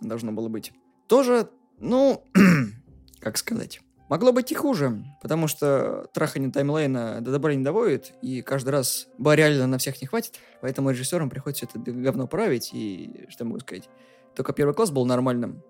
должно 0.00 0.32
было 0.32 0.48
быть, 0.48 0.72
тоже, 1.06 1.48
ну, 1.78 2.24
как 3.20 3.36
сказать, 3.36 3.80
Могло 4.08 4.32
быть 4.32 4.52
и 4.52 4.54
хуже, 4.54 5.02
потому 5.22 5.48
что 5.48 6.08
трахание 6.12 6.50
таймлайна 6.50 7.22
до 7.22 7.30
добра 7.32 7.54
не 7.54 7.64
доводит, 7.64 8.12
и 8.20 8.42
каждый 8.42 8.68
раз 8.68 9.08
реально 9.18 9.66
на 9.66 9.78
всех 9.78 10.00
не 10.02 10.06
хватит, 10.06 10.40
поэтому 10.60 10.90
режиссерам 10.90 11.30
приходится 11.30 11.64
это 11.64 11.78
говно 11.78 12.26
править, 12.26 12.70
и 12.74 13.24
что 13.30 13.46
могу 13.46 13.60
сказать. 13.60 13.88
Только 14.36 14.52
первый 14.52 14.74
класс 14.74 14.90
был 14.90 15.06
нормальным, 15.06 15.62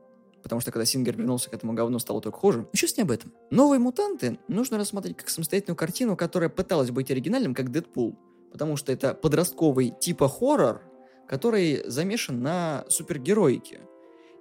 потому 0.44 0.60
что 0.60 0.70
когда 0.70 0.84
Сингер 0.84 1.16
вернулся 1.16 1.48
к 1.48 1.54
этому 1.54 1.72
говну, 1.72 1.98
стало 1.98 2.20
только 2.20 2.38
хуже. 2.38 2.58
Но 2.60 2.68
сейчас 2.74 2.98
не 2.98 3.02
об 3.02 3.10
этом. 3.10 3.32
Новые 3.50 3.80
мутанты 3.80 4.38
нужно 4.46 4.76
рассмотреть 4.76 5.16
как 5.16 5.30
самостоятельную 5.30 5.74
картину, 5.74 6.16
которая 6.16 6.50
пыталась 6.50 6.90
быть 6.90 7.10
оригинальным, 7.10 7.54
как 7.54 7.72
Дэдпул, 7.72 8.16
потому 8.52 8.76
что 8.76 8.92
это 8.92 9.14
подростковый 9.14 9.94
типа 9.98 10.28
хоррор, 10.28 10.82
который 11.26 11.82
замешан 11.86 12.42
на 12.42 12.84
супергероике. 12.88 13.80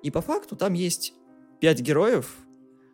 И 0.03 0.11
по 0.11 0.21
факту 0.21 0.57
там 0.57 0.73
есть 0.73 1.13
пять 1.61 1.79
героев, 1.79 2.35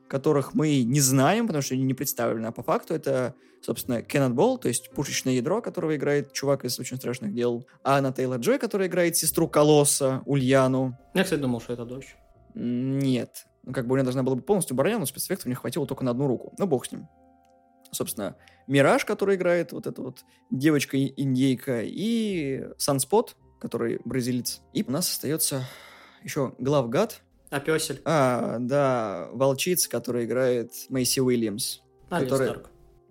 которых 0.07 0.53
мы 0.53 0.83
не 0.83 1.01
знаем, 1.01 1.47
потому 1.47 1.63
что 1.63 1.73
они 1.73 1.83
не 1.83 1.95
представлены, 1.95 2.45
а 2.45 2.51
по 2.51 2.61
факту 2.61 2.93
это, 2.93 3.33
собственно, 3.59 4.01
Cannonball, 4.01 4.59
то 4.59 4.67
есть 4.67 4.91
пушечное 4.91 5.33
ядро, 5.33 5.63
которого 5.63 5.95
играет 5.95 6.31
чувак 6.31 6.63
из 6.63 6.79
«Очень 6.79 6.97
страшных 6.97 7.33
дел», 7.33 7.65
Анна 7.83 8.13
Тейлор 8.13 8.39
Джой, 8.39 8.59
которая 8.59 8.87
играет 8.87 9.17
сестру 9.17 9.47
Колосса, 9.47 10.21
Ульяну. 10.27 10.95
Я, 11.15 11.23
кстати, 11.23 11.39
думал, 11.39 11.59
что 11.59 11.73
это 11.73 11.85
дочь. 11.85 12.15
Нет. 12.53 13.45
Ну, 13.63 13.73
как 13.73 13.87
бы 13.87 13.93
у 13.93 13.95
нее 13.95 14.03
должна 14.03 14.23
была 14.23 14.35
быть 14.35 14.45
полностью 14.45 14.75
броня, 14.75 14.99
но 14.99 15.05
спецэффектов 15.05 15.47
не 15.47 15.55
хватило 15.55 15.85
только 15.85 16.03
на 16.03 16.11
одну 16.11 16.27
руку. 16.27 16.53
Ну, 16.57 16.67
бог 16.67 16.85
с 16.85 16.91
ним. 16.91 17.07
Собственно, 17.91 18.35
Мираж, 18.67 19.05
который 19.05 19.35
играет 19.35 19.71
вот 19.71 19.87
эта 19.87 20.01
вот 20.01 20.23
девочка-индейка, 20.51 21.81
и 21.83 22.67
Санспот, 22.77 23.35
который 23.59 23.99
бразилец. 24.05 24.61
И 24.73 24.83
у 24.83 24.91
нас 24.91 25.09
остается 25.09 25.63
еще 26.23 26.53
главгад, 26.59 27.21
а 27.49 27.59
песель? 27.59 28.01
А, 28.05 28.57
да, 28.59 29.27
волчица, 29.31 29.89
которая 29.89 30.25
играет 30.25 30.71
Мэйси 30.89 31.19
Уильямс. 31.19 31.79
А, 32.09 32.21
которая... 32.21 32.61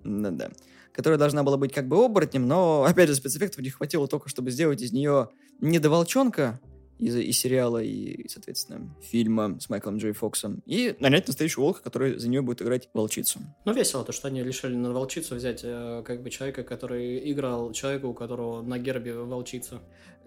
Да-да. 0.04 0.50
Которая 0.92 1.18
должна 1.18 1.42
была 1.42 1.56
быть 1.56 1.72
как 1.72 1.88
бы 1.88 2.04
оборотнем, 2.04 2.46
но, 2.46 2.84
опять 2.84 3.08
же, 3.08 3.14
спецэффектов 3.16 3.62
не 3.62 3.70
хватило 3.70 4.06
только, 4.06 4.28
чтобы 4.28 4.50
сделать 4.50 4.80
из 4.80 4.92
нее 4.92 5.30
не 5.60 5.78
до 5.80 5.90
волчонка, 5.90 6.60
из, 6.98 7.16
из 7.16 7.38
сериала 7.38 7.82
и, 7.82 8.28
соответственно, 8.28 8.94
фильма 9.02 9.58
с 9.60 9.68
Майклом 9.68 9.98
Джей 9.98 10.12
Фоксом. 10.12 10.62
И 10.66 10.96
нанять 11.00 11.26
настоящего 11.26 11.62
волка, 11.62 11.82
который 11.82 12.18
за 12.18 12.28
нее 12.28 12.42
будет 12.42 12.62
играть 12.62 12.88
волчицу. 12.92 13.40
Ну, 13.64 13.72
весело 13.72 14.04
то, 14.04 14.12
что 14.12 14.28
они 14.28 14.42
решили 14.42 14.74
на 14.74 14.92
волчицу 14.92 15.36
взять 15.36 15.60
э, 15.62 16.02
как 16.04 16.22
бы 16.22 16.30
человека, 16.30 16.64
который 16.64 17.30
играл 17.30 17.72
человека, 17.72 18.06
у 18.06 18.14
которого 18.14 18.62
на 18.62 18.78
гербе 18.78 19.14
волчица. 19.14 19.80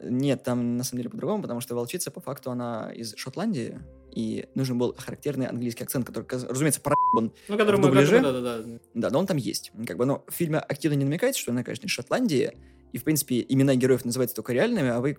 Нет, 0.04 0.44
там 0.44 0.78
на 0.78 0.84
самом 0.84 1.00
деле 1.00 1.10
по-другому, 1.10 1.44
потому 1.44 1.62
что 1.62 1.76
волчица 1.76 2.10
по 2.10 2.22
факту 2.22 2.52
она 2.52 2.92
из 2.92 3.14
Шотландии, 3.16 3.80
и 4.12 4.48
нужен 4.56 4.78
был 4.78 4.96
характерный 4.98 5.48
английский 5.48 5.84
акцент, 5.84 6.08
который, 6.08 6.26
разумеется, 6.50 6.82
проебан 6.82 7.34
ну, 7.48 7.58
который 7.58 7.78
в 7.78 7.82
дубляже. 7.82 8.18
Мы, 8.18 8.24
да, 8.24 8.32
да, 8.32 8.58
да. 8.58 8.80
Да, 8.94 9.10
но 9.12 9.20
он 9.20 9.28
там 9.28 9.38
есть. 9.38 9.72
Как 9.86 9.98
бы, 9.98 10.06
но 10.06 10.24
в 10.28 10.34
фильме 10.34 10.58
активно 10.58 10.96
не 10.96 11.06
намекается, 11.06 11.40
что 11.40 11.52
она, 11.52 11.64
конечно, 11.64 11.86
из 11.86 11.92
Шотландии, 11.92 12.58
и, 12.94 12.98
в 12.98 13.04
принципе, 13.04 13.46
имена 13.48 13.76
героев 13.76 14.04
называются 14.04 14.36
только 14.36 14.54
реальными, 14.54 14.90
а 14.90 15.00
вы 15.00 15.18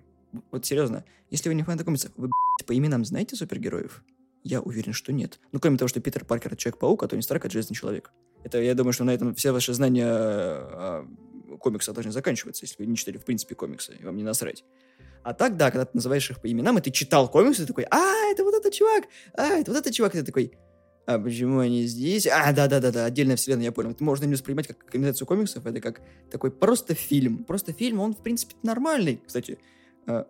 вот 0.51 0.65
серьезно, 0.65 1.05
если 1.29 1.49
вы 1.49 1.55
не 1.55 1.63
фанат 1.63 1.83
комиксов, 1.83 2.11
вы, 2.15 2.29
по 2.65 2.75
именам 2.77 3.05
знаете 3.05 3.35
супергероев? 3.35 4.03
Я 4.43 4.61
уверен, 4.61 4.93
что 4.93 5.13
нет. 5.13 5.39
Ну, 5.51 5.59
кроме 5.59 5.77
того, 5.77 5.87
что 5.87 6.01
Питер 6.01 6.25
Паркер— 6.25 6.55
Человек-паук, 6.57 7.03
а 7.03 7.07
Тони 7.07 7.21
Старк— 7.21 7.45
Железный 7.51 7.75
Человек. 7.75 8.11
Это, 8.43 8.61
я 8.61 8.75
думаю, 8.75 8.93
что 8.93 9.05
на 9.05 9.11
этом 9.11 9.33
все 9.35 9.51
ваши 9.51 9.73
знания 9.73 10.05
о 10.05 11.07
комиксах 11.59 11.95
должны 11.95 12.11
заканчиваться, 12.11 12.65
если 12.65 12.75
вы 12.83 12.87
не 12.87 12.97
читали, 12.97 13.17
в 13.17 13.25
принципе, 13.25 13.55
комиксы, 13.55 13.95
и 13.95 14.03
вам 14.03 14.17
не 14.17 14.23
насрать. 14.23 14.65
А 15.23 15.33
так, 15.33 15.55
да, 15.55 15.71
когда 15.71 15.85
ты 15.85 15.91
называешь 15.93 16.29
их 16.29 16.41
по 16.41 16.51
именам, 16.51 16.77
и 16.77 16.81
ты 16.81 16.91
читал 16.91 17.29
комиксы, 17.29 17.61
ты 17.61 17.67
такой, 17.67 17.85
а, 17.89 18.31
это 18.31 18.43
вот 18.43 18.53
этот 18.53 18.73
чувак, 18.73 19.05
а, 19.33 19.47
это 19.53 19.71
вот 19.71 19.79
этот 19.79 19.93
чувак, 19.93 20.15
и 20.15 20.19
ты 20.19 20.25
такой, 20.25 20.51
а 21.05 21.19
почему 21.19 21.59
они 21.59 21.83
здесь? 21.83 22.27
А, 22.27 22.51
да-да-да-да, 22.53 23.05
отдельная 23.05 23.35
вселенная, 23.35 23.65
я 23.65 23.71
понял. 23.71 23.91
Это 23.91 24.03
можно 24.03 24.25
не 24.25 24.33
воспринимать 24.33 24.67
как 24.67 24.85
комбинацию 24.85 25.27
комиксов, 25.27 25.65
это 25.65 25.81
как 25.81 26.01
такой 26.31 26.51
просто 26.51 26.93
фильм. 26.93 27.43
Просто 27.43 27.73
фильм, 27.73 27.99
он, 27.99 28.13
в 28.13 28.23
принципе, 28.23 28.55
нормальный. 28.63 29.21
Кстати, 29.25 29.59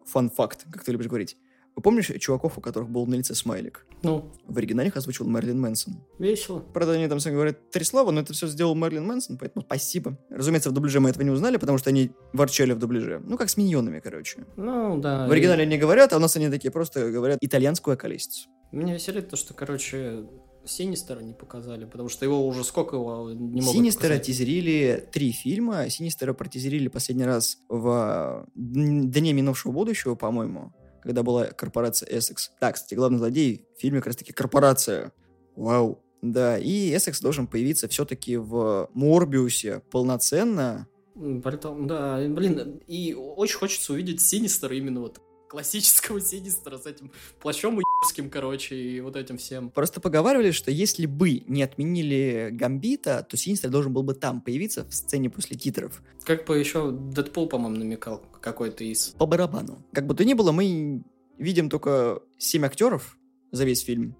фан-факт, 0.06 0.66
как 0.72 0.84
ты 0.84 0.92
любишь 0.92 1.08
говорить. 1.08 1.38
Вы 1.76 1.82
помнишь 1.82 2.12
чуваков, 2.20 2.58
у 2.58 2.62
которых 2.62 2.90
был 2.90 3.08
на 3.08 3.16
лице 3.16 3.34
смайлик? 3.34 3.88
Ну. 4.04 4.32
В 4.46 4.58
оригинале 4.58 4.90
их 4.90 4.98
озвучил 4.98 5.28
Мерлин 5.28 5.60
Мэнсон. 5.60 5.96
Весело. 6.20 6.60
Правда, 6.60 6.94
они 6.94 7.08
там 7.08 7.20
сами 7.20 7.34
говорят 7.34 7.72
три 7.72 7.84
слова, 7.84 8.12
но 8.12 8.22
это 8.22 8.34
все 8.34 8.48
сделал 8.48 8.76
Мерлин 8.76 9.06
Мэнсон, 9.06 9.40
поэтому 9.40 9.66
спасибо. 9.66 10.20
Разумеется, 10.30 10.70
в 10.70 10.74
дубляже 10.74 11.00
мы 11.00 11.10
этого 11.10 11.24
не 11.24 11.32
узнали, 11.32 11.58
потому 11.58 11.80
что 11.80 11.90
они 11.90 12.12
ворчали 12.32 12.74
в 12.74 12.80
дубляже. 12.80 13.22
Ну, 13.26 13.38
как 13.38 13.50
с 13.50 13.58
миньонами, 13.58 14.00
короче. 14.00 14.46
Ну, 14.56 15.00
да. 15.00 15.28
В 15.28 15.32
оригинале 15.32 15.64
и... 15.64 15.66
они 15.66 15.78
говорят, 15.78 16.14
а 16.14 16.18
у 16.18 16.20
нас 16.20 16.36
они 16.36 16.50
такие 16.50 16.70
просто 16.70 17.10
говорят 17.10 17.40
итальянскую 17.42 17.96
околесицу. 17.96 18.50
Меня 18.72 18.94
веселит 18.94 19.30
то, 19.30 19.36
что, 19.36 19.56
короче, 19.56 20.26
Синистера 20.66 21.20
не 21.22 21.34
показали, 21.34 21.86
потому 21.86 22.10
что 22.10 22.26
его 22.26 22.48
уже 22.48 22.64
сколько 22.64 22.96
его 22.96 23.32
не 23.32 23.62
могут 23.62 23.76
Синистера 23.76 24.04
показать. 24.04 24.26
тизерили 24.26 25.10
три 25.12 25.32
фильма. 25.32 25.90
Синистера 25.90 26.34
протизерили 26.34 26.88
последний 26.88 27.26
раз 27.26 27.58
в 27.70 28.48
Дне 28.56 29.34
минувшего 29.34 29.72
будущего, 29.72 30.16
по-моему, 30.16 30.74
когда 31.02 31.24
была 31.24 31.46
корпорация 31.48 32.10
Essex. 32.10 32.50
Да, 32.62 32.72
кстати, 32.72 32.96
главный 32.96 33.18
злодей 33.18 33.66
в 33.78 33.82
фильме 33.82 34.00
как 34.00 34.08
раз-таки 34.08 34.32
корпорация. 34.34 35.12
Вау. 35.56 36.00
Да, 36.22 36.58
и 36.58 36.94
Essex 36.94 37.22
должен 37.22 37.48
появиться 37.48 37.88
все-таки 37.90 38.38
в 38.38 38.90
Морбиусе 38.94 39.82
полноценно. 39.92 40.88
Притом, 41.14 41.86
да, 41.86 42.18
блин, 42.28 42.82
и 42.88 43.14
очень 43.14 43.58
хочется 43.58 43.94
увидеть 43.94 44.22
Синистера 44.22 44.76
именно 44.76 45.02
вот 45.02 45.20
классического 45.54 46.20
Синистера 46.20 46.80
с 46.80 46.88
этим 46.88 47.12
плащом 47.40 47.78
уебским, 47.78 48.32
короче, 48.32 48.76
и 48.76 49.00
вот 49.02 49.16
этим 49.16 49.38
всем. 49.38 49.70
Просто 49.70 50.02
поговаривали, 50.02 50.50
что 50.50 50.72
если 50.72 51.06
бы 51.06 51.44
не 51.46 51.62
отменили 51.62 52.50
Гамбита, 52.52 53.24
то 53.30 53.38
Синистер 53.38 53.70
должен 53.70 53.94
был 53.94 54.02
бы 54.02 54.16
там 54.16 54.42
появиться 54.42 54.84
в 54.84 54.92
сцене 54.96 55.30
после 55.30 55.56
титров. 55.56 56.02
Как 56.24 56.48
бы 56.48 56.58
еще 56.58 56.90
Дэдпул, 56.92 57.48
по-моему, 57.48 57.78
намекал 57.78 58.24
какой-то 58.42 58.84
из... 58.84 59.10
По 59.10 59.28
барабану. 59.28 59.86
Как 59.94 60.08
бы 60.08 60.16
то 60.16 60.26
ни 60.26 60.34
было, 60.34 60.52
мы 60.52 61.04
видим 61.38 61.70
только 61.70 62.24
семь 62.40 62.66
актеров 62.66 63.16
за 63.52 63.64
весь 63.64 63.82
фильм, 63.82 64.16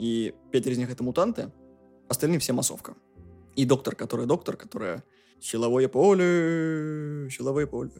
и 0.00 0.34
пять 0.50 0.66
из 0.66 0.76
них 0.76 0.90
это 0.90 1.04
мутанты, 1.04 1.52
остальные 2.08 2.40
все 2.40 2.52
массовка. 2.52 2.96
И 3.54 3.64
доктор, 3.64 3.94
который 3.94 4.26
доктор, 4.26 4.56
которая 4.56 5.04
силовое 5.40 5.86
поле, 5.86 7.30
силовое 7.30 7.68
поле. 7.68 7.92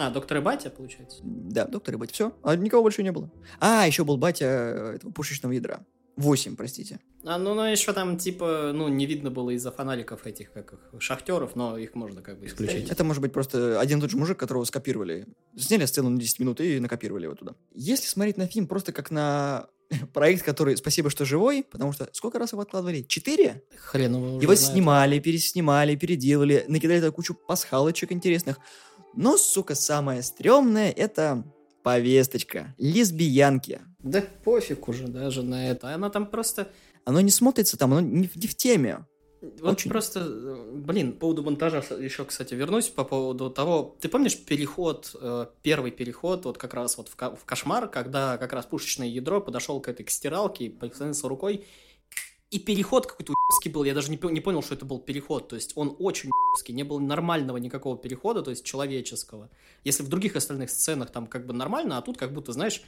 А, 0.00 0.08
доктор 0.08 0.38
и 0.38 0.40
батя, 0.40 0.70
получается? 0.70 1.18
Да, 1.22 1.66
доктор 1.66 1.94
и 1.94 1.98
батя. 1.98 2.14
Все. 2.14 2.32
А 2.42 2.56
никого 2.56 2.82
больше 2.82 3.02
не 3.02 3.12
было. 3.12 3.30
А, 3.60 3.86
еще 3.86 4.02
был 4.02 4.16
батя 4.16 4.46
э, 4.46 4.92
этого 4.96 5.12
пушечного 5.12 5.52
ядра. 5.52 5.84
8, 6.16 6.56
простите. 6.56 7.00
А, 7.24 7.36
ну, 7.36 7.52
ну, 7.52 7.64
еще 7.64 7.92
там, 7.92 8.16
типа, 8.16 8.72
ну, 8.74 8.88
не 8.88 9.04
видно 9.04 9.30
было 9.30 9.50
из-за 9.50 9.70
фонариков 9.70 10.26
этих, 10.26 10.52
как 10.52 10.72
их, 10.72 11.02
шахтеров, 11.02 11.54
но 11.54 11.76
их 11.76 11.94
можно 11.94 12.22
как 12.22 12.40
бы 12.40 12.46
исключить. 12.46 12.90
Это 12.90 13.04
может 13.04 13.20
быть 13.20 13.32
просто 13.34 13.78
один 13.78 13.98
и 13.98 14.00
тот 14.00 14.10
же 14.10 14.16
мужик, 14.16 14.38
которого 14.38 14.64
скопировали. 14.64 15.26
Сняли 15.54 15.84
сцену 15.84 16.08
на 16.08 16.18
10 16.18 16.38
минут 16.40 16.60
и 16.62 16.80
накопировали 16.80 17.24
его 17.24 17.34
туда. 17.34 17.54
Если 17.74 18.06
смотреть 18.06 18.38
на 18.38 18.46
фильм 18.46 18.66
просто 18.66 18.92
как 18.92 19.10
на 19.10 19.66
проект, 20.14 20.44
который 20.44 20.76
«Спасибо, 20.76 21.10
что 21.10 21.24
живой», 21.26 21.62
потому 21.70 21.92
что 21.92 22.08
сколько 22.12 22.38
раз 22.38 22.52
его 22.52 22.62
откладывали? 22.62 23.02
Четыре? 23.02 23.62
Хрен 23.76 24.14
его 24.14 24.40
Его 24.40 24.54
знает. 24.54 24.72
снимали, 24.72 25.18
переснимали, 25.18 25.94
переделали, 25.96 26.64
накидали 26.68 27.00
туда 27.00 27.12
кучу 27.12 27.34
пасхалочек 27.34 28.12
интересных. 28.12 28.58
Но, 29.14 29.36
сука, 29.36 29.74
самое 29.74 30.22
стрёмное— 30.22 30.90
это 30.96 31.44
повесточка. 31.82 32.74
Лесбиянки. 32.78 33.80
Да 34.00 34.22
пофиг 34.44 34.88
уже 34.88 35.08
даже 35.08 35.42
на 35.42 35.68
это. 35.70 35.94
Она 35.94 36.10
там 36.10 36.26
просто... 36.26 36.68
Оно 37.04 37.20
не 37.20 37.30
смотрится 37.30 37.76
там, 37.76 37.92
оно 37.92 38.00
не, 38.00 38.26
в- 38.28 38.36
не 38.36 38.46
в 38.46 38.54
теме. 38.54 39.06
Вот 39.40 39.72
Очень. 39.72 39.90
просто, 39.90 40.20
блин, 40.74 41.14
по 41.14 41.20
поводу 41.20 41.42
монтажа 41.42 41.82
еще, 41.98 42.26
кстати, 42.26 42.52
вернусь 42.52 42.88
по 42.88 43.04
поводу 43.04 43.48
того, 43.50 43.96
ты 43.98 44.08
помнишь 44.10 44.36
переход, 44.36 45.16
э, 45.18 45.46
первый 45.62 45.92
переход, 45.92 46.44
вот 46.44 46.58
как 46.58 46.74
раз 46.74 46.98
вот 46.98 47.08
в, 47.08 47.16
в 47.16 47.44
кошмар, 47.46 47.88
когда 47.88 48.36
как 48.36 48.52
раз 48.52 48.66
пушечное 48.66 49.06
ядро 49.06 49.40
подошел 49.40 49.80
к 49.80 49.88
этой 49.88 50.04
к 50.04 50.10
стиралке, 50.10 50.68
прислонился 50.68 51.26
рукой, 51.26 51.64
и 52.50 52.58
переход 52.58 53.06
какой-то 53.06 53.32
уебский 53.32 53.70
был, 53.70 53.84
я 53.84 53.94
даже 53.94 54.10
не, 54.10 54.18
не 54.32 54.40
понял, 54.40 54.62
что 54.62 54.74
это 54.74 54.84
был 54.84 54.98
переход, 54.98 55.48
то 55.48 55.56
есть 55.56 55.72
он 55.76 55.94
очень 55.98 56.30
уебский, 56.30 56.74
не 56.74 56.82
было 56.82 56.98
нормального 56.98 57.58
никакого 57.58 57.96
перехода, 57.96 58.42
то 58.42 58.50
есть 58.50 58.64
человеческого. 58.64 59.50
Если 59.84 60.02
в 60.02 60.08
других 60.08 60.34
остальных 60.34 60.70
сценах 60.70 61.10
там 61.10 61.26
как 61.26 61.46
бы 61.46 61.52
нормально, 61.52 61.96
а 61.96 62.02
тут 62.02 62.18
как 62.18 62.32
будто, 62.32 62.52
знаешь, 62.52 62.82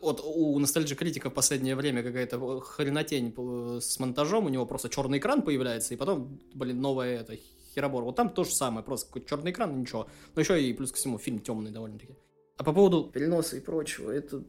вот 0.00 0.20
у 0.24 0.58
ностальджи 0.58 0.94
критика 0.94 1.30
в 1.30 1.34
последнее 1.34 1.74
время 1.74 2.02
какая-то 2.02 2.60
хренотень 2.60 3.34
э, 3.36 3.80
с 3.80 3.98
монтажом, 3.98 4.46
у 4.46 4.48
него 4.48 4.66
просто 4.66 4.88
черный 4.88 5.18
экран 5.18 5.42
появляется, 5.42 5.94
и 5.94 5.96
потом, 5.96 6.40
блин, 6.54 6.80
новая 6.80 7.20
это 7.20 7.36
херобор. 7.74 8.04
Вот 8.04 8.16
там 8.16 8.30
то 8.30 8.44
же 8.44 8.54
самое, 8.54 8.84
просто 8.84 9.06
какой-то 9.06 9.28
черный 9.28 9.50
экран, 9.50 9.78
ничего. 9.78 10.08
Но 10.34 10.40
еще 10.40 10.60
и 10.62 10.72
плюс 10.72 10.92
ко 10.92 10.98
всему 10.98 11.18
фильм 11.18 11.40
темный 11.40 11.70
довольно-таки. 11.70 12.14
А 12.56 12.64
по 12.64 12.72
поводу 12.72 13.10
переноса 13.12 13.56
и 13.56 13.60
прочего, 13.60 14.10
это 14.10 14.42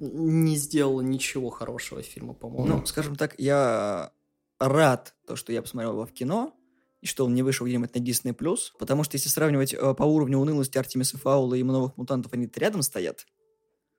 не 0.00 0.56
сделало 0.56 1.00
ничего 1.00 1.50
хорошего 1.50 2.02
фильма, 2.02 2.34
по-моему. 2.34 2.78
Ну, 2.78 2.86
скажем 2.86 3.16
так, 3.16 3.34
я 3.38 4.12
рад, 4.58 5.14
то, 5.26 5.36
что 5.36 5.52
я 5.52 5.62
посмотрел 5.62 5.92
его 5.92 6.06
в 6.06 6.12
кино, 6.12 6.54
и 7.00 7.06
что 7.06 7.24
он 7.24 7.34
не 7.34 7.42
вышел 7.42 7.66
где-нибудь 7.66 7.94
на 7.94 8.00
Disney+, 8.00 8.34
потому 8.78 9.04
что 9.04 9.16
если 9.16 9.28
сравнивать 9.28 9.72
э, 9.72 9.94
по 9.94 10.02
уровню 10.02 10.38
унылости 10.38 10.78
Артемиса 10.78 11.16
Фаула 11.18 11.54
и 11.54 11.62
новых 11.62 11.96
мутантов, 11.96 12.32
они 12.32 12.50
рядом 12.56 12.82
стоят, 12.82 13.26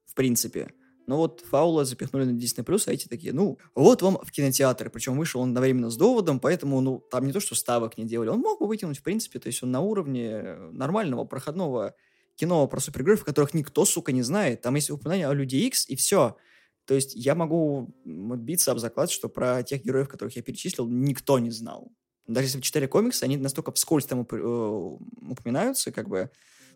в 0.06 0.16
принципе. 0.16 0.74
Но 1.08 1.18
вот 1.18 1.42
Фаула 1.50 1.86
запихнули 1.86 2.26
на 2.26 2.38
Disney+, 2.38 2.84
а 2.86 2.92
эти 2.92 3.08
такие, 3.08 3.34
ну, 3.34 3.58
вот 3.74 4.02
вам 4.02 4.20
в 4.22 4.32
кинотеатр. 4.32 4.92
Причем 4.92 5.18
вышел 5.18 5.42
он 5.42 5.50
одновременно 5.50 5.90
с 5.90 5.98
доводом, 5.98 6.40
поэтому, 6.40 6.82
ну, 6.82 7.00
там 7.00 7.26
не 7.26 7.34
то, 7.34 7.40
что 7.40 7.56
ставок 7.56 7.98
не 7.98 8.06
делали, 8.06 8.30
он 8.30 8.42
мог 8.42 8.60
бы 8.60 8.68
вытянуть, 8.68 9.00
в 9.00 9.04
принципе, 9.04 9.40
то 9.40 9.48
есть 9.48 9.64
он 9.64 9.72
на 9.72 9.80
уровне 9.80 10.56
нормального, 10.72 11.24
проходного 11.24 11.96
кино 12.39 12.67
про 12.67 12.80
супергероев, 12.80 13.23
которых 13.23 13.54
никто, 13.54 13.86
сука, 13.86 14.12
не 14.12 14.21
знает. 14.21 14.62
Там 14.62 14.75
есть 14.75 14.89
упоминание 14.89 15.28
о 15.28 15.34
Люди 15.34 15.58
Икс, 15.58 15.88
и 15.89 15.95
все. 15.95 16.38
То 16.86 16.95
есть 16.95 17.13
я 17.15 17.36
могу 17.36 17.93
биться 18.04 18.71
об 18.71 18.80
заклад, 18.80 19.12
что 19.12 19.30
про 19.30 19.62
тех 19.63 19.84
героев, 19.84 20.08
которых 20.08 20.36
я 20.36 20.41
перечислил, 20.41 20.88
никто 20.88 21.38
не 21.38 21.52
знал. 21.52 21.91
Даже 22.25 22.47
если 22.47 22.58
вы 22.58 22.63
читали 22.63 22.88
комиксы, 22.88 23.23
они 23.23 23.38
настолько 23.38 23.71
вскользь 23.71 24.06
там 24.06 24.21
уп- 24.21 24.38
э, 24.38 25.32
упоминаются, 25.32 25.91
как 25.91 26.08
бы, 26.08 26.30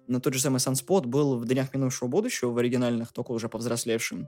но 0.07 0.19
тот 0.19 0.33
же 0.33 0.41
самый 0.41 0.57
Sunspot 0.57 1.05
был 1.05 1.37
в 1.37 1.45
«Днях 1.45 1.73
минувшего 1.73 2.07
будущего» 2.07 2.51
в 2.51 2.57
оригинальных, 2.57 3.13
только 3.13 3.31
уже 3.31 3.49
повзрослевшим. 3.49 4.27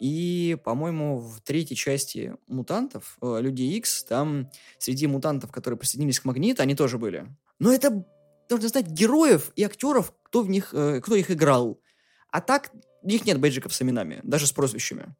И, 0.00 0.58
по-моему, 0.64 1.18
в 1.18 1.40
третьей 1.40 1.76
части 1.76 2.34
«Мутантов», 2.46 3.16
э, 3.22 3.38
«Люди 3.40 3.62
Икс», 3.62 4.04
там 4.04 4.50
среди 4.78 5.06
мутантов, 5.06 5.50
которые 5.50 5.78
присоединились 5.78 6.20
к 6.20 6.24
«Магниту», 6.24 6.62
они 6.62 6.74
тоже 6.74 6.98
были. 6.98 7.26
Но 7.58 7.72
это 7.72 8.04
нужно 8.50 8.68
знать 8.68 8.88
героев 8.88 9.52
и 9.56 9.62
актеров, 9.64 10.12
кто 10.26 10.42
в 10.42 10.48
них, 10.50 10.74
э, 10.74 11.00
кто 11.00 11.14
их 11.14 11.30
играл. 11.30 11.80
А 12.30 12.40
так, 12.40 12.70
у 13.02 13.08
них 13.08 13.24
нет 13.24 13.38
бейджиков 13.40 13.72
с 13.72 13.80
именами, 13.80 14.20
даже 14.24 14.46
с 14.48 14.52
прозвищами. 14.52 15.14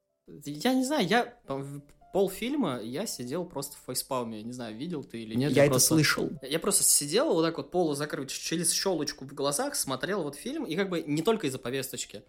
Я 0.44 0.74
не 0.74 0.84
знаю, 0.84 1.06
я 1.06 1.24
по- 1.46 1.64
полфильма 2.12 2.80
я 2.82 3.06
сидел 3.06 3.44
просто 3.44 3.76
в 3.76 3.86
фейспалме, 3.86 4.42
не 4.42 4.52
знаю, 4.52 4.76
видел 4.76 5.04
ты 5.04 5.22
или 5.22 5.34
нет. 5.36 5.52
я 5.52 5.64
это 5.64 5.70
просто- 5.74 5.88
слышал. 5.94 6.30
Я 6.42 6.58
просто 6.58 6.82
сидел 6.82 7.32
вот 7.32 7.42
так 7.44 7.56
вот 7.56 7.70
полузакрыт 7.70 8.28
через 8.30 8.72
щелочку 8.72 9.24
в 9.24 9.32
глазах, 9.34 9.76
смотрел 9.76 10.24
вот 10.24 10.34
фильм, 10.34 10.64
и 10.64 10.74
как 10.74 10.88
бы 10.90 11.02
не 11.02 11.22
только 11.22 11.46
из-за 11.46 11.58
повесточки. 11.58 12.22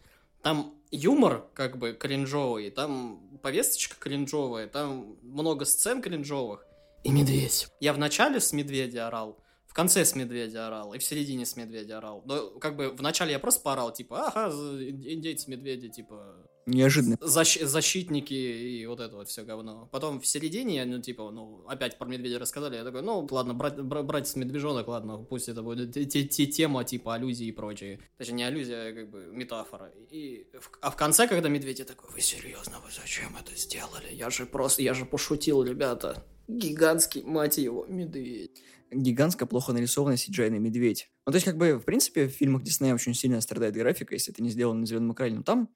Там 0.43 0.75
юмор 0.91 1.47
как 1.55 1.77
бы 1.79 1.93
кринжовый, 1.93 2.69
там 2.69 3.19
повесточка 3.41 3.95
кринжовая, 3.99 4.67
там 4.67 5.17
много 5.23 5.65
сцен 5.65 6.01
кринжовых. 6.01 6.63
И 7.03 7.09
медведь. 7.09 7.67
Я 7.79 7.93
в 7.93 7.97
начале 7.97 8.39
с 8.39 8.53
медведя 8.53 9.07
орал, 9.07 9.39
конце 9.77 10.03
с 10.03 10.15
медведя 10.15 10.67
орал, 10.67 10.95
и 10.95 10.97
в 10.97 11.03
середине 11.03 11.45
с 11.45 11.55
медведя 11.55 11.99
орал. 11.99 12.23
Но 12.25 12.49
как 12.59 12.75
бы 12.75 12.89
в 12.89 13.01
начале 13.03 13.31
я 13.31 13.39
просто 13.39 13.61
поорал, 13.61 13.93
типа, 13.93 14.29
ага, 14.29 14.51
индейцы 14.51 15.51
медведи, 15.51 15.87
типа, 15.87 16.49
Неожиданно. 16.67 17.15
защ- 17.21 17.65
защитники 17.65 18.33
и 18.33 18.85
вот 18.85 18.99
это 18.99 19.15
вот 19.15 19.29
все 19.29 19.43
говно. 19.43 19.87
Потом 19.91 20.19
в 20.19 20.27
середине, 20.27 20.83
ну, 20.85 21.01
типа, 21.01 21.31
ну, 21.31 21.63
опять 21.67 21.97
про 21.97 22.05
медведя 22.07 22.39
рассказали, 22.39 22.75
я 22.75 22.83
такой, 22.83 23.01
ну, 23.01 23.25
ладно, 23.31 23.53
брать, 23.53 23.81
бра- 23.81 24.03
братец 24.03 24.35
медвежонок, 24.35 24.87
ладно, 24.89 25.17
пусть 25.17 25.47
это 25.47 25.63
будет 25.63 25.93
те- 25.93 26.05
те- 26.05 26.45
тема, 26.45 26.83
типа, 26.83 27.15
аллюзии 27.15 27.47
и 27.47 27.51
прочее. 27.53 27.99
Точнее, 28.17 28.35
не 28.35 28.43
аллюзия, 28.43 28.89
а 28.89 28.93
как 28.93 29.09
бы 29.09 29.27
метафора. 29.31 29.91
И, 30.11 30.47
а 30.81 30.91
в 30.91 30.95
конце, 30.97 31.27
когда 31.27 31.47
медведь, 31.49 31.79
я 31.79 31.85
такой, 31.85 32.09
вы 32.11 32.19
серьезно, 32.21 32.73
вы 32.85 32.91
зачем 32.91 33.35
это 33.39 33.55
сделали? 33.57 34.13
Я 34.13 34.29
же 34.29 34.45
просто, 34.45 34.81
я 34.81 34.93
же 34.93 35.05
пошутил, 35.05 35.63
ребята. 35.63 36.25
Гигантский, 36.49 37.23
мать 37.23 37.57
его, 37.57 37.85
медведь. 37.87 38.61
гигантско 38.91 39.45
плохо 39.45 39.73
нарисованный 39.73 40.15
cgi 40.15 40.49
медведь. 40.49 41.09
Ну, 41.25 41.31
то 41.31 41.35
есть, 41.37 41.45
как 41.45 41.57
бы, 41.57 41.73
в 41.77 41.83
принципе, 41.83 42.27
в 42.27 42.31
фильмах 42.31 42.63
Диснея 42.63 42.93
очень 42.93 43.13
сильно 43.13 43.41
страдает 43.41 43.73
графика, 43.73 44.13
если 44.15 44.33
это 44.33 44.41
не 44.43 44.49
сделано 44.49 44.79
на 44.81 44.85
зеленом 44.85 45.13
экране. 45.13 45.37
Но 45.37 45.43
там 45.43 45.69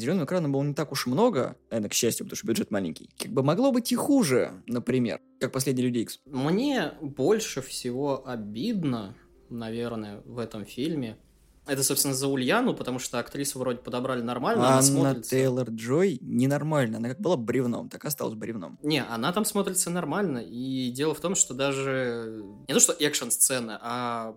зеленого 0.00 0.24
экрана 0.24 0.48
было 0.48 0.62
не 0.62 0.74
так 0.74 0.92
уж 0.92 1.06
много, 1.06 1.56
наверное, 1.70 1.90
к 1.90 1.94
счастью, 1.94 2.26
потому 2.26 2.36
что 2.36 2.46
бюджет 2.46 2.70
маленький. 2.70 3.10
Как 3.18 3.32
бы 3.32 3.42
могло 3.42 3.72
быть 3.72 3.90
и 3.92 3.96
хуже, 3.96 4.62
например, 4.66 5.20
как 5.40 5.52
«Последний 5.52 5.82
Люди 5.82 5.98
Икс». 5.98 6.20
Мне 6.26 6.92
больше 7.00 7.62
всего 7.62 8.26
обидно, 8.26 9.14
наверное, 9.48 10.20
в 10.24 10.38
этом 10.38 10.64
фильме. 10.64 11.18
Это, 11.66 11.82
собственно, 11.82 12.14
за 12.14 12.28
Ульяну, 12.28 12.74
потому 12.74 13.00
что 13.00 13.18
актрису 13.18 13.58
вроде 13.58 13.78
подобрали 13.78 14.22
нормально, 14.22 14.62
она 14.62 14.78
Анна 14.78 14.82
смотрится... 14.82 15.34
Тейлор-Джой 15.34 16.18
ненормально. 16.20 16.98
Она 16.98 17.08
как 17.08 17.20
была 17.20 17.36
бревном, 17.36 17.88
так 17.88 18.04
и 18.04 18.06
осталась 18.06 18.34
бревном. 18.34 18.78
Не, 18.84 19.02
она 19.02 19.32
там 19.32 19.44
смотрится 19.44 19.90
нормально. 19.90 20.38
И 20.38 20.90
дело 20.92 21.12
в 21.12 21.20
том, 21.20 21.34
что 21.34 21.54
даже 21.54 22.44
не 22.68 22.72
то, 22.72 22.78
что 22.78 22.92
экшн-сцены, 22.92 23.78
а 23.80 24.36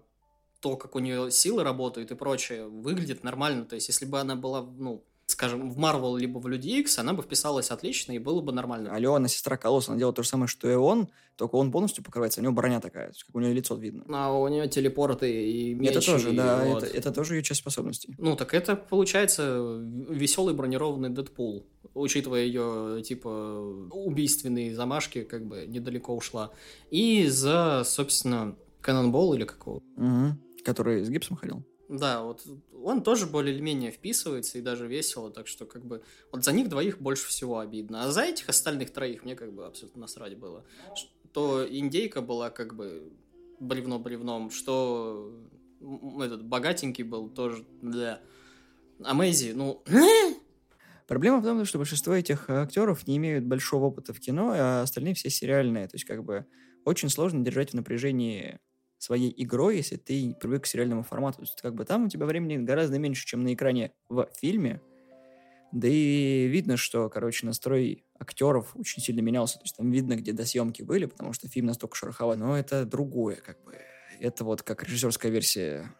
то, 0.59 0.75
как 0.75 0.95
у 0.95 0.99
нее 0.99 1.29
силы 1.29 1.63
работают 1.63 2.09
и 2.09 2.15
прочее, 2.15 2.67
выглядит 2.67 3.23
нормально. 3.23 3.65
То 3.65 3.75
есть, 3.75 3.87
если 3.89 4.05
бы 4.05 4.19
она 4.19 4.35
была, 4.35 4.61
ну, 4.63 5.03
скажем, 5.31 5.69
в 5.69 5.77
Марвел 5.77 6.15
либо 6.15 6.39
в 6.39 6.47
Люди 6.47 6.69
Икс, 6.69 6.97
она 6.99 7.13
бы 7.13 7.23
вписалась 7.23 7.71
отлично 7.71 8.13
и 8.13 8.19
было 8.19 8.41
бы 8.41 8.51
нормально. 8.51 8.93
Алло, 8.93 9.15
она 9.15 9.27
сестра 9.27 9.57
Колосса, 9.57 9.91
она 9.91 9.99
делает 9.99 10.15
то 10.15 10.23
же 10.23 10.29
самое, 10.29 10.47
что 10.47 10.69
и 10.69 10.75
он, 10.75 11.09
только 11.35 11.55
он 11.55 11.71
полностью 11.71 12.03
покрывается, 12.03 12.41
у 12.41 12.43
него 12.43 12.53
броня 12.53 12.79
такая, 12.79 13.09
есть, 13.09 13.23
как 13.23 13.35
у 13.35 13.39
нее 13.39 13.53
лицо 13.53 13.75
видно. 13.75 14.03
А 14.09 14.31
у 14.31 14.47
нее 14.47 14.67
телепорты 14.67 15.49
и 15.49 15.73
мечи. 15.73 15.91
это 15.91 16.05
тоже, 16.05 16.33
и 16.33 16.35
да, 16.35 16.65
вот. 16.65 16.83
это, 16.83 16.97
это 16.97 17.11
тоже 17.11 17.35
ее 17.35 17.43
часть 17.43 17.61
способностей. 17.61 18.15
Ну, 18.17 18.35
так 18.35 18.53
это 18.53 18.75
получается 18.75 19.79
веселый 20.09 20.53
бронированный 20.53 21.09
Дэдпул. 21.09 21.65
Учитывая 21.93 22.43
ее, 22.43 23.01
типа, 23.03 23.29
убийственные 23.91 24.75
замашки, 24.75 25.23
как 25.23 25.45
бы 25.45 25.65
недалеко 25.67 26.15
ушла. 26.15 26.51
И 26.91 27.27
за, 27.27 27.83
собственно, 27.85 28.55
Канонбол 28.81 29.33
или 29.33 29.43
какого. 29.43 29.81
Угу. 29.97 30.63
Который 30.65 31.03
с 31.03 31.09
гипсом 31.09 31.37
ходил. 31.37 31.63
Да, 31.89 32.21
вот 32.21 32.45
он 32.83 33.01
тоже 33.01 33.25
более 33.25 33.53
или 33.53 33.61
менее 33.61 33.89
вписывается 33.89 34.59
и 34.59 34.61
даже 34.61 34.85
весело, 34.85 35.31
так 35.31 35.47
что 35.47 35.65
как 35.65 35.83
бы 35.83 36.03
вот 36.31 36.43
за 36.43 36.51
них 36.51 36.69
двоих 36.69 37.01
больше 37.01 37.27
всего 37.27 37.57
обидно. 37.57 38.03
А 38.03 38.11
за 38.11 38.21
этих 38.21 38.47
остальных 38.47 38.93
троих 38.93 39.25
мне 39.25 39.35
как 39.35 39.51
бы 39.51 39.65
абсолютно 39.65 40.01
насрать 40.01 40.37
было. 40.37 40.63
Что 40.95 41.65
индейка 41.67 42.21
была 42.21 42.51
как 42.51 42.75
бы 42.75 43.11
бревно 43.59 43.97
бревном, 43.97 44.51
что 44.51 45.33
этот 46.21 46.45
богатенький 46.45 47.03
был 47.03 47.27
тоже, 47.27 47.65
да. 47.81 48.21
А 49.03 49.15
Мэйзи, 49.15 49.53
ну, 49.53 49.83
Проблема 51.07 51.39
в 51.39 51.43
том, 51.43 51.65
что 51.65 51.79
большинство 51.79 52.13
этих 52.13 52.51
актеров 52.51 53.07
не 53.07 53.17
имеют 53.17 53.45
большого 53.45 53.85
опыта 53.85 54.13
в 54.13 54.19
кино, 54.19 54.51
а 54.53 54.83
остальные 54.83 55.15
все 55.15 55.31
сериальные. 55.31 55.87
То 55.87 55.95
есть, 55.95 56.05
как 56.05 56.23
бы, 56.23 56.45
очень 56.85 57.09
сложно 57.09 57.43
держать 57.43 57.71
в 57.71 57.73
напряжении 57.73 58.59
своей 58.99 59.33
игрой, 59.35 59.77
если 59.77 59.95
ты 59.95 60.35
привык 60.39 60.63
к 60.63 60.67
сериальному 60.67 61.03
формату. 61.03 61.37
То 61.37 61.43
есть, 61.43 61.61
как 61.61 61.73
бы, 61.73 61.85
там 61.85 62.05
у 62.05 62.09
тебя 62.09 62.25
времени 62.25 62.57
гораздо 62.57 62.99
меньше, 62.99 63.25
чем 63.25 63.43
на 63.43 63.53
экране 63.53 63.93
в 64.09 64.29
фильме. 64.39 64.81
Да 65.71 65.87
и 65.87 66.47
видно, 66.47 66.77
что, 66.77 67.09
короче, 67.09 67.45
настрой 67.45 68.03
актеров 68.17 68.75
очень 68.75 69.01
сильно 69.01 69.21
менялся. 69.21 69.57
То 69.57 69.63
есть, 69.63 69.77
там 69.77 69.91
видно, 69.91 70.15
где 70.15 70.33
до 70.33 70.45
съемки 70.45 70.81
были, 70.81 71.05
потому 71.05 71.33
что 71.33 71.47
фильм 71.47 71.67
настолько 71.67 71.95
шероховат. 71.95 72.37
Но 72.37 72.57
это 72.57 72.85
другое, 72.85 73.37
как 73.37 73.61
бы. 73.63 73.75
Это 74.19 74.43
вот 74.43 74.63
как 74.63 74.83
режиссерская 74.83 75.31
версия 75.31 75.93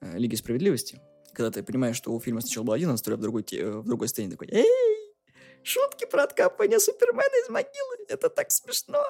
э, 0.00 0.16
Лиги 0.16 0.36
Справедливости 0.36 1.00
когда 1.34 1.52
ты 1.52 1.62
понимаешь, 1.62 1.94
что 1.94 2.12
у 2.12 2.18
фильма 2.18 2.40
сначала 2.40 2.64
был 2.64 2.72
один 2.72 2.88
настрой, 2.88 3.14
а 3.14 3.16
в 3.16 3.20
другой, 3.20 3.44
те- 3.44 3.64
в 3.64 3.84
другой 3.84 4.08
сцене 4.08 4.28
такой 4.28 4.48
«Эй, 4.50 4.66
Шутки 5.62 6.06
про 6.06 6.24
откапывание 6.24 6.80
Супермена 6.80 7.44
из 7.44 7.48
могилы. 7.48 8.06
Это 8.08 8.28
так 8.28 8.50
смешно. 8.50 9.04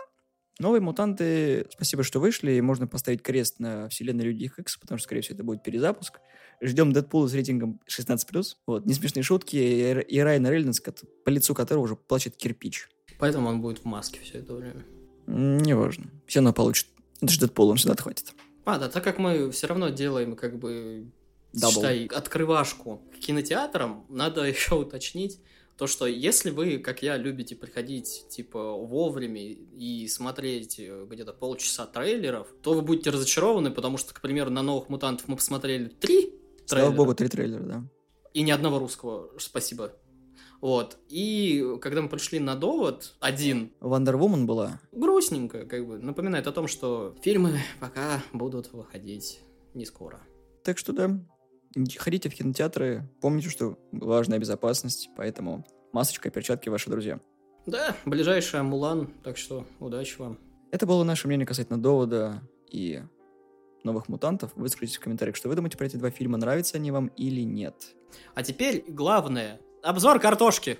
Новые 0.59 0.80
мутанты, 0.80 1.66
спасибо, 1.70 2.02
что 2.02 2.18
вышли, 2.18 2.52
и 2.52 2.61
можно 2.61 2.88
поставить 2.88 3.22
крест 3.22 3.61
на 3.61 3.88
вселенной 3.88 4.24
Люди 4.24 4.50
Икс, 4.59 4.76
потому 4.76 4.98
что, 4.98 5.04
скорее 5.04 5.20
всего, 5.20 5.36
это 5.36 5.44
будет 5.44 5.62
перезапуск. 5.62 6.20
Ждем 6.61 6.92
Дэдпула 6.92 7.28
с 7.28 7.34
рейтингом 7.34 7.80
16+. 7.88 8.44
Вот, 8.66 8.84
не 8.84 8.94
смешные 8.94 9.22
шутки, 9.22 9.56
и, 9.56 10.18
Райана 10.18 10.50
Рейнольдс, 10.50 10.80
по 11.24 11.30
лицу 11.30 11.54
которого 11.54 11.84
уже 11.84 11.94
плачет 11.94 12.36
кирпич. 12.36 12.88
Поэтому 13.20 13.48
он 13.48 13.61
будет 13.61 13.78
в 13.78 13.84
маске 13.84 14.20
все 14.20 14.38
это 14.38 14.54
время. 14.54 14.84
Неважно. 15.26 16.11
Все 16.26 16.40
равно 16.40 16.52
получит. 16.52 16.88
Это 17.20 17.32
же 17.32 17.40
Дэдпул, 17.40 17.68
он 17.68 17.78
сюда 17.78 17.92
отхватит. 17.92 18.34
А, 18.64 18.78
да, 18.78 18.88
так 18.88 19.04
как 19.04 19.18
мы 19.18 19.50
все 19.50 19.66
равно 19.66 19.90
делаем 19.90 20.36
как 20.36 20.59
бы 20.59 21.06
double, 21.52 21.72
считай, 21.72 22.06
открывашку 22.06 23.02
к 23.12 23.18
кинотеатрам, 23.18 24.04
надо 24.09 24.44
еще 24.48 24.74
уточнить, 24.74 25.40
то, 25.78 25.86
что 25.86 26.06
если 26.06 26.50
вы, 26.50 26.78
как 26.78 27.02
я, 27.04 27.16
любите 27.16 27.54
приходить, 27.54 28.26
типа, 28.28 28.72
вовремя 28.72 29.40
и 29.40 30.08
смотреть 30.08 30.80
э, 30.80 31.06
где-то 31.08 31.32
полчаса 31.32 31.86
трейлеров, 31.86 32.48
то 32.62 32.74
вы 32.74 32.82
будете 32.82 33.10
разочарованы, 33.10 33.70
потому 33.70 33.96
что, 33.96 34.12
к 34.12 34.20
примеру, 34.20 34.50
на 34.50 34.62
«Новых 34.62 34.88
мутантов» 34.88 35.28
мы 35.28 35.36
посмотрели 35.36 35.86
три 35.86 36.34
Слава 36.66 36.86
трейлера. 36.86 36.90
богу, 36.90 37.14
три 37.14 37.28
трейлера, 37.28 37.62
да. 37.62 37.84
И 38.34 38.42
ни 38.42 38.50
одного 38.50 38.80
русского, 38.80 39.30
спасибо. 39.38 39.92
Вот. 40.60 40.98
И 41.08 41.64
когда 41.80 42.02
мы 42.02 42.08
пришли 42.08 42.40
на 42.40 42.56
довод, 42.56 43.14
один... 43.20 43.72
Wonder 43.80 44.18
Woman 44.18 44.46
была? 44.46 44.80
Грустненько, 44.90 45.64
как 45.64 45.86
бы. 45.86 45.98
Напоминает 45.98 46.48
о 46.48 46.52
том, 46.52 46.66
что 46.66 47.14
фильмы 47.22 47.60
пока 47.78 48.20
будут 48.32 48.72
выходить 48.72 49.40
не 49.74 49.86
скоро. 49.86 50.20
Так 50.64 50.76
что 50.76 50.92
да, 50.92 51.24
ходите 51.98 52.28
в 52.28 52.34
кинотеатры, 52.34 53.08
помните, 53.20 53.48
что 53.48 53.78
важная 53.92 54.38
безопасность, 54.38 55.10
поэтому 55.16 55.66
масочка 55.92 56.28
и 56.28 56.32
перчатки 56.32 56.68
ваши 56.68 56.90
друзья. 56.90 57.20
Да, 57.66 57.96
ближайшая 58.04 58.62
Мулан, 58.62 59.08
так 59.22 59.36
что 59.36 59.66
удачи 59.78 60.16
вам. 60.18 60.38
Это 60.70 60.86
было 60.86 61.04
наше 61.04 61.26
мнение 61.26 61.46
касательно 61.46 61.80
довода 61.80 62.42
и 62.70 63.02
новых 63.84 64.08
мутантов. 64.08 64.52
Выскажите 64.54 64.98
в 64.98 65.00
комментариях, 65.02 65.36
что 65.36 65.48
вы 65.48 65.54
думаете 65.54 65.76
про 65.76 65.86
эти 65.86 65.96
два 65.96 66.10
фильма, 66.10 66.38
нравятся 66.38 66.76
они 66.76 66.90
вам 66.90 67.08
или 67.08 67.42
нет. 67.42 67.74
А 68.34 68.42
теперь 68.42 68.84
главное. 68.88 69.60
Обзор 69.82 70.18
картошки. 70.18 70.78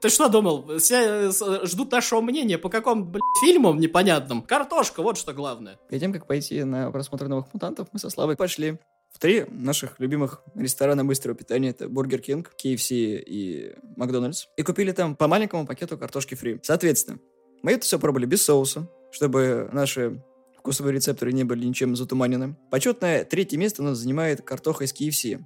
Ты 0.00 0.10
что 0.10 0.28
думал? 0.28 0.78
Все 0.78 1.30
э, 1.30 1.66
ждут 1.66 1.90
нашего 1.92 2.20
мнения 2.20 2.58
по 2.58 2.68
какому, 2.68 3.04
блядь, 3.04 3.22
фильмам 3.40 3.78
непонятным. 3.78 4.42
Картошка, 4.42 5.02
вот 5.02 5.16
что 5.16 5.32
главное. 5.32 5.78
Перед 5.88 6.02
тем, 6.02 6.12
как 6.12 6.26
пойти 6.26 6.62
на 6.64 6.90
просмотр 6.90 7.28
новых 7.28 7.52
мутантов, 7.54 7.88
мы 7.92 7.98
со 7.98 8.10
Славой 8.10 8.36
пошли 8.36 8.78
три 9.18 9.46
наших 9.50 9.98
любимых 10.00 10.42
ресторана 10.54 11.04
быстрого 11.04 11.36
питания. 11.36 11.70
Это 11.70 11.88
Бургер 11.88 12.20
Кинг, 12.20 12.52
KFC 12.62 13.22
и 13.26 13.74
Макдональдс. 13.96 14.46
И 14.56 14.62
купили 14.62 14.92
там 14.92 15.16
по 15.16 15.28
маленькому 15.28 15.66
пакету 15.66 15.98
картошки 15.98 16.34
фри. 16.34 16.60
Соответственно, 16.62 17.18
мы 17.62 17.72
это 17.72 17.84
все 17.84 17.98
пробовали 17.98 18.26
без 18.26 18.42
соуса, 18.42 18.88
чтобы 19.10 19.68
наши 19.72 20.22
вкусовые 20.58 20.94
рецепторы 20.94 21.32
не 21.32 21.44
были 21.44 21.64
ничем 21.64 21.94
затуманены. 21.96 22.56
Почетное 22.70 23.24
третье 23.24 23.56
место 23.56 23.82
у 23.82 23.84
нас 23.84 23.98
занимает 23.98 24.42
картоха 24.42 24.84
из 24.84 24.92
KFC. 24.92 25.40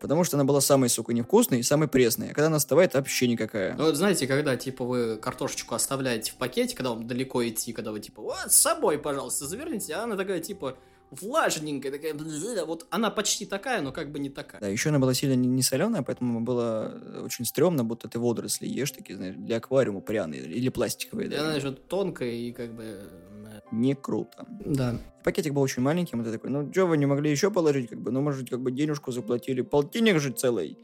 Потому 0.00 0.24
что 0.24 0.36
она 0.36 0.44
была 0.44 0.62
самой, 0.62 0.88
сука, 0.88 1.12
невкусной 1.12 1.60
и 1.60 1.62
самой 1.62 1.86
пресной. 1.86 2.30
А 2.30 2.34
когда 2.34 2.46
она 2.46 2.56
остывает, 2.56 2.94
вообще 2.94 3.28
никакая. 3.28 3.74
Ну, 3.76 3.84
вот 3.84 3.96
знаете, 3.96 4.26
когда, 4.26 4.56
типа, 4.56 4.84
вы 4.84 5.16
картошечку 5.18 5.74
оставляете 5.74 6.32
в 6.32 6.36
пакете, 6.36 6.74
когда 6.74 6.90
вам 6.90 7.06
далеко 7.06 7.46
идти, 7.46 7.74
когда 7.74 7.92
вы, 7.92 8.00
типа, 8.00 8.22
вот, 8.22 8.50
с 8.50 8.56
собой, 8.56 8.98
пожалуйста, 8.98 9.46
заверните, 9.46 9.92
а 9.92 10.04
она 10.04 10.16
такая, 10.16 10.40
типа, 10.40 10.78
влажненькая, 11.10 11.92
такая, 11.92 12.14
вот 12.64 12.86
она 12.90 13.10
почти 13.10 13.46
такая, 13.46 13.82
но 13.82 13.92
как 13.92 14.12
бы 14.12 14.18
не 14.18 14.30
такая. 14.30 14.60
Да, 14.60 14.68
еще 14.68 14.90
она 14.90 14.98
была 14.98 15.14
сильно 15.14 15.34
не, 15.34 15.62
соленая, 15.62 16.02
поэтому 16.02 16.40
было 16.40 17.22
очень 17.24 17.44
стрёмно, 17.44 17.84
будто 17.84 18.08
ты 18.08 18.18
водоросли 18.18 18.66
ешь, 18.66 18.92
такие, 18.92 19.16
знаешь, 19.16 19.34
для 19.36 19.56
аквариума 19.56 20.00
пряные 20.00 20.42
или 20.42 20.68
пластиковые. 20.68 21.28
И 21.30 21.34
она 21.34 21.54
еще 21.54 21.72
тонкая 21.72 22.30
и 22.30 22.52
как 22.52 22.74
бы... 22.74 23.00
Не 23.72 23.94
круто. 23.94 24.46
Да. 24.48 24.98
Пакетик 25.22 25.52
был 25.52 25.62
очень 25.62 25.82
маленький, 25.82 26.16
вот 26.16 26.30
такой, 26.30 26.50
ну, 26.50 26.70
что 26.72 26.86
вы 26.86 26.96
не 26.96 27.06
могли 27.06 27.30
еще 27.30 27.50
положить, 27.50 27.88
как 27.88 28.00
бы, 28.00 28.10
ну, 28.10 28.20
может, 28.20 28.48
как 28.50 28.60
бы 28.60 28.72
денежку 28.72 29.12
заплатили, 29.12 29.60
полтинник 29.62 30.18
же 30.18 30.32
целый. 30.32 30.78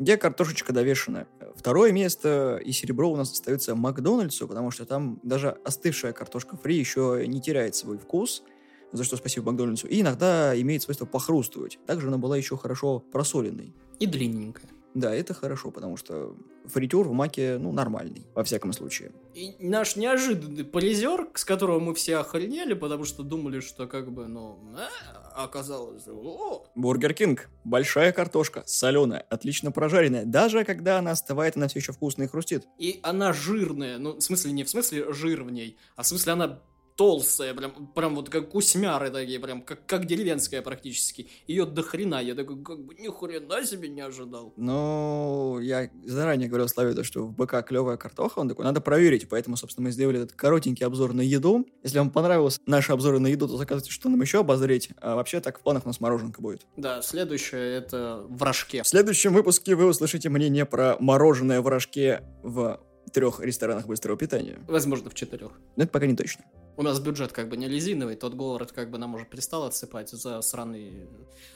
Где 0.00 0.16
картошечка 0.16 0.72
довешена? 0.72 1.26
Второе 1.54 1.92
место 1.92 2.60
и 2.64 2.72
серебро 2.72 3.12
у 3.12 3.16
нас 3.16 3.30
остается 3.30 3.76
Макдональдсу, 3.76 4.48
потому 4.48 4.72
что 4.72 4.84
там 4.84 5.20
даже 5.22 5.50
остывшая 5.64 6.12
картошка 6.12 6.56
фри 6.56 6.76
еще 6.76 7.24
не 7.28 7.40
теряет 7.40 7.74
свой 7.74 7.98
вкус– 7.98 8.42
за 8.94 9.04
что 9.04 9.16
спасибо 9.16 9.46
Макдональдсу, 9.46 9.88
и 9.88 10.00
иногда 10.00 10.58
имеет 10.60 10.82
свойство 10.82 11.04
похрустывать. 11.04 11.78
Также 11.86 12.08
она 12.08 12.18
была 12.18 12.36
еще 12.36 12.56
хорошо 12.56 13.00
просоленной. 13.00 13.74
И 13.98 14.06
длинненькая. 14.06 14.70
Да, 14.94 15.12
это 15.12 15.34
хорошо, 15.34 15.72
потому 15.72 15.96
что 15.96 16.36
фритюр 16.66 17.08
в 17.08 17.12
маке, 17.12 17.58
ну, 17.58 17.72
нормальный, 17.72 18.28
во 18.32 18.44
всяком 18.44 18.72
случае. 18.72 19.10
И 19.34 19.56
наш 19.58 19.96
неожиданный 19.96 20.62
полизер, 20.62 21.28
с 21.34 21.44
которого 21.44 21.80
мы 21.80 21.94
все 21.94 22.18
охренели, 22.18 22.74
потому 22.74 23.04
что 23.04 23.24
думали, 23.24 23.58
что 23.58 23.88
как 23.88 24.12
бы, 24.12 24.28
ну, 24.28 24.60
а, 24.76 25.44
оказалось, 25.44 26.06
о! 26.06 26.64
Бургер 26.76 27.12
Кинг. 27.12 27.50
Большая 27.64 28.12
картошка, 28.12 28.62
соленая, 28.66 29.26
отлично 29.30 29.72
прожаренная. 29.72 30.24
Даже 30.24 30.64
когда 30.64 30.98
она 30.98 31.10
остывает, 31.10 31.56
она 31.56 31.66
все 31.66 31.80
еще 31.80 31.92
вкусная 31.92 32.28
и 32.28 32.30
хрустит. 32.30 32.68
И 32.78 33.00
она 33.02 33.32
жирная. 33.32 33.98
Ну, 33.98 34.14
в 34.14 34.20
смысле, 34.20 34.52
не 34.52 34.62
в 34.62 34.70
смысле 34.70 35.12
жир 35.12 35.42
в 35.42 35.50
ней, 35.50 35.76
а 35.96 36.04
в 36.04 36.06
смысле 36.06 36.34
она 36.34 36.60
толстая, 36.96 37.54
прям, 37.54 37.88
прям 37.94 38.14
вот 38.14 38.30
как 38.30 38.50
кусмяры 38.50 39.10
такие, 39.10 39.40
прям 39.40 39.62
как, 39.62 39.84
как 39.86 40.06
деревенская 40.06 40.62
практически. 40.62 41.28
Ее 41.46 41.66
до 41.66 41.82
хрена, 41.82 42.22
я 42.22 42.34
такой, 42.34 42.62
как 42.62 42.84
бы 42.84 42.94
ни 42.94 43.08
хрена 43.08 43.64
себе 43.64 43.88
не 43.88 44.00
ожидал. 44.00 44.52
Ну, 44.56 45.58
я 45.60 45.90
заранее 46.04 46.48
говорил 46.48 46.68
Славе, 46.68 47.02
что 47.02 47.24
в 47.24 47.34
БК 47.34 47.62
клевая 47.62 47.96
картоха, 47.96 48.38
он 48.38 48.48
такой, 48.48 48.64
надо 48.64 48.80
проверить, 48.80 49.28
поэтому, 49.28 49.56
собственно, 49.56 49.86
мы 49.86 49.92
сделали 49.92 50.20
этот 50.20 50.32
коротенький 50.32 50.86
обзор 50.86 51.12
на 51.12 51.20
еду. 51.20 51.66
Если 51.82 51.98
вам 51.98 52.10
понравился 52.10 52.60
наши 52.66 52.92
обзоры 52.92 53.18
на 53.18 53.26
еду, 53.26 53.48
то 53.48 53.56
заказывайте, 53.56 53.90
что 53.90 54.08
нам 54.08 54.20
еще 54.20 54.40
обозреть. 54.40 54.90
А 55.00 55.16
вообще 55.16 55.40
так 55.40 55.58
в 55.58 55.62
планах 55.62 55.84
у 55.84 55.88
нас 55.88 56.00
мороженка 56.00 56.40
будет. 56.40 56.66
Да, 56.76 57.02
следующее 57.02 57.76
это 57.76 58.24
в 58.28 58.42
рожке. 58.42 58.82
В 58.82 58.88
следующем 58.88 59.34
выпуске 59.34 59.74
вы 59.74 59.86
услышите 59.86 60.28
мнение 60.28 60.64
про 60.64 60.96
мороженое 61.00 61.60
в 61.60 61.68
рожке 61.68 62.22
в 62.42 62.80
трех 63.12 63.40
ресторанах 63.40 63.86
быстрого 63.86 64.16
питания. 64.18 64.58
Возможно, 64.66 65.10
в 65.10 65.14
четырех. 65.14 65.52
Но 65.76 65.84
это 65.84 65.92
пока 65.92 66.06
не 66.06 66.16
точно. 66.16 66.44
У 66.76 66.82
нас 66.82 66.98
бюджет 66.98 67.32
как 67.32 67.48
бы 67.48 67.56
не 67.56 67.68
лизиновый, 67.68 68.16
тот 68.16 68.34
город 68.34 68.72
как 68.72 68.90
бы 68.90 68.98
нам 68.98 69.14
уже 69.14 69.24
перестал 69.24 69.64
отсыпать 69.64 70.10
за 70.10 70.40
сраный... 70.42 71.08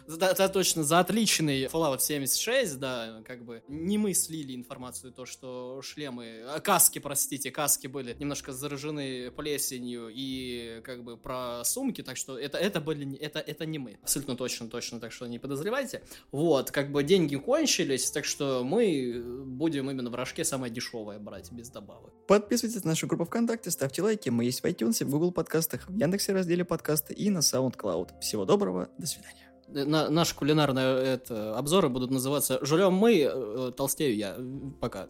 За, 0.07 0.35
за, 0.35 0.49
точно, 0.49 0.85
за 0.85 1.01
отличный 1.01 1.64
Fallout 1.64 1.99
76, 2.01 2.79
да, 2.79 3.21
как 3.25 3.45
бы 3.45 3.62
не 3.69 3.99
мы 3.99 4.14
слили 4.14 4.55
информацию, 4.55 5.12
то, 5.12 5.27
что 5.27 5.81
шлемы, 5.83 6.43
а, 6.47 6.61
каски, 6.61 7.01
простите, 7.01 7.51
каски 7.51 7.89
были 7.89 8.14
немножко 8.19 8.53
заражены 8.53 9.33
плесенью 9.33 10.09
и 10.14 10.81
как 10.85 11.03
бы 11.03 11.16
про 11.16 11.64
сумки, 11.64 12.03
так 12.03 12.16
что 12.16 12.39
это, 12.39 12.57
это 12.59 12.81
были, 12.81 13.16
это, 13.16 13.41
это 13.41 13.66
не 13.66 13.79
мы. 13.79 13.99
Абсолютно 14.03 14.37
точно, 14.37 14.69
точно, 14.69 15.01
так 15.01 15.11
что 15.11 15.27
не 15.27 15.41
подозревайте. 15.41 16.03
Вот, 16.31 16.71
как 16.71 16.93
бы 16.93 17.03
деньги 17.03 17.35
кончились, 17.35 18.11
так 18.12 18.25
что 18.25 18.62
мы 18.62 19.21
будем 19.45 19.91
именно 19.91 20.11
в 20.11 20.14
рожке 20.14 20.45
самое 20.45 20.73
дешевое 20.73 21.19
брать, 21.19 21.51
без 21.51 21.71
добавок. 21.71 22.12
Подписывайтесь 22.29 22.85
на 22.85 22.91
нашу 22.91 23.09
группу 23.09 23.25
ВКонтакте, 23.25 23.71
ставьте 23.73 24.03
лайки, 24.03 24.29
мы 24.29 24.45
есть 24.45 24.61
в 24.61 24.64
iTunes, 24.64 25.08
в 25.09 25.11
Google 25.11 25.33
подкастах, 25.33 25.89
в 25.89 25.97
Яндексе 25.97 26.33
разделе 26.33 26.65
подкасты 26.65 27.15
и 27.15 27.31
на 27.31 27.39
SoundCloud. 27.39 28.21
Всего 28.21 28.45
доброго, 28.45 28.91
до 28.99 29.07
свидания. 29.07 29.51
На, 29.69 30.09
наши 30.09 30.35
кулинарные 30.35 31.05
это, 31.05 31.57
обзоры 31.57 31.89
будут 31.89 32.11
называться 32.11 32.65
«Жрем 32.65 32.95
мы, 32.95 33.21
э, 33.21 33.73
толстею 33.77 34.17
я». 34.17 34.37
Пока. 34.81 35.09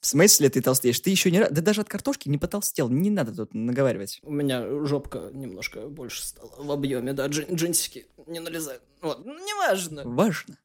В 0.00 0.06
смысле 0.06 0.50
ты 0.50 0.60
толстеешь? 0.60 1.00
Ты 1.00 1.10
еще 1.10 1.30
не 1.30 1.40
раз... 1.40 1.50
Да 1.50 1.62
даже 1.62 1.80
от 1.80 1.88
картошки 1.88 2.28
не 2.28 2.38
потолстел. 2.38 2.88
Не 2.88 3.10
надо 3.10 3.34
тут 3.34 3.54
наговаривать. 3.54 4.20
У 4.22 4.32
меня 4.32 4.84
жопка 4.84 5.30
немножко 5.32 5.88
больше 5.88 6.24
стала 6.24 6.50
в 6.58 6.70
объеме, 6.70 7.12
да, 7.12 7.26
джин 7.26 7.54
джинсики 7.54 8.06
не 8.26 8.40
налезают. 8.40 8.82
Вот, 9.00 9.24
неважно. 9.24 10.02
Важно. 10.04 10.58